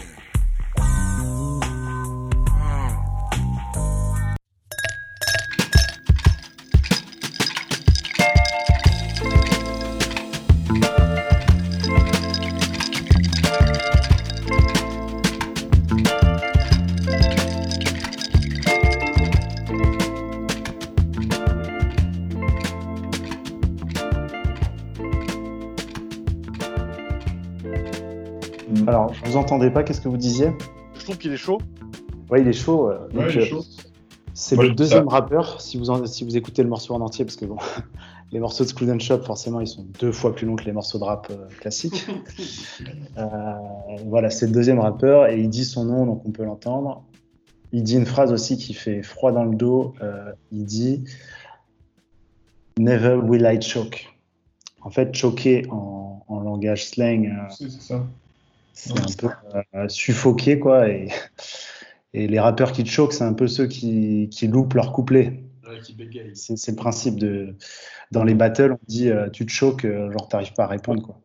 Alors, 29.55 29.63
je 29.63 29.69
vous 29.69 29.71
entendais 29.71 29.71
pas, 29.73 29.83
qu'est-ce 29.83 30.01
que 30.01 30.09
vous 30.09 30.17
disiez? 30.17 30.51
Je 30.95 31.03
trouve 31.03 31.17
qu'il 31.17 31.31
est 31.31 31.37
chaud. 31.37 31.59
Ouais, 32.29 32.41
il 32.41 32.47
est 32.47 32.53
chaud. 32.53 32.89
euh, 32.89 33.07
Ouais, 33.13 33.25
donc, 33.25 33.33
il 33.35 33.41
est 33.41 33.45
chaud. 33.45 33.63
C'est 34.33 34.57
le 34.57 34.71
deuxième 34.71 35.05
ça. 35.09 35.15
rappeur, 35.15 35.61
si 35.61 35.77
vous, 35.77 35.89
en- 35.89 36.05
si 36.05 36.25
vous 36.25 36.35
écoutez 36.35 36.61
le 36.61 36.67
morceau 36.67 36.93
en 36.93 36.99
entier, 36.99 37.23
parce 37.23 37.37
que 37.37 37.45
bon, 37.45 37.55
les 38.33 38.39
morceaux 38.41 38.65
de 38.65 38.69
Screw 38.69 38.89
and 38.91 38.99
Shop, 38.99 39.21
forcément, 39.21 39.61
ils 39.61 39.67
sont 39.67 39.85
deux 40.01 40.11
fois 40.11 40.35
plus 40.35 40.45
longs 40.45 40.57
que 40.57 40.65
les 40.65 40.73
morceaux 40.73 40.99
de 40.99 41.05
rap 41.05 41.27
euh, 41.31 41.47
classiques. 41.59 42.05
Euh, 43.17 43.53
voilà, 44.07 44.29
c'est 44.29 44.45
le 44.47 44.51
deuxième 44.51 44.79
rappeur, 44.79 45.29
et 45.29 45.39
il 45.39 45.49
dit 45.49 45.63
son 45.63 45.85
nom, 45.85 46.05
donc 46.05 46.21
on 46.25 46.31
peut 46.31 46.43
l'entendre. 46.43 47.05
Il 47.71 47.81
dit 47.83 47.95
une 47.95 48.05
phrase 48.05 48.33
aussi 48.33 48.57
qui 48.57 48.73
fait 48.73 49.01
froid 49.03 49.31
dans 49.31 49.45
le 49.45 49.55
dos. 49.55 49.93
euh, 50.01 50.33
il 50.51 50.65
dit 50.65 51.05
Never 52.77 53.15
will 53.15 53.45
I 53.49 53.61
choke. 53.61 54.05
En 54.81 54.89
fait, 54.89 55.15
choquer 55.15 55.65
en, 55.71 56.23
en 56.27 56.39
langage 56.41 56.87
slang, 56.89 57.25
euh, 57.27 57.53
c'est 57.57 57.71
ça. 57.71 58.03
C'est 58.75 58.91
un 58.91 59.05
peu 59.29 59.29
euh, 59.75 59.87
suffoqué, 59.89 60.59
quoi. 60.59 60.87
Et, 60.89 61.07
et 62.13 62.27
les 62.27 62.39
rappeurs 62.39 62.71
qui 62.71 62.83
te 62.83 62.89
choquent, 62.89 63.13
c'est 63.13 63.23
un 63.23 63.33
peu 63.33 63.47
ceux 63.47 63.67
qui, 63.67 64.29
qui 64.31 64.47
loupent 64.47 64.73
leur 64.75 64.91
couplet. 64.93 65.41
C'est 66.35 66.57
c'est 66.57 66.71
le 66.71 66.77
principe 66.77 67.15
de. 67.17 67.55
Dans 68.11 68.23
les 68.23 68.35
battles, 68.35 68.73
on 68.73 68.79
dit 68.87 69.09
euh, 69.09 69.29
tu 69.29 69.45
te 69.45 69.51
choques, 69.51 69.83
euh, 69.85 70.11
genre 70.11 70.27
t'arrives 70.29 70.53
pas 70.53 70.65
à 70.65 70.67
répondre, 70.67 71.01
quoi. 71.01 71.19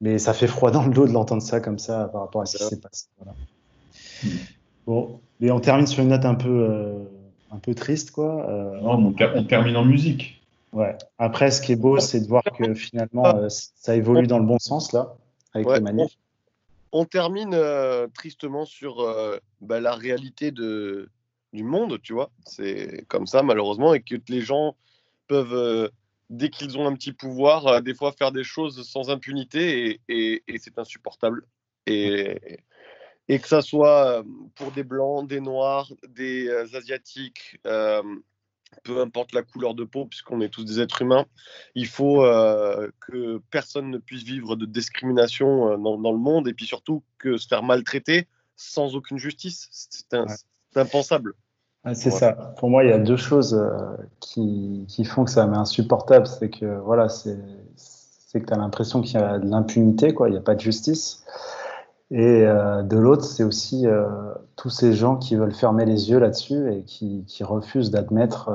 Mais 0.00 0.18
ça 0.18 0.32
fait 0.32 0.46
froid 0.46 0.70
dans 0.70 0.84
le 0.84 0.92
dos 0.94 1.06
de 1.06 1.12
l'entendre 1.12 1.42
ça 1.42 1.60
comme 1.60 1.78
ça 1.78 2.08
par 2.12 2.22
rapport 2.22 2.42
à 2.42 2.46
ce 2.46 2.56
qui 2.56 2.64
s'est 2.64 2.80
passé. 2.80 3.06
Voilà. 3.18 3.34
Bon, 4.86 5.20
et 5.40 5.50
on 5.50 5.60
termine 5.60 5.86
sur 5.86 6.02
une 6.02 6.08
note 6.10 6.24
un 6.24 6.34
peu, 6.36 6.48
euh, 6.48 6.98
un 7.50 7.58
peu 7.58 7.74
triste, 7.74 8.12
quoi. 8.12 8.48
Euh, 8.48 8.80
Non, 8.80 8.96
mais 8.98 9.08
on, 9.08 9.12
ter- 9.12 9.32
on 9.36 9.44
termine 9.44 9.76
en 9.76 9.84
musique. 9.84 10.40
Ouais. 10.72 10.96
Après, 11.18 11.50
ce 11.50 11.60
qui 11.60 11.72
est 11.72 11.76
beau, 11.76 11.98
c'est 12.00 12.20
de 12.20 12.26
voir 12.26 12.42
que 12.44 12.74
finalement, 12.74 13.26
euh, 13.26 13.48
ça 13.48 13.96
évolue 13.96 14.26
dans 14.26 14.38
le 14.38 14.46
bon 14.46 14.58
sens, 14.58 14.92
là, 14.92 15.14
avec 15.52 15.66
Ouais, 15.68 15.74
les 15.76 15.80
manifs. 15.80 16.16
On 16.92 17.04
termine 17.04 17.54
euh, 17.54 18.06
tristement 18.08 18.64
sur 18.64 19.00
euh, 19.00 19.38
bah, 19.60 19.80
la 19.80 19.94
réalité 19.94 20.50
de, 20.50 21.08
du 21.52 21.62
monde, 21.64 22.00
tu 22.02 22.12
vois. 22.12 22.30
C'est 22.46 23.04
comme 23.08 23.26
ça, 23.26 23.42
malheureusement, 23.42 23.94
et 23.94 24.00
que 24.00 24.16
les 24.28 24.40
gens 24.40 24.76
peuvent, 25.26 25.54
euh, 25.54 25.88
dès 26.30 26.48
qu'ils 26.50 26.78
ont 26.78 26.86
un 26.86 26.94
petit 26.94 27.12
pouvoir, 27.12 27.82
des 27.82 27.94
fois 27.94 28.12
faire 28.12 28.32
des 28.32 28.44
choses 28.44 28.86
sans 28.88 29.10
impunité, 29.10 29.90
et, 29.90 30.00
et- 30.08 30.42
et 30.48 30.58
c'est 30.58 30.78
insupportable. 30.78 31.44
Et, 31.86 32.38
et 33.28 33.38
que 33.38 33.48
ça 33.48 33.60
soit 33.62 34.24
pour 34.54 34.72
des 34.72 34.84
blancs, 34.84 35.28
des 35.28 35.40
noirs, 35.40 35.92
des 36.08 36.50
asiatiques, 36.74 37.58
peu 38.84 39.00
importe 39.00 39.32
la 39.32 39.42
couleur 39.42 39.74
de 39.74 39.84
peau, 39.84 40.06
puisqu'on 40.06 40.40
est 40.40 40.48
tous 40.48 40.64
des 40.64 40.80
êtres 40.80 41.02
humains, 41.02 41.26
il 41.74 41.86
faut 41.86 42.24
euh, 42.24 42.90
que 43.06 43.40
personne 43.50 43.90
ne 43.90 43.98
puisse 43.98 44.22
vivre 44.22 44.56
de 44.56 44.66
discrimination 44.66 45.72
euh, 45.72 45.76
dans, 45.76 45.98
dans 45.98 46.12
le 46.12 46.18
monde 46.18 46.48
et 46.48 46.54
puis 46.54 46.66
surtout 46.66 47.02
que 47.18 47.36
se 47.36 47.48
faire 47.48 47.62
maltraiter 47.62 48.26
sans 48.56 48.96
aucune 48.96 49.18
justice. 49.18 49.68
C'est 49.70 50.78
impensable. 50.78 51.34
C'est 51.94 52.10
ça. 52.10 52.32
Pour 52.58 52.70
moi, 52.70 52.84
il 52.84 52.90
y 52.90 52.92
a 52.92 52.98
deux 52.98 53.16
choses 53.16 53.54
euh, 53.54 53.96
qui, 54.20 54.84
qui 54.88 55.04
font 55.04 55.24
que 55.24 55.30
ça 55.30 55.46
m'est 55.46 55.56
insupportable. 55.56 56.26
C'est 56.26 56.50
que 56.50 56.78
voilà, 56.80 57.08
c'est 57.08 57.38
c'est 58.28 58.40
que 58.40 58.46
tu 58.46 58.52
as 58.52 58.58
l'impression 58.58 59.00
qu'il 59.00 59.18
y 59.18 59.22
a 59.22 59.38
de 59.38 59.48
l'impunité, 59.48 60.12
quoi. 60.12 60.28
Il 60.28 60.32
n'y 60.32 60.38
a 60.38 60.42
pas 60.42 60.54
de 60.54 60.60
justice. 60.60 61.24
Et 62.10 62.46
euh, 62.46 62.82
de 62.82 62.96
l'autre, 62.96 63.24
c'est 63.24 63.44
aussi 63.44 63.86
euh, 63.86 64.08
tous 64.56 64.70
ces 64.70 64.94
gens 64.94 65.16
qui 65.16 65.36
veulent 65.36 65.54
fermer 65.54 65.84
les 65.84 66.10
yeux 66.10 66.18
là-dessus 66.18 66.72
et 66.72 66.82
qui, 66.84 67.24
qui 67.26 67.44
refusent 67.44 67.90
d'admettre 67.90 68.48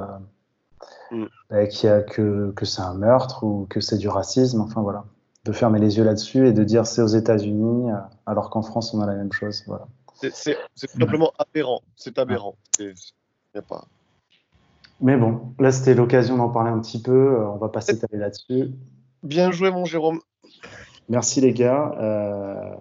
euh, 1.11 1.25
bah, 1.51 1.63
y 1.63 1.87
a 1.87 2.01
que, 2.01 2.51
que 2.55 2.65
c'est 2.65 2.81
un 2.81 2.95
meurtre 2.95 3.43
ou 3.43 3.67
que 3.69 3.79
c'est 3.79 3.97
du 3.97 4.09
racisme. 4.09 4.61
Enfin 4.61 4.81
voilà, 4.81 5.05
de 5.45 5.51
fermer 5.51 5.79
les 5.79 5.97
yeux 5.97 6.03
là-dessus 6.03 6.47
et 6.47 6.53
de 6.53 6.63
dire 6.63 6.87
c'est 6.87 7.03
aux 7.03 7.07
États-Unis, 7.07 7.91
euh, 7.91 7.95
alors 8.25 8.49
qu'en 8.49 8.63
France 8.63 8.93
on 8.95 9.01
a 9.01 9.05
la 9.05 9.13
même 9.13 9.31
chose. 9.31 9.63
Voilà. 9.67 9.85
C'est- 10.15 10.53
tout 10.53 10.87
simplement 10.99 11.31
aberrant. 11.37 11.81
C'est 11.95 12.17
aberrant. 12.17 12.55
Y 12.79 12.93
a 13.55 13.61
pas... 13.61 13.85
Mais 14.99 15.17
bon, 15.17 15.53
là 15.59 15.71
c'était 15.71 15.93
l'occasion 15.93 16.37
d'en 16.37 16.49
parler 16.49 16.71
un 16.71 16.79
petit 16.79 17.01
peu. 17.01 17.37
On 17.45 17.57
va 17.57 17.69
pas 17.69 17.81
s'étaler 17.81 18.17
là-dessus. 18.17 18.71
Bien 19.21 19.51
joué, 19.51 19.69
mon 19.69 19.85
Jérôme. 19.85 20.19
Merci 21.09 21.41
les 21.41 21.53
gars. 21.53 21.95
Euh, 21.99 22.71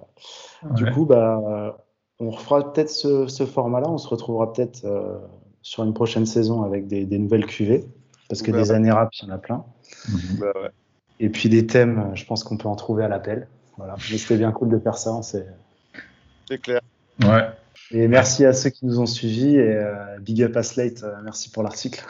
Du 0.75 0.91
coup, 0.93 1.05
bah, 1.07 1.77
on 2.21 2.31
refera 2.31 2.73
peut-être 2.73 2.91
ce, 2.91 3.27
ce 3.27 3.45
format-là. 3.47 3.89
On 3.91 3.99
se 3.99 4.09
retrouvera 4.09 4.53
peut-être 4.53 4.85
euh, 4.85 5.19
sur 5.63 5.83
une 5.85 5.93
prochaine 5.95 6.25
saison 6.27 6.63
avec 6.63 6.87
des, 6.87 7.05
des 7.05 7.19
nouvelles 7.19 7.47
cuvées, 7.47 7.85
parce 8.29 8.43
que 8.43 8.51
Ouais. 8.53 8.59
des 8.59 8.71
années 8.73 8.93
rap, 8.93 9.11
il 9.21 9.27
y 9.29 9.31
en 9.31 9.35
a 9.35 9.39
plein. 9.39 9.65
Bah 10.39 10.47
ouais. 10.55 10.71
Et 11.21 11.29
puis 11.31 11.49
des 11.49 11.67
thèmes, 11.67 12.11
je 12.15 12.25
pense 12.25 12.45
qu'on 12.45 12.57
peut 12.57 12.69
en 12.69 12.77
trouver 12.77 13.05
à 13.05 13.09
l'appel. 13.09 13.49
Voilà. 13.77 13.95
Mais 14.11 14.19
c'était 14.19 14.37
bien 14.37 14.53
cool 14.53 14.69
de 14.69 14.79
faire 14.79 14.99
ça. 14.99 15.21
s'est- 15.23 15.47
C'est 16.49 16.59
clair. 16.61 16.81
Ouais. 17.25 17.49
Et 17.91 18.07
merci 18.09 18.45
à 18.45 18.53
ceux 18.53 18.71
qui 18.71 18.87
nous 18.87 19.01
ont 19.01 19.07
suivis 19.07 19.57
et 19.57 19.77
euh, 19.77 20.19
big 20.21 20.43
up 20.43 20.57
à 20.57 20.63
Slate. 20.63 21.03
euh, 21.03 21.15
merci 21.25 21.51
pour 21.51 21.63
l'article. 21.63 22.05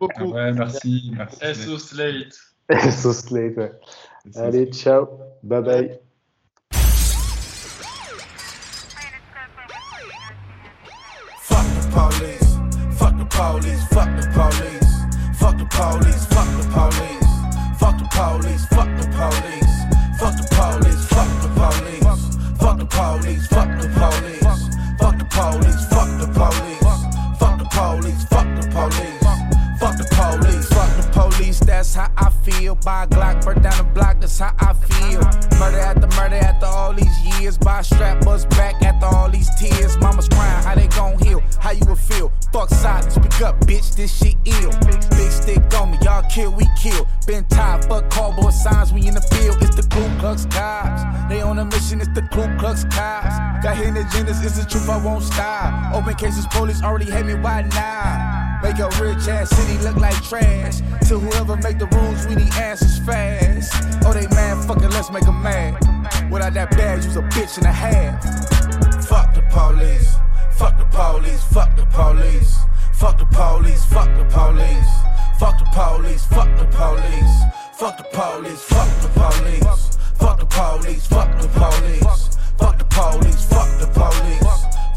Beaucoup. 0.00 0.32
Ouais, 0.32 0.52
merci. 0.52 1.12
merci. 1.16 1.38
SO 1.54 1.78
Slate. 1.78 2.34
So 2.90 3.12
Slate, 3.12 3.56
ouais. 3.56 3.72
Allez, 4.36 4.70
ciao. 4.70 5.08
Bye 5.42 5.60
bye. 5.60 5.98
Fuck 11.40 11.66
the 11.74 11.82
police, 11.90 12.56
fuck 12.98 13.18
the 13.18 13.26
police, 13.28 13.84
fuck 13.90 14.10
the 14.16 14.26
police, 14.30 15.00
fuck 15.38 15.58
the 15.58 15.66
police, 15.66 16.26
fuck 16.26 16.46
the 16.56 16.64
police, 16.70 17.26
fuck 17.80 17.98
the 17.98 18.06
police, 18.14 18.66
fuck 18.70 18.88
the 18.88 19.06
police, 19.10 19.74
fuck 20.18 20.36
the 20.36 20.46
police, 20.46 21.02
fuck 21.02 21.42
the 21.42 21.48
police, 21.50 21.86
fuck 22.60 22.78
the 22.78 22.86
police, 22.86 23.46
fuck 23.50 23.68
the 23.68 23.86
police, 23.86 24.26
fuck 24.30 25.18
the 25.18 25.26
police, 25.26 25.86
fuck 25.88 26.08
the 26.08 26.24
police, 26.24 26.64
fuck 27.40 27.58
the 27.58 27.66
police, 27.82 28.24
fuck 28.30 28.48
the 28.48 28.54
police, 28.70 29.18
fuck 29.80 29.96
the 29.98 30.06
police, 30.14 30.68
fuck 30.68 30.90
the 30.96 31.02
police. 31.12 31.58
That's 31.60 31.94
how 31.94 32.10
I 32.16 32.30
feel. 32.62 32.74
Buy 32.76 33.04
a 33.04 33.06
Glock, 33.06 33.44
burn 33.44 33.62
down 33.62 33.76
the 33.76 33.84
block. 33.94 34.20
That's 34.20 34.38
how 34.38 34.54
I 34.58 34.72
feel. 34.74 35.20
Murder 35.58 35.78
after 35.78 36.06
murder 36.18 36.36
after 36.36 36.66
all 36.66 36.92
these 36.92 37.16
years. 37.40 37.58
Buy 37.58 37.82
strap, 37.82 38.24
bust 38.24 38.48
back 38.50 38.82
after 38.82 39.06
all 39.06 39.30
these 39.30 39.50
tears. 39.58 39.96
Mama's 39.98 40.28
crying, 40.28 40.64
how 40.64 40.74
they 40.74 40.88
gon' 40.88 41.18
heal? 41.18 41.42
How 41.60 41.72
you 41.72 41.84
would 41.86 41.98
feel? 41.98 42.32
Fuck 42.52 42.68
silence, 42.70 43.14
speak 43.14 43.40
up, 43.40 43.60
bitch. 43.60 43.94
This 43.96 44.16
shit 44.16 44.36
ill. 44.44 44.72
Big 45.16 45.30
stick 45.30 45.62
on 45.74 45.90
me, 45.90 45.98
y'all 46.02 46.24
kill, 46.30 46.52
we 46.52 46.66
kill. 46.80 47.06
Been 47.26 47.44
tired, 47.44 47.84
fuck 47.84 48.08
cardboard 48.10 48.54
signs. 48.54 48.92
We 48.92 49.06
in 49.06 49.14
the 49.14 49.26
field. 49.34 49.56
It's 49.60 49.74
the 49.74 49.82
Ku 49.82 50.02
Klux 50.20 50.46
Cops. 50.46 51.02
They 51.28 51.40
on 51.40 51.58
a 51.58 51.64
mission. 51.64 52.00
It's 52.00 52.14
the 52.14 52.22
Ku 52.22 52.42
Klux 52.58 52.84
Cops. 52.84 53.34
Got 53.64 53.76
hidden 53.76 53.94
agendas. 53.94 54.44
It's 54.44 54.58
the 54.58 54.68
truth. 54.68 54.88
I 54.88 55.02
won't 55.04 55.24
stop. 55.24 55.94
Open 55.94 56.14
cases, 56.14 56.46
police 56.50 56.82
already 56.82 57.10
hate 57.10 57.26
me. 57.26 57.34
Why 57.34 57.62
now? 57.62 58.31
Make 58.62 58.78
a 58.78 58.88
rich 59.02 59.26
ass 59.26 59.50
city 59.50 59.76
look 59.82 59.96
like 59.96 60.14
trash. 60.22 60.78
To 61.08 61.18
whoever 61.18 61.56
make 61.56 61.78
the 61.78 61.86
rules, 61.86 62.26
we 62.28 62.36
need 62.36 62.54
answers 62.54 62.98
fast. 63.00 63.72
Oh, 64.06 64.12
they 64.12 64.28
mad, 64.28 64.64
fuck 64.66 64.80
it, 64.82 64.90
let's 64.90 65.10
make 65.10 65.26
'em 65.26 65.42
mad. 65.42 65.74
Without 66.30 66.54
that 66.54 66.70
badge, 66.70 67.04
you's 67.04 67.16
a 67.16 67.22
bitch 67.22 67.58
and 67.58 67.66
a 67.66 67.72
half. 67.72 68.22
Fuck 69.04 69.34
the 69.34 69.42
police, 69.50 70.14
fuck 70.52 70.78
the 70.78 70.84
police, 70.84 71.42
fuck 71.52 71.74
the 71.76 71.86
police, 71.86 72.56
fuck 72.92 73.18
the 73.18 73.26
police, 73.26 73.84
fuck 73.84 74.14
the 74.16 74.24
police, 74.24 74.64
fuck 75.34 75.58
the 75.58 75.64
police, 75.74 76.24
fuck 76.24 76.56
the 76.56 76.66
police, 76.66 77.42
fuck 77.74 77.96
the 77.98 78.04
police, 78.14 78.62
fuck 78.62 78.98
the 79.00 79.06
police, 79.08 80.06
fuck 80.14 80.38
the 80.38 80.46
police, 80.46 81.06
fuck 81.08 81.38
the 81.38 81.46
police, 81.46 81.84
fuck 82.54 82.78
the 82.78 82.86
police, 82.86 83.44
fuck 83.50 83.78
the 83.80 83.86
police, 83.86 84.46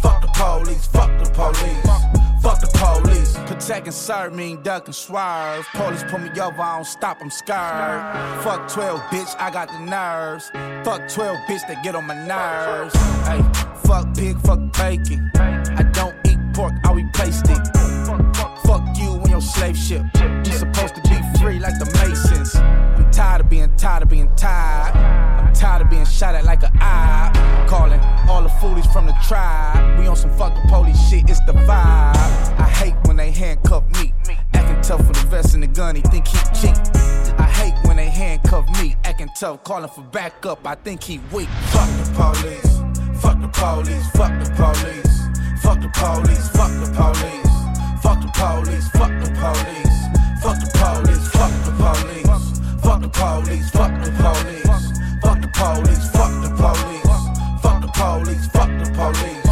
fuck 0.04 0.22
the 0.22 0.28
police, 0.28 0.86
fuck 0.86 1.12
the 1.24 1.30
police. 1.32 2.25
Fuck 2.46 2.62
the 2.62 2.68
police. 2.78 3.34
Protect 3.48 3.88
and 3.88 3.94
serve 3.96 4.32
mean 4.32 4.62
duck 4.62 4.86
and 4.86 4.94
swerve. 4.94 5.66
Police 5.74 6.04
pull 6.04 6.20
me 6.20 6.30
over, 6.40 6.62
I 6.62 6.76
don't 6.76 6.86
stop, 6.86 7.18
I'm 7.20 7.32
scared. 7.32 8.44
Fuck 8.44 8.68
12, 8.68 9.00
bitch, 9.10 9.36
I 9.40 9.50
got 9.50 9.68
the 9.70 9.80
nerves. 9.80 10.52
Fuck 10.86 11.10
12, 11.10 11.38
bitch, 11.48 11.68
that 11.68 11.84
get 11.84 11.96
on 11.96 12.06
my 12.06 12.14
nerves. 12.14 12.94
Hey, 13.26 13.42
fuck 13.88 14.16
pig, 14.16 14.40
fuck 14.42 14.60
bacon. 14.78 15.32
I 15.34 15.90
don't 15.92 16.16
eat 16.28 16.38
pork, 16.54 16.74
I 16.84 16.94
replace 16.94 17.42
it. 17.42 17.68
Fuck 18.68 18.96
you 18.96 19.14
and 19.14 19.28
your 19.28 19.42
slave 19.42 19.76
ship. 19.76 20.04
You 20.14 20.52
supposed 20.54 20.94
to 20.94 21.02
be 21.02 21.18
free 21.40 21.58
like 21.58 21.80
the 21.80 21.90
Masons. 21.96 22.56
I'm 22.58 23.10
tired 23.10 23.42
of 23.42 23.50
being 23.50 23.76
tired 23.76 24.04
of 24.04 24.10
being 24.10 24.30
tired. 24.36 25.35
Tired 25.56 25.84
of 25.84 25.90
being 25.90 26.06
shot 26.06 26.36
at 26.36 26.44
like 26.44 26.64
a 26.64 26.72
eye. 26.76 27.32
Calling 27.70 28.00
all 28.30 28.44
the 28.44 28.50
foolies 28.50 28.86
from 28.88 29.06
the 29.06 29.16
tribe. 29.28 29.98
We 29.98 30.08
on 30.08 30.16
some 30.16 30.32
fuck 30.38 30.54
the 30.54 30.62
police 30.68 31.00
shit, 31.10 31.30
it's 31.30 31.40
the 31.46 31.54
vibe. 31.54 32.60
I 32.60 32.70
hate 32.80 32.96
when 33.06 33.18
they 33.18 33.32
handcuff 33.32 33.84
me. 34.00 34.14
Acting 34.54 34.82
tough 34.82 35.06
for 35.08 35.14
the 35.14 35.28
vest 35.30 35.54
and 35.54 35.64
the 35.64 35.68
gun, 35.68 35.96
he 35.96 36.02
think 36.02 36.28
he 36.28 36.38
cheap. 36.54 36.76
I 37.38 37.44
hate 37.44 37.76
when 37.88 37.98
they 37.98 38.10
handcuff 38.10 38.68
me. 38.82 38.96
Acting 39.04 39.30
tough, 39.40 39.64
calling 39.64 39.90
for 39.90 40.02
backup, 40.02 40.68
I 40.68 40.76
think 40.76 41.02
he 41.04 41.20
weak. 41.32 41.50
Fuck 41.72 41.90
the 41.90 42.12
police. 42.16 42.76
Fuck 43.22 43.40
the 43.42 43.48
police. 43.48 44.08
Fuck 44.12 44.34
the 44.44 44.52
police. 44.52 45.16
Fuck 45.64 45.82
the 45.82 45.90
police. 45.94 46.50
Fuck 46.50 46.72
the 46.72 46.88
police. 46.94 47.56
Fuck 48.04 48.22
the 48.22 48.32
police. 48.36 48.88
Fuck 48.90 49.20
the 49.22 49.32
police. 49.40 49.96
Fuck 50.44 50.60
the 50.60 50.70
police. 50.78 51.30
Fuck 51.32 51.52
the 51.66 51.72
police. 51.80 52.60
Fuck 52.84 53.02
the 53.02 53.10
police. 53.10 53.70
Fuck 53.72 54.04
the 54.04 54.12
police. 54.12 54.65
Fuck 55.56 55.78
the 55.78 55.84
police. 55.84 56.10
Fuck 56.12 56.42
the 56.44 56.50
police. 56.52 57.04
Fuck 57.64 57.82
the 57.82 57.88
police. 57.88 58.48
Fuck 58.48 58.70
the 58.78 58.92
police. 58.92 59.46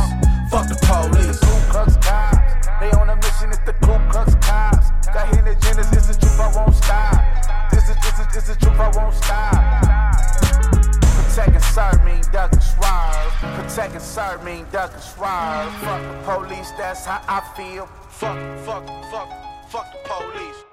Fuck 0.51 0.67
the 0.67 0.75
police. 0.83 1.39
Ku 1.39 1.71
Klux 1.71 1.95
Cops. 1.97 2.67
They 2.81 2.91
on 2.91 3.09
a 3.09 3.15
mission. 3.15 3.49
It's 3.49 3.59
the 3.65 3.73
Ku 3.79 3.95
Klux 4.11 4.35
Cops. 4.35 4.91
Got 5.13 5.27
hidden 5.29 5.55
agendas. 5.55 5.95
It's 5.95 6.07
the 6.07 6.19
truth. 6.19 6.39
I 6.39 6.51
won't 6.55 6.75
stop. 6.75 7.71
This 7.71 7.89
is 7.89 7.95
this 8.03 8.19
is 8.19 8.27
this 8.33 8.49
is 8.49 8.57
truth. 8.57 8.79
I 8.79 8.91
won't 8.97 9.15
stop. 9.15 9.53
Protect 11.15 11.55
and 11.55 11.63
serve 11.63 12.03
mean 12.03 12.23
duck 12.33 12.51
and 12.51 12.63
swerve. 12.63 13.33
Protect 13.55 13.93
and 13.93 14.01
serve 14.01 14.43
mean 14.43 14.65
duck 14.71 14.91
and 14.93 15.01
swerve. 15.01 15.71
Fuck 15.87 16.01
the 16.03 16.15
police. 16.27 16.71
That's 16.77 17.05
how 17.05 17.21
I 17.27 17.39
feel. 17.55 17.85
Fuck 18.09 18.37
fuck 18.65 18.85
fuck 19.09 19.29
fuck 19.71 19.87
the 19.93 19.99
police. 20.03 20.72